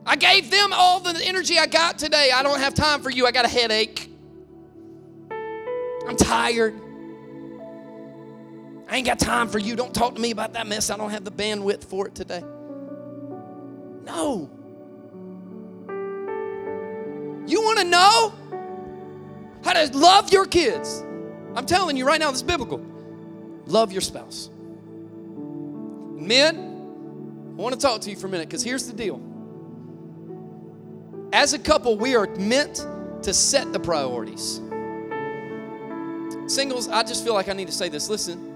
I 0.06 0.18
gave 0.18 0.52
them 0.52 0.74
all 0.74 1.00
the 1.00 1.18
energy 1.26 1.58
I 1.58 1.68
got 1.68 1.98
today. 1.98 2.32
I 2.34 2.44
don't 2.44 2.60
have 2.60 2.74
time 2.74 3.02
for 3.02 3.10
you. 3.10 3.26
I 3.26 3.32
got 3.32 3.46
a 3.46 3.50
headache. 3.50 4.10
I'm 6.06 6.18
tired. 6.18 6.89
I 8.90 8.98
ain't 8.98 9.06
got 9.06 9.20
time 9.20 9.48
for 9.48 9.60
you. 9.60 9.76
Don't 9.76 9.94
talk 9.94 10.16
to 10.16 10.22
me 10.22 10.32
about 10.32 10.54
that 10.54 10.66
mess. 10.66 10.90
I 10.90 10.98
don't 10.98 11.12
have 11.12 11.24
the 11.24 11.32
bandwidth 11.32 11.84
for 11.84 12.08
it 12.08 12.16
today. 12.16 12.44
No. 14.04 14.50
You 17.48 17.62
want 17.62 17.80
to 17.80 17.86
know 17.86 18.34
how 19.64 19.74
to 19.74 19.96
love 19.96 20.34
your 20.34 20.46
kids? 20.46 21.04
I'm 21.56 21.68
telling 21.68 21.98
you 21.98 22.06
right 22.06 22.20
now, 22.20 22.32
this 22.32 22.40
is 22.40 22.44
biblical. 22.44 22.84
Love 23.68 23.92
your 23.92 24.02
spouse. 24.02 24.50
Men, 26.16 26.58
I 27.58 27.62
want 27.62 27.76
to 27.76 27.82
talk 27.82 28.02
to 28.02 28.10
you 28.10 28.16
for 28.16 28.26
a 28.26 28.30
minute 28.30 28.48
because 28.48 28.64
here's 28.64 28.88
the 28.88 28.94
deal. 28.94 29.22
As 31.32 31.54
a 31.54 31.60
couple, 31.60 31.96
we 31.96 32.16
are 32.16 32.26
meant 32.38 32.88
to 33.22 33.34
set 33.36 33.72
the 33.72 33.80
priorities. 33.80 34.62
Singles, 36.48 36.88
I 36.88 37.04
just 37.04 37.24
feel 37.24 37.36
like 37.36 37.50
I 37.50 37.54
need 37.54 37.68
to 37.68 37.74
say 37.74 37.90
this. 37.90 38.10
Listen, 38.10 38.49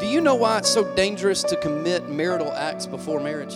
do 0.00 0.06
you 0.06 0.20
know 0.20 0.36
why 0.36 0.58
it's 0.58 0.70
so 0.70 0.84
dangerous 0.94 1.42
to 1.42 1.56
commit 1.56 2.08
marital 2.08 2.52
acts 2.52 2.86
before 2.86 3.18
marriage? 3.20 3.54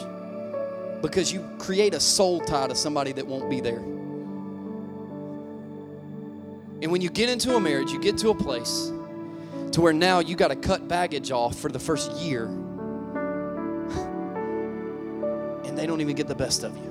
Because 1.01 1.33
you 1.33 1.49
create 1.59 1.95
a 1.95 2.01
soul 2.01 2.41
tie 2.41 2.67
to 2.67 2.75
somebody 2.75 3.13
that 3.13 3.27
won't 3.27 3.49
be 3.49 3.61
there. 3.61 3.79
And 6.83 6.91
when 6.91 7.01
you 7.01 7.11
get 7.11 7.29
into 7.29 7.55
a 7.55 7.61
marriage, 7.61 7.93
you 7.93 8.01
get 8.01 8.19
to 8.19 8.31
a 8.31 8.35
place 8.35 8.91
to 9.71 9.81
where 9.81 9.93
now 9.93 10.19
you 10.19 10.35
got 10.35 10.49
to 10.49 10.57
cut 10.57 10.89
baggage 10.89 11.31
off 11.31 11.57
for 11.57 11.71
the 11.71 11.79
first 11.79 12.13
year. 12.15 12.47
And 15.65 15.79
they 15.79 15.87
don't 15.87 16.01
even 16.01 16.17
get 16.17 16.27
the 16.27 16.35
best 16.35 16.65
of 16.65 16.77
you. 16.77 16.91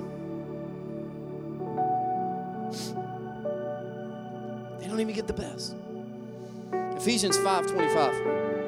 They 4.80 4.88
don't 4.88 5.00
even 5.00 5.14
get 5.14 5.26
the 5.26 5.34
best. 5.34 5.76
Ephesians 6.96 7.36
5:25 7.36 8.61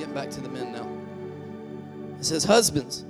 getting 0.00 0.14
back 0.14 0.30
to 0.30 0.40
the 0.40 0.48
men 0.48 0.72
now. 0.72 0.88
It 2.18 2.24
says, 2.24 2.42
Husbands, 2.42 3.04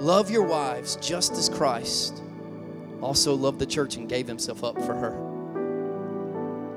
love 0.00 0.28
your 0.28 0.42
wives 0.42 0.96
just 0.96 1.32
as 1.34 1.48
Christ 1.48 2.24
also 3.00 3.36
loved 3.36 3.60
the 3.60 3.66
church 3.66 3.94
and 3.96 4.08
gave 4.08 4.26
himself 4.26 4.64
up 4.64 4.76
for 4.82 4.94
her. 4.94 5.14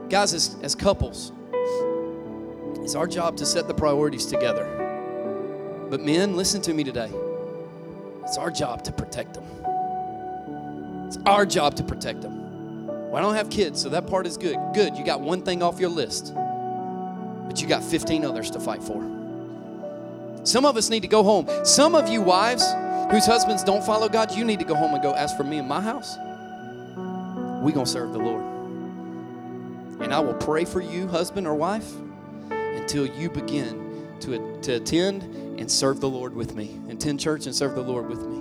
Guys, 0.10 0.36
as, 0.36 0.58
as 0.62 0.76
couples, 0.76 1.32
it's 2.84 2.94
our 2.94 3.08
job 3.08 3.36
to 3.38 3.48
set 3.48 3.68
the 3.68 3.74
priorities 3.74 4.28
together. 4.28 5.88
But 5.90 6.02
men, 6.02 6.36
listen 6.36 6.62
to 6.62 6.74
me 6.74 6.84
today. 6.84 7.12
It's 8.24 8.38
our 8.38 8.52
job 8.52 8.84
to 8.84 8.92
protect 8.92 9.34
them. 9.34 9.46
It's 11.08 11.18
our 11.26 11.48
job 11.48 11.76
to 11.78 11.84
protect 11.84 12.22
them. 12.22 12.88
Well, 13.10 13.16
I 13.16 13.22
don't 13.22 13.36
have 13.36 13.50
kids, 13.50 13.82
so 13.82 13.90
that 13.90 14.06
part 14.06 14.28
is 14.28 14.38
good. 14.38 14.58
Good, 14.76 14.96
you 14.96 15.04
got 15.04 15.20
one 15.20 15.42
thing 15.42 15.64
off 15.64 15.80
your 15.80 15.90
list 15.90 16.36
but 17.54 17.62
you 17.62 17.68
got 17.68 17.84
15 17.84 18.26
others 18.26 18.50
to 18.50 18.60
fight 18.60 18.82
for. 18.82 19.00
Some 20.44 20.66
of 20.66 20.76
us 20.76 20.90
need 20.90 21.02
to 21.02 21.08
go 21.08 21.22
home. 21.22 21.48
Some 21.64 21.94
of 21.94 22.10
you 22.10 22.20
wives 22.20 22.66
whose 23.12 23.28
husbands 23.28 23.64
don't 23.64 23.86
follow 23.86 24.10
God, 24.10 24.32
you 24.32 24.44
need 24.44 24.58
to 24.58 24.66
go 24.66 24.74
home 24.74 24.92
and 24.92 25.04
go, 25.04 25.12
as 25.12 25.32
for 25.36 25.44
me 25.44 25.60
and 25.60 25.70
my 25.70 25.80
house, 25.80 26.18
we 27.62 27.72
going 27.72 27.86
to 27.86 27.92
serve 27.92 28.12
the 28.12 28.18
Lord. 28.18 28.44
And 30.02 30.12
I 30.12 30.20
will 30.20 30.34
pray 30.34 30.66
for 30.66 30.82
you, 30.82 31.08
husband 31.08 31.46
or 31.46 31.54
wife, 31.54 31.94
until 32.50 33.06
you 33.06 33.30
begin 33.30 34.18
to, 34.22 34.60
to 34.64 34.78
attend 34.78 35.22
and 35.60 35.70
serve 35.70 36.00
the 36.00 36.10
Lord 36.10 36.34
with 36.34 36.56
me. 36.56 36.80
Attend 36.90 37.20
church 37.20 37.46
and 37.46 37.54
serve 37.54 37.76
the 37.76 37.84
Lord 37.84 38.10
with 38.10 38.26
me. 38.26 38.40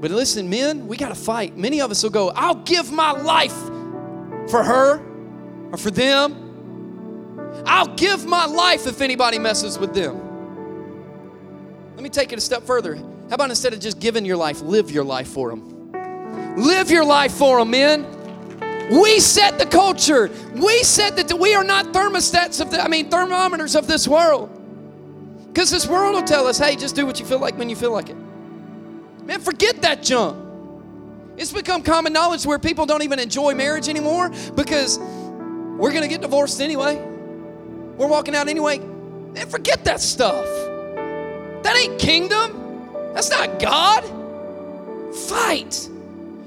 But 0.00 0.10
listen, 0.10 0.50
men, 0.50 0.88
we 0.88 0.96
got 0.96 1.10
to 1.10 1.14
fight. 1.14 1.56
Many 1.56 1.80
of 1.80 1.92
us 1.92 2.02
will 2.02 2.10
go, 2.10 2.30
I'll 2.30 2.56
give 2.56 2.90
my 2.90 3.12
life 3.12 3.56
for 4.50 4.64
her 4.64 5.00
or 5.70 5.78
for 5.78 5.92
them 5.92 6.39
I'll 7.66 7.94
give 7.94 8.26
my 8.26 8.46
life 8.46 8.86
if 8.86 9.00
anybody 9.00 9.38
messes 9.38 9.78
with 9.78 9.94
them. 9.94 10.28
Let 11.94 12.02
me 12.02 12.08
take 12.08 12.32
it 12.32 12.38
a 12.38 12.40
step 12.40 12.62
further. 12.62 12.96
How 12.96 13.34
about 13.34 13.50
instead 13.50 13.72
of 13.72 13.80
just 13.80 14.00
giving 14.00 14.24
your 14.24 14.36
life, 14.36 14.60
live 14.62 14.90
your 14.90 15.04
life 15.04 15.28
for 15.28 15.50
them? 15.50 15.92
Live 16.56 16.90
your 16.90 17.04
life 17.04 17.32
for 17.32 17.58
them, 17.58 17.70
men. 17.70 18.06
We 18.90 19.20
set 19.20 19.58
the 19.58 19.66
culture. 19.66 20.30
We 20.54 20.82
said 20.82 21.16
that 21.16 21.32
we 21.38 21.54
are 21.54 21.62
not 21.62 21.86
thermostats 21.86 22.60
of 22.60 22.70
the, 22.70 22.82
I 22.82 22.88
mean, 22.88 23.08
thermometers 23.08 23.76
of 23.76 23.86
this 23.86 24.08
world. 24.08 24.50
Because 25.46 25.70
this 25.70 25.86
world 25.86 26.14
will 26.14 26.22
tell 26.22 26.46
us, 26.46 26.58
hey, 26.58 26.74
just 26.74 26.96
do 26.96 27.06
what 27.06 27.20
you 27.20 27.26
feel 27.26 27.38
like 27.38 27.56
when 27.56 27.68
you 27.68 27.76
feel 27.76 27.92
like 27.92 28.08
it. 28.08 28.16
Man, 29.24 29.40
forget 29.40 29.82
that 29.82 30.02
junk. 30.02 30.36
It's 31.36 31.52
become 31.52 31.82
common 31.82 32.12
knowledge 32.12 32.44
where 32.44 32.58
people 32.58 32.84
don't 32.86 33.02
even 33.02 33.18
enjoy 33.18 33.54
marriage 33.54 33.88
anymore 33.88 34.30
because 34.54 34.98
we're 34.98 35.92
going 35.92 36.02
to 36.02 36.08
get 36.08 36.20
divorced 36.20 36.60
anyway. 36.60 37.09
We're 38.00 38.08
walking 38.08 38.34
out 38.34 38.48
anyway. 38.48 38.78
Man, 38.78 39.46
forget 39.46 39.84
that 39.84 40.00
stuff. 40.00 40.46
That 41.62 41.76
ain't 41.76 41.98
kingdom. 41.98 42.88
That's 43.12 43.28
not 43.28 43.58
God. 43.58 44.04
Fight. 45.14 45.86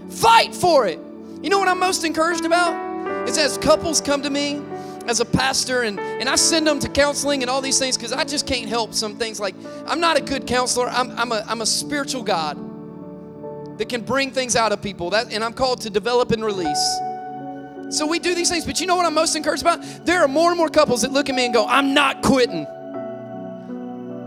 Fight 0.10 0.56
for 0.56 0.88
it. 0.88 0.98
You 1.44 1.52
know 1.52 1.60
what 1.60 1.68
I'm 1.68 1.80
most 1.80 2.06
encouraged 2.06 2.44
about? 2.44 3.30
Is 3.30 3.38
as 3.38 3.60
couples 3.60 4.02
come 4.02 4.24
to 4.24 4.32
me 4.32 4.64
as 5.06 5.20
a 5.20 5.26
pastor 5.26 5.84
and, 5.84 6.00
and 6.00 6.28
I 6.28 6.38
send 6.38 6.66
them 6.66 6.80
to 6.80 6.90
counseling 6.90 7.44
and 7.44 7.52
all 7.52 7.62
these 7.62 7.78
things 7.78 7.98
because 7.98 8.14
I 8.14 8.24
just 8.24 8.48
can't 8.48 8.68
help 8.68 8.96
some 8.96 9.16
things 9.16 9.40
like 9.40 9.54
I'm 9.86 10.00
not 10.00 10.18
a 10.18 10.22
good 10.22 10.48
counselor. 10.48 10.90
I'm, 10.90 11.12
I'm, 11.12 11.32
a, 11.32 11.46
I'm 11.48 11.62
a 11.62 11.68
spiritual 11.68 12.24
God 12.24 12.58
that 13.78 13.90
can 13.90 14.02
bring 14.02 14.32
things 14.32 14.56
out 14.56 14.72
of 14.72 14.82
people. 14.82 15.12
That, 15.12 15.32
and 15.32 15.44
I'm 15.44 15.54
called 15.54 15.82
to 15.82 15.92
develop 15.92 16.32
and 16.32 16.44
release. 16.44 16.98
So 17.94 18.08
we 18.08 18.18
do 18.18 18.34
these 18.34 18.50
things, 18.50 18.66
but 18.66 18.82
you 18.82 18.88
know 18.88 18.96
what 18.96 19.06
I'm 19.06 19.14
most 19.14 19.36
encouraged 19.36 19.62
about? 19.62 19.84
There 20.04 20.24
are 20.24 20.28
more 20.28 20.50
and 20.50 20.58
more 20.58 20.68
couples 20.70 21.04
that 21.04 21.12
look 21.12 21.30
at 21.30 21.36
me 21.36 21.46
and 21.46 21.54
go, 21.54 21.68
I'm 21.68 21.94
not 21.94 22.24
quitting. 22.24 22.66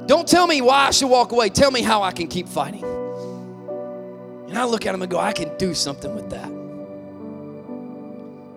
Don't 0.06 0.28
tell 0.28 0.46
me 0.46 0.60
why 0.60 0.86
I 0.86 0.90
should 0.92 1.08
walk 1.08 1.32
away. 1.32 1.48
Tell 1.48 1.72
me 1.72 1.82
how 1.82 2.04
I 2.04 2.12
can 2.12 2.28
keep 2.28 2.46
fighting. 2.46 2.84
And 2.84 4.56
I 4.56 4.64
look 4.66 4.86
at 4.86 4.92
them 4.92 5.02
and 5.02 5.10
go, 5.10 5.18
I 5.18 5.32
can 5.32 5.56
do 5.58 5.74
something 5.74 6.14
with 6.14 6.30
that. 6.30 6.48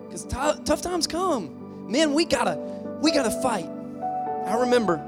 Because 0.06 0.22
t- 0.26 0.62
tough 0.64 0.80
times 0.80 1.08
come. 1.08 1.90
Man, 1.90 2.14
we 2.14 2.24
gotta, 2.24 2.56
we 3.02 3.10
gotta 3.10 3.32
fight. 3.42 3.68
I 4.46 4.60
remember 4.60 5.04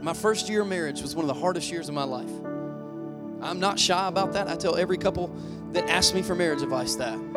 my 0.00 0.12
first 0.12 0.48
year 0.48 0.62
of 0.62 0.68
marriage 0.68 1.02
was 1.02 1.16
one 1.16 1.28
of 1.28 1.34
the 1.34 1.40
hardest 1.40 1.68
years 1.72 1.88
of 1.88 1.96
my 1.96 2.04
life. 2.04 2.30
I'm 3.42 3.58
not 3.58 3.76
shy 3.80 4.06
about 4.06 4.34
that. 4.34 4.46
I 4.46 4.54
tell 4.54 4.76
every 4.76 4.98
couple 4.98 5.34
that 5.72 5.90
asks 5.90 6.14
me 6.14 6.22
for 6.22 6.36
marriage 6.36 6.62
advice 6.62 6.94
that. 6.94 7.35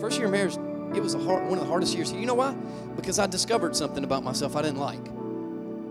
First 0.00 0.18
year 0.18 0.26
of 0.26 0.32
marriage, 0.32 0.56
it 0.94 1.02
was 1.02 1.14
hard, 1.14 1.44
one 1.44 1.58
of 1.58 1.60
the 1.60 1.70
hardest 1.70 1.94
years. 1.94 2.12
You 2.12 2.26
know 2.26 2.34
why? 2.34 2.54
Because 2.96 3.18
I 3.18 3.26
discovered 3.26 3.74
something 3.74 4.04
about 4.04 4.22
myself 4.22 4.56
I 4.56 4.62
didn't 4.62 4.78
like. 4.78 5.04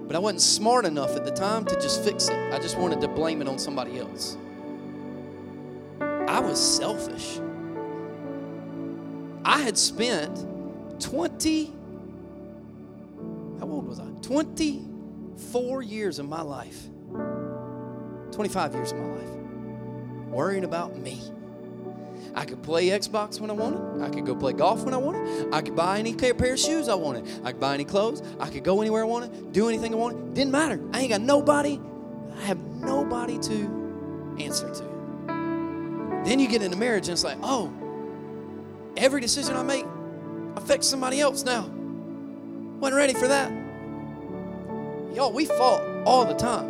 But 0.07 0.15
I 0.15 0.19
wasn't 0.19 0.41
smart 0.41 0.85
enough 0.85 1.15
at 1.15 1.25
the 1.25 1.31
time 1.31 1.65
to 1.65 1.75
just 1.75 2.03
fix 2.03 2.27
it. 2.29 2.53
I 2.53 2.59
just 2.59 2.77
wanted 2.77 3.01
to 3.01 3.07
blame 3.07 3.41
it 3.41 3.47
on 3.47 3.57
somebody 3.57 3.99
else. 3.99 4.37
I 5.99 6.39
was 6.39 6.59
selfish. 6.59 7.39
I 9.43 9.61
had 9.61 9.77
spent 9.77 10.45
20, 10.99 11.65
how 13.59 13.67
old 13.67 13.87
was 13.87 13.99
I? 13.99 14.07
24 14.21 15.81
years 15.81 16.19
of 16.19 16.27
my 16.27 16.41
life, 16.41 16.83
25 18.31 18.73
years 18.75 18.91
of 18.91 18.99
my 18.99 19.05
life, 19.05 19.29
worrying 20.27 20.63
about 20.63 20.97
me. 20.97 21.21
I 22.35 22.43
could 22.43 22.61
play 22.61 22.87
Xbox 22.87 23.39
when 23.39 23.49
I 23.49 23.53
wanted. 23.53 24.03
I 24.03 24.09
could 24.09 24.25
go 24.25 24.35
play 24.35 24.51
golf 24.51 24.83
when 24.83 24.93
I 24.93 24.97
wanted. 24.97 25.53
I 25.53 25.61
could 25.61 25.75
buy 25.75 25.99
any 25.99 26.13
pair 26.13 26.53
of 26.53 26.59
shoes 26.59 26.89
I 26.89 26.95
wanted. 26.95 27.25
I 27.45 27.53
could 27.53 27.61
buy 27.61 27.73
any 27.73 27.85
clothes. 27.85 28.21
I 28.39 28.49
could 28.49 28.65
go 28.65 28.81
anywhere 28.81 29.03
I 29.03 29.07
wanted, 29.07 29.53
do 29.53 29.69
anything 29.69 29.93
I 29.93 29.97
wanted. 29.97 30.33
Didn't 30.33 30.51
matter. 30.51 30.81
I 30.91 30.99
ain't 30.99 31.09
got 31.11 31.21
nobody. 31.21 31.79
I 32.37 32.41
have 32.41 32.59
nobody 32.59 33.39
to 33.39 34.35
answer 34.39 34.69
to. 34.69 34.83
Then 36.25 36.39
you 36.39 36.49
get 36.49 36.61
into 36.61 36.77
marriage 36.77 37.07
and 37.07 37.13
it's 37.13 37.23
like, 37.23 37.37
oh, 37.41 37.71
every 38.97 39.21
decision 39.21 39.55
I 39.55 39.63
make 39.63 39.85
affects 40.57 40.87
somebody 40.87 41.21
else 41.21 41.45
now. 41.45 41.69
Wasn't 42.79 42.97
ready 42.97 43.13
for 43.13 43.29
that. 43.29 43.49
Y'all, 45.13 45.31
we 45.31 45.45
fought 45.45 45.81
all 46.05 46.25
the 46.25 46.33
time. 46.33 46.69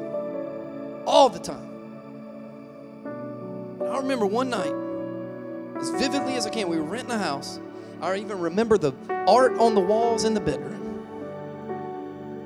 All 1.08 1.30
the 1.30 1.40
time. 1.40 1.64
And 3.80 3.90
I 3.90 3.98
remember 3.98 4.28
one 4.28 4.52
night, 4.52 4.85
as 5.78 5.90
vividly 5.92 6.36
as 6.36 6.46
I 6.46 6.50
can, 6.50 6.68
we 6.70 6.78
were 6.78 6.84
renting 6.84 7.12
a 7.12 7.18
house. 7.18 7.60
I 8.02 8.16
even 8.18 8.40
remember 8.40 8.78
the 8.78 8.94
art 9.28 9.58
on 9.58 9.76
the 9.76 9.82
walls 9.82 10.24
in 10.24 10.34
the 10.34 10.40
bedroom. 10.40 10.82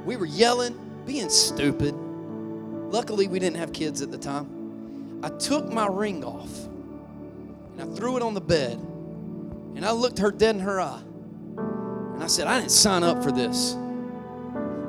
We 0.05 0.15
were 0.17 0.25
yelling, 0.25 0.77
being 1.05 1.29
stupid. 1.29 1.93
Luckily, 1.93 3.27
we 3.27 3.39
didn't 3.39 3.57
have 3.57 3.73
kids 3.73 4.01
at 4.01 4.11
the 4.11 4.17
time. 4.17 5.19
I 5.23 5.29
took 5.29 5.71
my 5.71 5.87
ring 5.87 6.23
off 6.23 6.65
and 7.77 7.81
I 7.81 7.95
threw 7.95 8.17
it 8.17 8.23
on 8.23 8.33
the 8.33 8.41
bed. 8.41 8.79
And 9.75 9.85
I 9.85 9.91
looked 9.91 10.19
her 10.19 10.31
dead 10.31 10.55
in 10.55 10.61
her 10.61 10.81
eye. 10.81 11.01
And 11.55 12.23
I 12.23 12.27
said, 12.27 12.47
I 12.47 12.59
didn't 12.59 12.71
sign 12.71 13.03
up 13.03 13.23
for 13.23 13.31
this. 13.31 13.77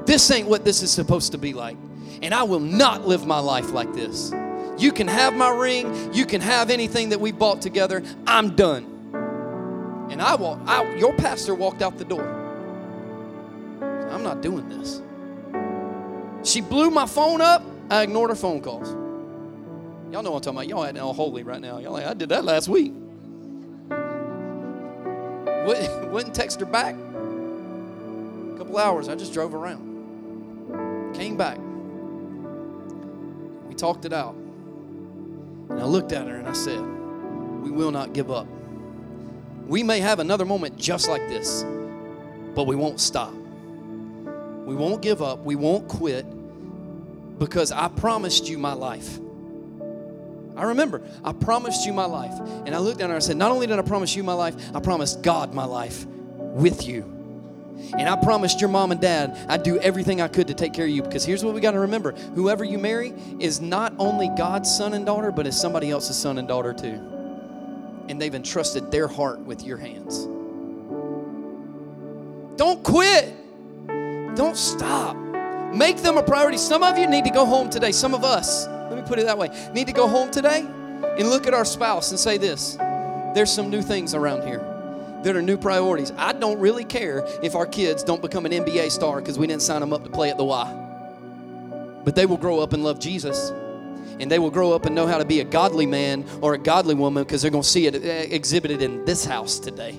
This 0.06 0.30
ain't 0.30 0.48
what 0.48 0.64
this 0.64 0.82
is 0.82 0.90
supposed 0.90 1.32
to 1.32 1.38
be 1.38 1.52
like. 1.52 1.76
And 2.22 2.34
I 2.34 2.42
will 2.42 2.60
not 2.60 3.06
live 3.06 3.26
my 3.26 3.38
life 3.38 3.70
like 3.70 3.92
this. 3.92 4.32
You 4.80 4.92
can 4.92 5.08
have 5.08 5.36
my 5.36 5.50
ring, 5.50 6.14
you 6.14 6.24
can 6.24 6.40
have 6.40 6.70
anything 6.70 7.10
that 7.10 7.20
we 7.20 7.32
bought 7.32 7.60
together. 7.60 8.02
I'm 8.26 8.56
done. 8.56 8.86
And 10.10 10.22
I 10.22 10.34
walked 10.36 10.66
out, 10.68 10.98
your 10.98 11.14
pastor 11.14 11.54
walked 11.54 11.82
out 11.82 11.98
the 11.98 12.04
door. 12.04 12.24
I'm 14.10 14.22
not 14.22 14.40
doing 14.40 14.68
this. 14.70 15.02
She 16.42 16.62
blew 16.62 16.90
my 16.90 17.04
phone 17.04 17.42
up. 17.42 17.62
I 17.90 18.02
ignored 18.02 18.30
her 18.30 18.36
phone 18.36 18.62
calls. 18.62 18.88
Y'all 20.12 20.22
know 20.22 20.30
what 20.30 20.46
I'm 20.46 20.54
talking 20.54 20.58
about. 20.58 20.68
Y'all 20.68 20.84
acting 20.84 21.02
all 21.02 21.12
holy 21.12 21.42
right 21.42 21.60
now. 21.60 21.78
Y'all 21.78 21.92
like, 21.92 22.06
I 22.06 22.14
did 22.14 22.30
that 22.30 22.44
last 22.44 22.68
week. 22.68 22.94
Wouldn't 26.10 26.34
text 26.34 26.58
her 26.60 26.66
back. 26.66 26.94
A 26.94 28.54
couple 28.56 28.78
hours, 28.78 29.08
I 29.08 29.14
just 29.14 29.34
drove 29.34 29.54
around. 29.54 31.14
Came 31.14 31.36
back. 31.36 31.58
We 33.68 33.74
talked 33.74 34.06
it 34.06 34.12
out. 34.12 34.39
And 35.70 35.80
I 35.80 35.84
looked 35.84 36.12
at 36.12 36.26
her 36.26 36.36
and 36.36 36.48
I 36.48 36.52
said, 36.52 36.80
We 36.80 37.70
will 37.70 37.90
not 37.90 38.12
give 38.12 38.30
up. 38.30 38.46
We 39.66 39.82
may 39.82 40.00
have 40.00 40.18
another 40.18 40.44
moment 40.44 40.76
just 40.76 41.08
like 41.08 41.26
this, 41.28 41.64
but 42.54 42.66
we 42.66 42.74
won't 42.76 43.00
stop. 43.00 43.32
We 43.32 44.74
won't 44.74 45.00
give 45.00 45.22
up. 45.22 45.44
We 45.44 45.56
won't 45.56 45.88
quit 45.88 46.26
because 47.38 47.72
I 47.72 47.88
promised 47.88 48.48
you 48.48 48.58
my 48.58 48.72
life. 48.72 49.18
I 50.56 50.64
remember, 50.64 51.02
I 51.24 51.32
promised 51.32 51.86
you 51.86 51.92
my 51.92 52.04
life. 52.04 52.38
And 52.66 52.74
I 52.74 52.78
looked 52.78 53.00
at 53.00 53.08
her 53.08 53.14
and 53.14 53.22
I 53.22 53.24
said, 53.24 53.36
Not 53.36 53.50
only 53.50 53.66
did 53.66 53.78
I 53.78 53.82
promise 53.82 54.14
you 54.14 54.22
my 54.22 54.34
life, 54.34 54.54
I 54.74 54.80
promised 54.80 55.22
God 55.22 55.54
my 55.54 55.64
life 55.64 56.06
with 56.06 56.86
you. 56.86 57.19
And 57.96 58.08
I 58.08 58.16
promised 58.16 58.60
your 58.60 58.70
mom 58.70 58.92
and 58.92 59.00
dad 59.00 59.36
I'd 59.48 59.62
do 59.62 59.78
everything 59.78 60.20
I 60.20 60.28
could 60.28 60.48
to 60.48 60.54
take 60.54 60.72
care 60.72 60.84
of 60.84 60.90
you 60.90 61.02
because 61.02 61.24
here's 61.24 61.44
what 61.44 61.54
we 61.54 61.60
got 61.60 61.72
to 61.72 61.80
remember 61.80 62.12
whoever 62.34 62.64
you 62.64 62.78
marry 62.78 63.12
is 63.38 63.60
not 63.60 63.92
only 63.98 64.30
God's 64.36 64.74
son 64.74 64.94
and 64.94 65.04
daughter, 65.04 65.32
but 65.32 65.46
is 65.46 65.58
somebody 65.58 65.90
else's 65.90 66.16
son 66.16 66.38
and 66.38 66.46
daughter 66.46 66.72
too. 66.72 67.00
And 68.08 68.20
they've 68.20 68.34
entrusted 68.34 68.90
their 68.90 69.08
heart 69.08 69.40
with 69.40 69.62
your 69.64 69.76
hands. 69.76 70.26
Don't 72.56 72.82
quit. 72.82 73.34
Don't 74.36 74.56
stop. 74.56 75.16
Make 75.74 75.98
them 75.98 76.18
a 76.18 76.22
priority. 76.22 76.58
Some 76.58 76.82
of 76.82 76.98
you 76.98 77.06
need 77.06 77.24
to 77.24 77.30
go 77.30 77.44
home 77.44 77.70
today. 77.70 77.92
Some 77.92 78.14
of 78.14 78.24
us, 78.24 78.66
let 78.66 78.96
me 78.96 79.02
put 79.06 79.18
it 79.18 79.26
that 79.26 79.38
way, 79.38 79.48
need 79.72 79.86
to 79.86 79.92
go 79.92 80.08
home 80.08 80.30
today 80.30 80.60
and 80.60 81.30
look 81.30 81.46
at 81.46 81.54
our 81.54 81.64
spouse 81.64 82.10
and 82.10 82.18
say 82.18 82.38
this 82.38 82.76
there's 83.34 83.52
some 83.52 83.70
new 83.70 83.82
things 83.82 84.14
around 84.14 84.42
here 84.42 84.69
that 85.22 85.36
are 85.36 85.42
new 85.42 85.56
priorities. 85.56 86.12
I 86.16 86.32
don't 86.32 86.58
really 86.58 86.84
care 86.84 87.26
if 87.42 87.54
our 87.54 87.66
kids 87.66 88.02
don't 88.02 88.22
become 88.22 88.46
an 88.46 88.52
NBA 88.52 88.90
star 88.90 89.20
because 89.20 89.38
we 89.38 89.46
didn't 89.46 89.62
sign 89.62 89.80
them 89.80 89.92
up 89.92 90.04
to 90.04 90.10
play 90.10 90.30
at 90.30 90.38
the 90.38 90.44
Y. 90.44 92.00
But 92.04 92.14
they 92.14 92.26
will 92.26 92.38
grow 92.38 92.60
up 92.60 92.72
and 92.72 92.82
love 92.82 92.98
Jesus. 92.98 93.50
And 94.18 94.30
they 94.30 94.38
will 94.38 94.50
grow 94.50 94.72
up 94.72 94.86
and 94.86 94.94
know 94.94 95.06
how 95.06 95.18
to 95.18 95.24
be 95.24 95.40
a 95.40 95.44
godly 95.44 95.86
man 95.86 96.24
or 96.40 96.54
a 96.54 96.58
godly 96.58 96.94
woman 96.94 97.24
because 97.24 97.42
they're 97.42 97.50
going 97.50 97.62
to 97.62 97.68
see 97.68 97.86
it 97.86 97.94
eh, 97.94 98.26
exhibited 98.30 98.82
in 98.82 99.04
this 99.04 99.24
house 99.24 99.58
today. 99.58 99.98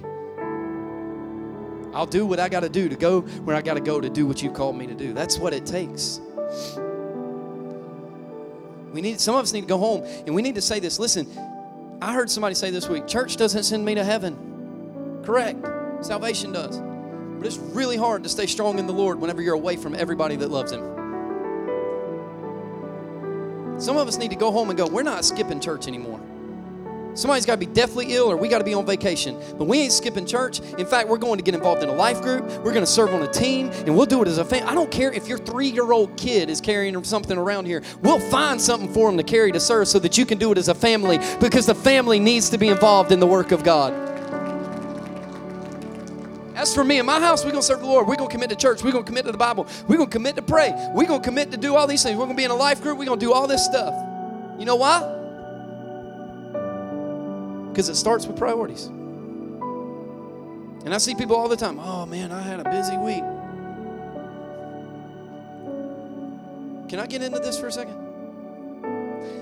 I'll 1.94 2.06
do 2.06 2.26
what 2.26 2.40
I 2.40 2.48
got 2.48 2.62
to 2.62 2.70
do 2.70 2.88
to 2.88 2.96
go 2.96 3.22
where 3.22 3.56
I 3.56 3.62
got 3.62 3.74
to 3.74 3.82
go 3.82 4.00
to 4.00 4.10
do 4.10 4.26
what 4.26 4.42
you 4.42 4.52
called 4.52 4.78
me 4.78 4.88
to 4.88 4.94
do. 4.94 5.14
That's 5.14 5.38
what 5.38 5.54
it 5.54 5.66
takes. 5.66 6.22
We 8.92 9.02
need 9.02 9.20
some 9.20 9.36
of 9.36 9.44
us 9.44 9.54
need 9.54 9.62
to 9.62 9.68
go 9.68 9.78
home 9.78 10.04
and 10.04 10.36
we 10.36 10.42
need 10.42 10.56
to 10.56 10.62
say 10.62 10.80
this. 10.80 11.00
Listen, 11.00 11.28
I 12.02 12.14
heard 12.14 12.30
somebody 12.30 12.56
say 12.56 12.72
this 12.72 12.88
week, 12.90 13.08
church 13.08 13.38
doesn't 13.38 13.64
send 13.64 13.84
me 13.84 13.96
to 13.96 14.04
heaven. 14.04 14.51
Correct. 15.24 15.66
Salvation 16.02 16.52
does. 16.52 16.80
But 16.80 17.48
it's 17.48 17.58
really 17.58 17.98
hard 17.98 18.24
to 18.24 18.30
stay 18.30 18.46
strong 18.46 18.80
in 18.80 18.88
the 18.88 18.94
Lord 18.94 19.20
whenever 19.20 19.42
you're 19.42 19.56
away 19.56 19.76
from 19.76 19.96
everybody 19.96 20.36
that 20.38 20.52
loves 20.52 20.72
him. 20.72 20.82
Some 23.80 23.98
of 23.98 24.08
us 24.08 24.18
need 24.18 24.30
to 24.30 24.36
go 24.36 24.52
home 24.52 24.70
and 24.70 24.78
go, 24.78 24.88
we're 24.88 25.02
not 25.02 25.26
skipping 25.26 25.60
church 25.60 25.88
anymore. 25.88 26.22
Somebody's 27.14 27.46
got 27.46 27.54
to 27.54 27.60
be 27.60 27.66
deathly 27.66 28.14
ill 28.14 28.32
or 28.32 28.38
we 28.38 28.48
got 28.48 28.60
to 28.60 28.64
be 28.64 28.74
on 28.74 28.86
vacation. 28.86 29.42
But 29.58 29.66
we 29.66 29.80
ain't 29.80 29.92
skipping 29.92 30.26
church. 30.26 30.60
In 30.78 30.86
fact, 30.86 31.10
we're 31.10 31.18
going 31.18 31.38
to 31.38 31.44
get 31.44 31.56
involved 31.56 31.84
in 31.84 31.90
a 31.90 31.94
life 31.94 32.22
group. 32.22 32.46
We're 32.64 32.74
going 32.74 32.86
to 32.86 32.92
serve 32.92 33.14
on 33.14 33.22
a 33.24 33.32
team 33.32 33.70
and 33.70 33.98
we'll 33.98 34.06
do 34.06 34.22
it 34.22 34.28
as 34.28 34.38
a 34.38 34.46
family. 34.46 34.70
I 34.70 34.76
don't 34.76 34.92
care 34.92 35.12
if 35.12 35.28
your 35.28 35.38
three 35.38 35.68
year 35.68 35.92
old 35.92 36.16
kid 36.16 36.50
is 36.50 36.62
carrying 36.62 37.04
something 37.04 37.38
around 37.38 37.66
here. 37.66 37.84
We'll 38.02 38.20
find 38.20 38.62
something 38.62 38.94
for 38.94 39.10
him 39.10 39.18
to 39.18 39.24
carry 39.24 39.52
to 39.52 39.60
serve 39.60 39.88
so 39.88 40.00
that 40.00 40.18
you 40.18 40.26
can 40.26 40.38
do 40.38 40.52
it 40.52 40.58
as 40.58 40.70
a 40.70 40.76
family 40.76 41.20
because 41.40 41.66
the 41.66 41.76
family 41.76 42.20
needs 42.20 42.50
to 42.52 42.58
be 42.58 42.70
involved 42.70 43.12
in 43.12 43.20
the 43.20 43.28
work 43.28 43.52
of 43.52 43.64
God. 43.64 44.11
As 46.62 46.76
for 46.76 46.84
me 46.84 47.00
and 47.00 47.08
my 47.08 47.20
house, 47.20 47.44
we're 47.44 47.50
going 47.50 47.64
to 47.64 47.68
serve 47.68 47.80
the 47.80 47.88
Lord. 47.88 48.08
We're 48.08 48.18
going 48.18 48.30
to 48.30 48.32
commit 48.32 48.52
to 48.52 48.56
church. 48.56 48.84
We're 48.84 48.92
going 48.92 49.04
to 49.04 49.08
commit 49.08 49.26
to 49.26 49.32
the 49.32 49.38
Bible. 49.38 49.66
We're 49.88 49.98
going 49.98 50.12
to 50.12 50.16
commit 50.16 50.36
to 50.36 50.44
pray. 50.44 50.72
We're 50.94 51.08
going 51.08 51.20
to 51.20 51.28
commit 51.28 51.50
to 51.50 51.58
do 51.58 51.76
all 51.76 51.88
these 51.88 52.04
things. 52.04 52.16
We're 52.20 52.26
going 52.26 52.36
to 52.36 52.40
be 52.40 52.44
in 52.44 52.52
a 52.52 52.56
life 52.56 52.84
group. 52.84 53.00
We're 53.00 53.06
going 53.06 53.20
to 53.20 53.26
do 53.26 53.34
all 53.34 53.48
this 53.48 53.66
stuff. 53.66 53.96
You 54.60 54.66
know 54.66 54.76
why? 54.76 55.00
Because 57.70 57.90
it 57.90 57.96
starts 57.96 58.28
with 58.28 58.38
priorities. 58.38 58.86
And 60.86 60.94
I 60.94 61.00
see 61.00 61.16
people 61.16 61.36
all 61.36 61.50
the 61.50 61.58
time, 61.58 61.80
oh 61.80 62.06
man, 62.06 62.32
I 62.32 62.44
had 62.44 62.60
a 62.60 62.70
busy 62.70 62.96
week. 62.96 63.24
Can 66.90 67.00
I 67.00 67.08
get 67.08 67.24
into 67.24 67.40
this 67.40 67.60
for 67.60 67.70
a 67.70 67.72
second? 67.72 67.98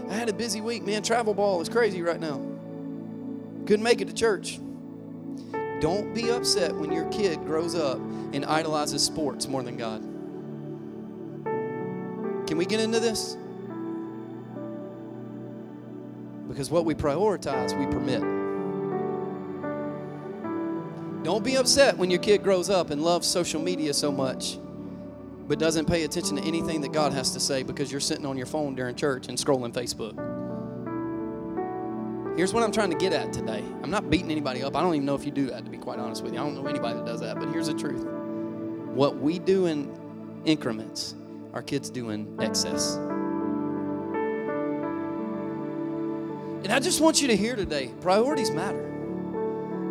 I 0.09 0.13
had 0.13 0.30
a 0.30 0.34
busy 0.34 0.61
week, 0.61 0.86
man. 0.86 1.03
Travel 1.03 1.34
ball 1.34 1.59
is 1.59 1.67
crazy 1.67 2.01
right 2.01 2.20
now. 2.20 2.38
Couldn't 3.65 3.84
make 3.84 3.99
it 3.99 4.07
to 4.07 4.13
church. 4.13 4.57
Don't 5.80 6.14
be 6.14 6.30
upset 6.30 6.76
when 6.76 6.92
your 6.92 7.06
kid 7.06 7.40
grows 7.46 7.74
up 7.74 7.98
and 7.98 8.46
idolizes 8.46 9.04
sports 9.04 9.48
more 9.48 9.64
than 9.64 9.78
God. 9.78 10.02
Can 12.48 12.58
we 12.58 12.66
get 12.66 12.80
into 12.80 13.00
this? 13.00 13.38
Because 16.50 16.70
what 16.70 16.84
we 16.84 16.96
prioritize, 16.96 17.78
we 17.80 17.86
permit. 17.86 18.22
Don't 21.24 21.44
be 21.44 21.56
upset 21.56 21.98
when 21.98 22.10
your 22.10 22.20
kid 22.20 22.44
grows 22.44 22.70
up 22.70 22.90
and 22.90 23.04
loves 23.04 23.28
social 23.28 23.62
media 23.62 23.94
so 23.94 24.12
much, 24.12 24.58
but 25.48 25.60
doesn't 25.60 25.86
pay 25.86 26.04
attention 26.04 26.38
to 26.38 26.44
anything 26.44 26.82
that 26.82 26.92
God 26.92 27.14
has 27.14 27.32
to 27.32 27.40
say 27.40 27.62
because 27.62 27.92
you're 27.92 28.02
sitting 28.02 28.26
on 28.26 28.36
your 28.36 28.48
phone 28.48 28.74
during 28.74 28.96
church 28.96 29.28
and 29.28 29.38
scrolling 29.38 29.72
Facebook. 29.72 30.39
Here's 32.40 32.54
what 32.54 32.64
I'm 32.64 32.72
trying 32.72 32.90
to 32.90 32.96
get 32.96 33.12
at 33.12 33.34
today. 33.34 33.62
I'm 33.84 33.92
not 33.92 34.10
beating 34.10 34.32
anybody 34.32 34.64
up. 34.64 34.74
I 34.74 34.80
don't 34.80 34.96
even 34.96 35.06
know 35.06 35.14
if 35.14 35.26
you 35.26 35.32
do 35.32 35.48
that, 35.48 35.66
to 35.66 35.70
be 35.70 35.78
quite 35.78 36.00
honest 36.00 36.24
with 36.24 36.32
you. 36.32 36.40
I 36.40 36.44
don't 36.44 36.56
know 36.56 36.66
anybody 36.68 36.96
that 36.96 37.06
does 37.06 37.20
that, 37.20 37.38
but 37.38 37.50
here's 37.50 37.68
the 37.68 37.74
truth. 37.74 38.06
What 38.06 39.18
we 39.18 39.40
do 39.40 39.66
in 39.66 39.94
increments, 40.46 41.16
our 41.54 41.62
kids 41.62 41.90
do 41.90 42.12
in 42.12 42.42
excess. 42.42 42.96
And 46.64 46.72
I 46.72 46.80
just 46.80 47.02
want 47.02 47.22
you 47.22 47.28
to 47.28 47.36
hear 47.36 47.58
today 47.58 47.92
priorities 48.00 48.52
matter. 48.52 48.84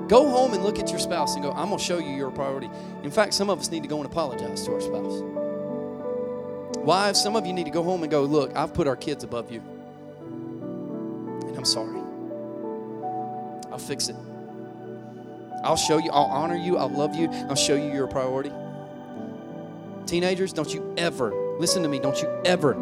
Go 0.08 0.26
home 0.30 0.54
and 0.54 0.64
look 0.64 0.78
at 0.78 0.88
your 0.88 1.00
spouse 1.00 1.34
and 1.34 1.44
go, 1.44 1.50
I'm 1.50 1.66
going 1.66 1.76
to 1.76 1.84
show 1.84 1.98
you 1.98 2.16
your 2.16 2.30
priority. 2.30 2.70
In 3.02 3.10
fact, 3.10 3.34
some 3.34 3.50
of 3.50 3.60
us 3.60 3.70
need 3.70 3.82
to 3.82 3.90
go 3.90 3.98
and 3.98 4.06
apologize 4.06 4.64
to 4.64 4.72
our 4.72 4.80
spouse. 4.80 5.20
Wives, 6.78 7.22
some 7.22 7.36
of 7.36 7.44
you 7.44 7.52
need 7.52 7.66
to 7.66 7.70
go 7.70 7.82
home 7.82 8.04
and 8.04 8.10
go, 8.10 8.22
Look, 8.22 8.56
I've 8.56 8.72
put 8.72 8.86
our 8.86 8.96
kids 8.96 9.22
above 9.22 9.52
you. 9.52 9.60
And 11.46 11.54
I'm 11.54 11.66
sorry. 11.66 12.07
I'll 13.78 13.84
fix 13.84 14.08
it. 14.08 14.16
I'll 15.62 15.76
show 15.76 15.98
you, 15.98 16.10
I'll 16.10 16.24
honor 16.24 16.56
you, 16.56 16.78
I'll 16.78 16.88
love 16.88 17.14
you, 17.14 17.28
I'll 17.48 17.54
show 17.54 17.76
you 17.76 17.92
your 17.92 18.08
priority. 18.08 18.50
Teenagers, 20.04 20.52
don't 20.52 20.74
you 20.74 20.92
ever, 20.96 21.56
listen 21.60 21.84
to 21.84 21.88
me, 21.88 22.00
don't 22.00 22.20
you 22.20 22.28
ever 22.44 22.74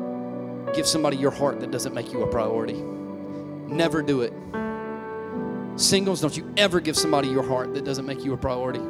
give 0.74 0.86
somebody 0.86 1.18
your 1.18 1.30
heart 1.30 1.60
that 1.60 1.70
doesn't 1.70 1.92
make 1.92 2.14
you 2.14 2.22
a 2.22 2.26
priority. 2.26 2.72
Never 2.72 4.00
do 4.00 4.22
it. 4.22 4.32
Singles, 5.78 6.22
don't 6.22 6.34
you 6.34 6.50
ever 6.56 6.80
give 6.80 6.96
somebody 6.96 7.28
your 7.28 7.46
heart 7.46 7.74
that 7.74 7.84
doesn't 7.84 8.06
make 8.06 8.24
you 8.24 8.32
a 8.32 8.38
priority. 8.38 8.80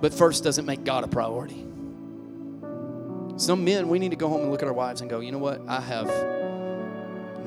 But 0.00 0.12
first 0.12 0.42
doesn't 0.42 0.66
make 0.66 0.82
God 0.82 1.04
a 1.04 1.08
priority. 1.08 1.64
Some 3.36 3.64
men, 3.64 3.88
we 3.88 4.00
need 4.00 4.10
to 4.10 4.16
go 4.16 4.28
home 4.28 4.40
and 4.40 4.50
look 4.50 4.62
at 4.62 4.66
our 4.66 4.74
wives 4.74 5.02
and 5.02 5.08
go, 5.08 5.20
you 5.20 5.30
know 5.30 5.38
what? 5.38 5.62
I 5.68 5.80
have 5.80 6.08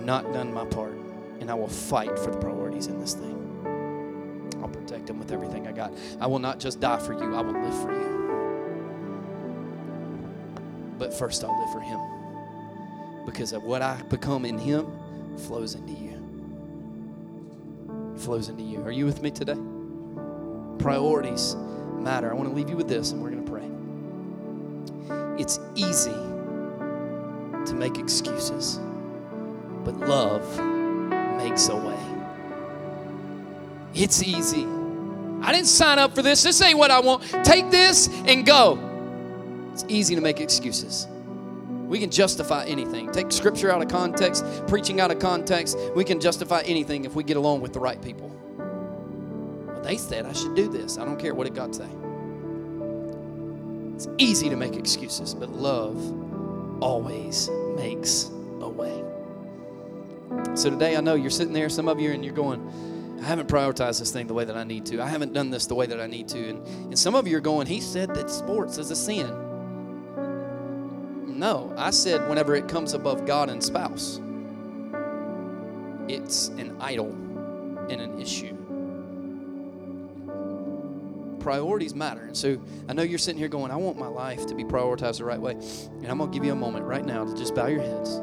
not 0.05 0.31
done 0.31 0.53
my 0.53 0.63
part, 0.63 0.93
and 1.41 1.51
I 1.51 1.55
will 1.55 1.67
fight 1.67 2.17
for 2.17 2.31
the 2.31 2.37
priorities 2.77 2.87
in 2.87 2.99
this 2.99 3.13
thing. 3.13 4.61
I'll 4.61 4.69
protect 4.69 5.09
him 5.09 5.19
with 5.19 5.31
everything 5.31 5.67
I 5.67 5.71
got. 5.71 5.93
I 6.19 6.27
will 6.27 6.39
not 6.39 6.59
just 6.59 6.79
die 6.79 6.99
for 6.99 7.13
you, 7.13 7.35
I 7.35 7.41
will 7.41 7.53
live 7.53 7.81
for 7.81 7.91
you. 7.91 8.07
But 10.97 11.13
first, 11.13 11.43
I'll 11.43 11.59
live 11.59 11.71
for 11.71 11.79
Him. 11.79 11.99
Because 13.25 13.53
of 13.53 13.63
what 13.63 13.83
I 13.83 14.01
become 14.09 14.45
in 14.45 14.57
Him 14.57 14.87
flows 15.37 15.75
into 15.75 15.93
you. 15.93 16.17
Flows 18.17 18.49
into 18.49 18.63
you. 18.63 18.81
Are 18.81 18.91
you 18.91 19.05
with 19.05 19.21
me 19.21 19.29
today? 19.29 19.57
Priorities 20.79 21.55
matter. 21.99 22.31
I 22.31 22.33
want 22.33 22.49
to 22.49 22.55
leave 22.55 22.67
you 22.69 22.75
with 22.75 22.87
this, 22.87 23.11
and 23.11 23.21
we're 23.21 23.29
going 23.29 23.45
to 23.45 23.51
pray. 23.51 23.69
It's 25.39 25.59
easy 25.75 26.09
to 26.09 27.73
make 27.75 27.99
excuses, 27.99 28.79
but 29.83 29.95
love 29.99 30.41
makes 31.37 31.69
a 31.69 31.75
way. 31.75 32.16
It's 33.99 34.21
easy. 34.21 34.67
I 35.41 35.51
didn't 35.51 35.67
sign 35.67 35.97
up 35.97 36.13
for 36.13 36.21
this. 36.21 36.43
This 36.43 36.61
ain't 36.61 36.77
what 36.77 36.91
I 36.91 36.99
want. 36.99 37.23
Take 37.43 37.71
this 37.71 38.07
and 38.25 38.45
go. 38.45 38.79
It's 39.73 39.85
easy 39.87 40.13
to 40.15 40.21
make 40.21 40.39
excuses. 40.39 41.07
We 41.87 41.99
can 41.99 42.11
justify 42.11 42.65
anything. 42.65 43.11
Take 43.11 43.31
scripture 43.31 43.71
out 43.71 43.81
of 43.81 43.87
context, 43.87 44.45
preaching 44.67 44.99
out 44.99 45.09
of 45.09 45.19
context. 45.19 45.77
We 45.95 46.03
can 46.03 46.19
justify 46.19 46.61
anything 46.61 47.05
if 47.05 47.15
we 47.15 47.23
get 47.23 47.37
along 47.37 47.61
with 47.61 47.73
the 47.73 47.79
right 47.79 48.01
people. 48.01 48.29
Well, 48.57 49.81
they 49.81 49.97
said 49.97 50.25
I 50.25 50.33
should 50.33 50.55
do 50.55 50.67
this. 50.67 50.97
I 50.97 51.05
don't 51.05 51.17
care 51.17 51.33
what 51.33 51.45
did 51.45 51.55
God 51.55 51.73
say. 51.73 51.87
It's 53.95 54.07
easy 54.19 54.49
to 54.49 54.55
make 54.55 54.75
excuses, 54.75 55.33
but 55.33 55.49
love 55.49 55.97
always 56.83 57.49
makes 57.75 58.29
a 58.61 58.69
way. 58.69 59.03
So 60.55 60.69
today 60.69 60.97
I 60.97 61.01
know 61.01 61.15
you're 61.15 61.31
sitting 61.31 61.53
there, 61.53 61.69
some 61.69 61.87
of 61.87 61.99
you, 61.99 62.11
and 62.11 62.23
you're 62.23 62.33
going, 62.33 62.61
I 63.19 63.23
haven't 63.23 63.49
prioritized 63.49 63.99
this 63.99 64.11
thing 64.11 64.27
the 64.27 64.33
way 64.33 64.45
that 64.45 64.55
I 64.55 64.63
need 64.63 64.85
to. 64.87 65.01
I 65.01 65.07
haven't 65.07 65.33
done 65.33 65.49
this 65.49 65.65
the 65.65 65.75
way 65.75 65.85
that 65.85 65.99
I 65.99 66.07
need 66.07 66.27
to. 66.29 66.49
And, 66.49 66.67
and 66.67 66.99
some 66.99 67.15
of 67.15 67.27
you 67.27 67.37
are 67.37 67.41
going, 67.41 67.67
He 67.67 67.81
said 67.81 68.13
that 68.15 68.29
sports 68.29 68.77
is 68.77 68.91
a 68.91 68.95
sin. 68.95 69.27
No, 71.25 71.73
I 71.77 71.91
said 71.91 72.27
whenever 72.29 72.55
it 72.55 72.67
comes 72.67 72.93
above 72.93 73.25
God 73.25 73.49
and 73.49 73.63
spouse, 73.63 74.19
it's 76.07 76.47
an 76.49 76.75
idol 76.79 77.09
and 77.89 78.01
an 78.01 78.19
issue 78.19 78.57
priorities 81.47 81.95
matter. 81.95 82.23
And 82.23 82.35
so 82.35 82.59
I 82.89 82.93
know 82.93 83.03
you're 83.03 83.17
sitting 83.17 83.39
here 83.39 83.47
going, 83.47 83.71
I 83.71 83.77
want 83.77 83.97
my 83.97 84.07
life 84.07 84.45
to 84.47 84.53
be 84.53 84.65
prioritized 84.65 85.19
the 85.19 85.23
right 85.23 85.39
way. 85.39 85.53
And 85.53 86.07
I'm 86.07 86.17
going 86.17 86.29
to 86.29 86.37
give 86.37 86.43
you 86.43 86.51
a 86.51 86.55
moment 86.55 86.83
right 86.83 87.05
now 87.05 87.23
to 87.23 87.33
just 87.37 87.55
bow 87.55 87.67
your 87.67 87.79
heads 87.79 88.19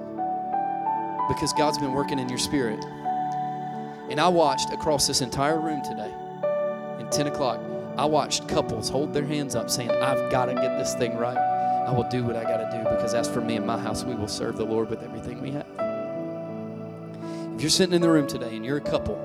because 1.28 1.54
God's 1.54 1.78
been 1.78 1.92
working 1.92 2.18
in 2.18 2.28
your 2.28 2.36
spirit. 2.36 2.84
And 4.10 4.20
I 4.20 4.28
watched 4.28 4.72
across 4.72 5.06
this 5.06 5.20
entire 5.20 5.58
room 5.58 5.82
today, 5.82 6.12
in 7.00 7.08
10 7.10 7.26
o'clock, 7.28 7.60
I 7.96 8.04
watched 8.04 8.48
couples 8.48 8.88
hold 8.88 9.12
their 9.12 9.24
hands 9.24 9.54
up 9.54 9.70
saying, 9.70 9.90
I've 9.90 10.30
got 10.30 10.46
to 10.46 10.54
get 10.54 10.78
this 10.78 10.94
thing 10.94 11.16
right. 11.16 11.36
I 11.36 11.92
will 11.92 12.08
do 12.08 12.24
what 12.24 12.36
I 12.36 12.42
got 12.42 12.58
to 12.58 12.70
do 12.76 12.82
because 12.90 13.14
as 13.14 13.28
for 13.28 13.40
me 13.40 13.56
and 13.56 13.66
my 13.66 13.78
house, 13.78 14.04
we 14.04 14.14
will 14.14 14.28
serve 14.28 14.56
the 14.56 14.64
Lord 14.64 14.90
with 14.90 15.02
everything 15.02 15.40
we 15.40 15.52
have. 15.52 15.66
If 17.54 17.60
you're 17.60 17.70
sitting 17.70 17.94
in 17.94 18.02
the 18.02 18.10
room 18.10 18.26
today 18.26 18.56
and 18.56 18.64
you're 18.64 18.78
a 18.78 18.80
couple 18.80 19.16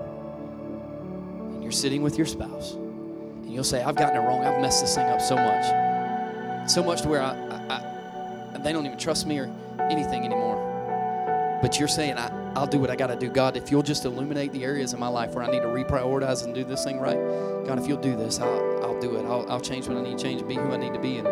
and 1.54 1.64
you're 1.64 1.72
sitting 1.72 2.02
with 2.02 2.18
your 2.18 2.28
spouse, 2.28 2.74
and 2.74 3.56
you'll 3.56 3.64
say, 3.64 3.82
I've 3.82 3.96
gotten 3.96 4.16
it 4.16 4.26
wrong. 4.28 4.46
I've 4.46 4.62
messed 4.62 4.82
this 4.82 4.94
thing 4.94 5.08
up 5.08 5.20
so 5.20 5.36
much. 5.36 6.70
So 6.70 6.84
much 6.84 7.02
to 7.02 7.08
where 7.08 7.24
I, 7.24 7.32
I, 7.32 8.54
I, 8.54 8.58
they 8.60 8.72
don't 8.72 8.86
even 8.86 9.00
trust 9.00 9.26
me 9.26 9.40
or 9.40 9.52
anything 9.90 10.24
anymore. 10.24 11.60
But 11.60 11.80
you're 11.80 11.88
saying, 11.88 12.20
I, 12.20 12.30
I'll 12.56 12.68
do 12.68 12.80
what 12.80 12.90
I 12.90 12.96
got 12.96 13.08
to 13.08 13.16
do. 13.16 13.30
God, 13.30 13.56
if 13.56 13.72
you'll 13.72 13.84
just 13.84 14.06
illuminate 14.06 14.52
the 14.52 14.64
areas 14.64 14.94
in 14.94 15.00
my 15.00 15.08
life 15.08 15.34
where 15.34 15.44
I 15.44 15.52
need 15.52 15.62
to 15.62 15.68
reprioritize 15.68 16.44
and 16.44 16.54
do 16.54 16.64
this 16.64 16.84
thing 16.84 17.00
right, 17.00 17.18
God, 17.66 17.80
if 17.80 17.88
you'll 17.88 18.02
do 18.02 18.16
this, 18.16 18.40
I'll, 18.40 18.84
I'll 18.84 19.00
do 19.00 19.16
it. 19.18 19.26
I'll, 19.26 19.50
I'll 19.50 19.62
change 19.62 19.88
what 19.88 19.98
I 19.98 20.02
need 20.02 20.18
to 20.18 20.24
change, 20.24 20.46
be 20.48 20.56
who 20.56 20.72
I 20.72 20.78
need 20.78 20.94
to 20.94 21.00
be, 21.00 21.18
and 21.18 21.28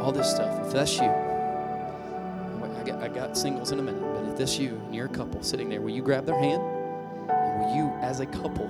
all 0.00 0.12
this 0.12 0.30
stuff. 0.30 0.66
If 0.66 0.72
that's 0.72 0.96
you, 0.98 1.08
I 1.08 2.82
got, 2.84 3.02
I 3.02 3.08
got 3.08 3.36
singles 3.36 3.72
in 3.72 3.78
a 3.78 3.82
minute, 3.82 4.02
but 4.02 4.24
if 4.30 4.38
that's 4.38 4.58
you 4.58 4.80
and 4.86 4.94
you're 4.94 5.06
a 5.06 5.08
couple 5.08 5.42
sitting 5.42 5.68
there, 5.68 5.80
will 5.80 5.90
you 5.90 6.02
grab 6.02 6.24
their 6.26 6.38
hand? 6.38 6.62
And 6.62 7.60
will 7.60 7.76
you, 7.76 7.92
as 8.00 8.20
a 8.20 8.26
couple, 8.26 8.68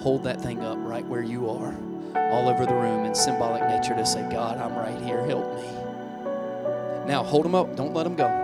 hold 0.00 0.24
that 0.24 0.40
thing 0.40 0.64
up 0.64 0.78
right 0.80 1.06
where 1.06 1.22
you 1.22 1.48
are? 1.50 1.74
all 2.34 2.48
over 2.48 2.66
the 2.66 2.74
room 2.74 3.04
in 3.04 3.14
symbolic 3.14 3.62
nature 3.68 3.94
to 3.94 4.04
say, 4.04 4.28
God, 4.30 4.58
I'm 4.58 4.74
right 4.74 5.00
here, 5.02 5.24
help 5.24 5.54
me. 5.54 5.62
Now, 7.06 7.22
hold 7.22 7.44
them 7.44 7.54
up, 7.54 7.76
don't 7.76 7.94
let 7.94 8.04
them 8.04 8.16
go. 8.16 8.43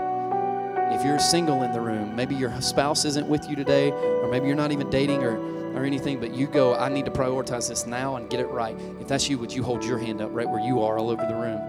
If 0.91 1.05
you're 1.05 1.19
single 1.19 1.63
in 1.63 1.73
the 1.73 1.81
room, 1.81 2.17
maybe 2.17 2.35
your 2.35 2.61
spouse 2.61 3.05
isn't 3.05 3.27
with 3.29 3.49
you 3.49 3.57
today, 3.57 3.91
or 3.91 4.29
maybe 4.29 4.47
you're 4.49 4.57
not 4.57 4.73
even 4.73 4.91
dating 4.91 5.23
or, 5.23 5.39
or 5.75 5.85
anything, 5.85 6.19
but 6.21 6.35
you 6.35 6.47
go, 6.47 6.75
I 6.75 6.89
need 6.89 7.05
to 7.05 7.11
prioritize 7.11 7.69
this 7.69 7.87
now 7.87 8.17
and 8.17 8.29
get 8.29 8.41
it 8.41 8.49
right. 8.49 8.77
If 9.01 9.09
that's 9.09 9.29
you, 9.29 9.39
would 9.39 9.53
you 9.53 9.63
hold 9.63 9.85
your 9.85 9.99
hand 9.99 10.21
up 10.21 10.31
right 10.33 10.49
where 10.49 10.61
you 10.61 10.83
are 10.83 10.99
all 10.99 11.11
over 11.11 11.25
the 11.27 11.35
room? 11.35 11.61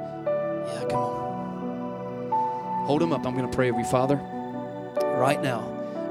Yeah, 0.67 0.86
come 0.89 0.99
on. 0.99 2.86
Hold 2.88 3.01
them 3.01 3.13
up. 3.13 3.26
I'm 3.26 3.36
going 3.36 3.49
to 3.49 3.55
pray 3.55 3.69
over 3.69 3.80
you, 3.80 3.86
Father. 3.86 4.15
Right 4.15 5.41
now, 5.41 5.61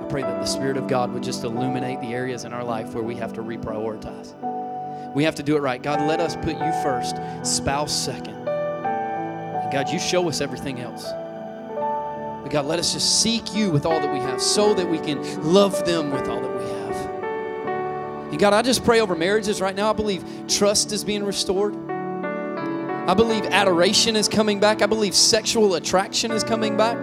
I 0.00 0.04
pray 0.08 0.22
that 0.22 0.40
the 0.40 0.46
Spirit 0.46 0.76
of 0.76 0.86
God 0.86 1.12
would 1.12 1.22
just 1.22 1.42
illuminate 1.42 2.00
the 2.00 2.14
areas 2.14 2.44
in 2.44 2.52
our 2.52 2.64
life 2.64 2.94
where 2.94 3.02
we 3.02 3.16
have 3.16 3.32
to 3.34 3.42
reprioritize. 3.42 4.34
We 5.14 5.24
have 5.24 5.34
to 5.34 5.42
do 5.42 5.56
it 5.56 5.61
right. 5.61 5.82
God, 5.82 6.00
let 6.02 6.20
us 6.20 6.36
put 6.36 6.56
you 6.56 6.72
first, 6.82 7.16
spouse 7.42 7.92
second. 7.92 8.36
And 8.48 9.72
God, 9.72 9.88
you 9.88 9.98
show 9.98 10.28
us 10.28 10.40
everything 10.40 10.80
else. 10.80 11.04
God, 12.51 12.66
let 12.66 12.78
us 12.78 12.92
just 12.92 13.22
seek 13.22 13.55
you 13.55 13.70
with 13.70 13.86
all 13.86 14.01
that 14.01 14.12
we 14.12 14.18
have 14.18 14.42
so 14.42 14.74
that 14.74 14.88
we 14.88 14.98
can 14.98 15.22
love 15.53 15.84
them 15.86 16.11
with 16.11 16.28
all 16.28 16.40
that 16.40 16.57
we 16.57 16.64
have. 16.64 18.30
And 18.30 18.38
God, 18.38 18.53
I 18.53 18.62
just 18.62 18.84
pray 18.84 19.01
over 19.01 19.14
marriages 19.14 19.61
right 19.61 19.74
now. 19.74 19.90
I 19.90 19.92
believe 19.92 20.24
trust 20.48 20.92
is 20.92 21.05
being 21.05 21.24
restored. 21.24 21.76
I 21.88 23.14
believe 23.14 23.44
adoration 23.46 24.16
is 24.16 24.28
coming 24.28 24.61
back. 24.61 24.82
I 24.82 24.86
believe 24.86 25.14
sexual 25.14 25.74
attraction 25.74 26.30
is 26.32 26.44
coming 26.44 26.76
back. 26.76 26.98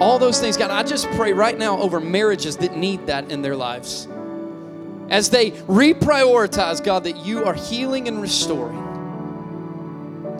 All 0.00 0.18
those 0.18 0.40
things, 0.40 0.56
God, 0.56 0.70
I 0.70 0.82
just 0.82 1.08
pray 1.10 1.32
right 1.32 1.56
now 1.56 1.78
over 1.78 2.00
marriages 2.00 2.56
that 2.58 2.76
need 2.76 3.06
that 3.06 3.30
in 3.30 3.42
their 3.42 3.56
lives 3.56 4.08
as 5.10 5.28
they 5.28 5.50
reprioritize, 5.50 6.82
God, 6.82 7.04
that 7.04 7.24
you 7.24 7.44
are 7.44 7.54
healing 7.54 8.08
and 8.08 8.20
restoring. 8.20 8.91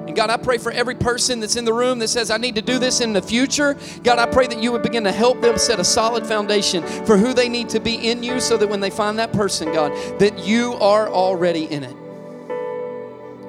And 0.07 0.17
God, 0.17 0.31
I 0.31 0.37
pray 0.37 0.59
for 0.59 0.73
every 0.73 0.97
person 0.97 1.41
that's 1.41 1.57
in 1.57 1.65
the 1.65 1.73
room 1.73 1.99
that 2.01 2.09
says, 2.09 2.31
I 2.31 2.37
need 2.37 2.57
to 2.57 2.63
do 2.63 2.79
this 2.79 3.01
in 3.01 3.13
the 3.13 3.23
future. 3.23 3.77
God, 4.03 4.19
I 4.19 4.27
pray 4.27 4.47
that 4.49 4.63
you 4.63 4.73
would 4.73 4.83
begin 4.83 5.05
to 5.05 5.13
help 5.13 5.41
them 5.41 5.59
set 5.59 5.79
a 5.79 5.85
solid 5.85 6.27
foundation 6.27 6.83
for 7.07 7.17
who 7.17 7.33
they 7.33 7.49
need 7.49 7.69
to 7.71 7.81
be 7.81 7.95
in 8.11 8.23
you 8.23 8.41
so 8.41 8.57
that 8.57 8.69
when 8.69 8.81
they 8.81 8.91
find 8.91 9.19
that 9.19 9.33
person, 9.33 9.73
God, 9.73 9.93
that 10.19 10.41
you 10.41 10.75
are 10.75 11.09
already 11.09 11.65
in 11.65 11.85
it. 11.85 11.97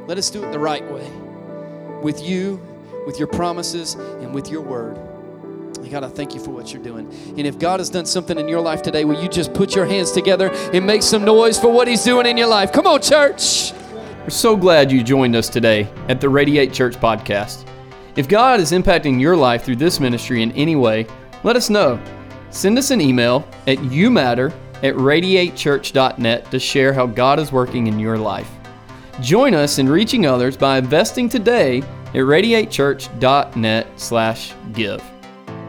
Let 0.07 0.17
us 0.17 0.29
do 0.29 0.43
it 0.43 0.51
the 0.51 0.59
right 0.59 0.83
way 0.91 1.09
with 2.01 2.21
you, 2.21 2.61
with 3.05 3.17
your 3.17 3.27
promises, 3.27 3.95
and 3.95 4.33
with 4.33 4.49
your 4.49 4.61
word. 4.61 4.99
God, 5.89 6.03
I 6.03 6.09
thank 6.09 6.33
you 6.33 6.39
for 6.39 6.49
what 6.49 6.73
you're 6.73 6.81
doing. 6.81 7.07
And 7.37 7.45
if 7.45 7.59
God 7.59 7.79
has 7.79 7.89
done 7.89 8.07
something 8.07 8.39
in 8.39 8.47
your 8.47 8.61
life 8.61 8.81
today, 8.81 9.05
will 9.05 9.21
you 9.21 9.29
just 9.29 9.53
put 9.53 9.75
your 9.75 9.85
hands 9.85 10.11
together 10.11 10.49
and 10.73 10.87
make 10.87 11.03
some 11.03 11.23
noise 11.23 11.59
for 11.59 11.71
what 11.71 11.87
He's 11.87 12.03
doing 12.03 12.25
in 12.25 12.35
your 12.35 12.47
life? 12.47 12.71
Come 12.71 12.87
on, 12.87 12.99
church. 13.01 13.73
We're 14.23 14.29
so 14.29 14.55
glad 14.55 14.89
you 14.89 15.03
joined 15.03 15.35
us 15.35 15.49
today 15.49 15.85
at 16.07 16.21
the 16.21 16.29
Radiate 16.29 16.71
Church 16.71 16.95
podcast. 16.95 17.67
If 18.15 18.29
God 18.29 18.61
is 18.61 18.71
impacting 18.71 19.19
your 19.19 19.35
life 19.35 19.65
through 19.65 19.75
this 19.75 19.99
ministry 19.99 20.41
in 20.41 20.53
any 20.53 20.77
way, 20.77 21.07
let 21.43 21.57
us 21.57 21.69
know. 21.69 22.01
Send 22.49 22.77
us 22.77 22.91
an 22.91 23.01
email 23.01 23.45
at 23.67 23.79
youmatter 23.79 24.53
at 24.75 24.95
radiatechurch.net 24.95 26.49
to 26.51 26.57
share 26.57 26.93
how 26.93 27.05
God 27.05 27.37
is 27.37 27.51
working 27.51 27.87
in 27.87 27.99
your 27.99 28.17
life. 28.17 28.49
Join 29.19 29.53
us 29.53 29.77
in 29.77 29.89
reaching 29.89 30.25
others 30.25 30.55
by 30.55 30.77
investing 30.77 31.27
today 31.27 31.79
at 31.81 32.13
radiatechurch.net 32.13 33.87
slash 33.99 34.53
give. 34.71 35.03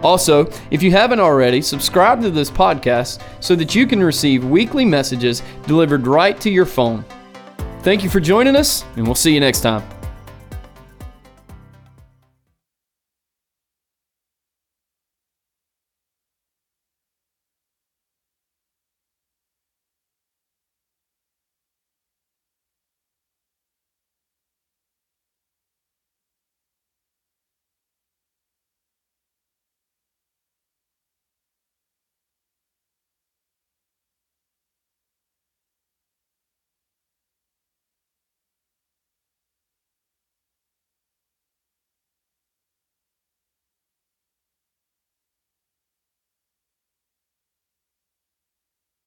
Also, 0.05 0.49
if 0.71 0.81
you 0.81 0.93
haven't 0.93 1.19
already, 1.19 1.61
subscribe 1.61 2.23
to 2.23 2.31
this 2.31 2.53
podcast 2.53 3.21
so 3.41 3.57
that 3.57 3.75
you 3.75 3.85
can 3.85 4.01
receive 4.01 4.45
weekly 4.45 4.85
messages 4.85 5.43
delivered 5.67 6.07
right 6.07 6.41
to 6.41 6.51
your 6.51 6.67
phone. 6.67 7.05
Thank 7.85 8.03
you 8.03 8.09
for 8.09 8.19
joining 8.19 8.57
us, 8.57 8.83
and 8.97 9.05
we'll 9.05 9.15
see 9.15 9.35
you 9.35 9.41
next 9.41 9.61
time. 9.61 9.83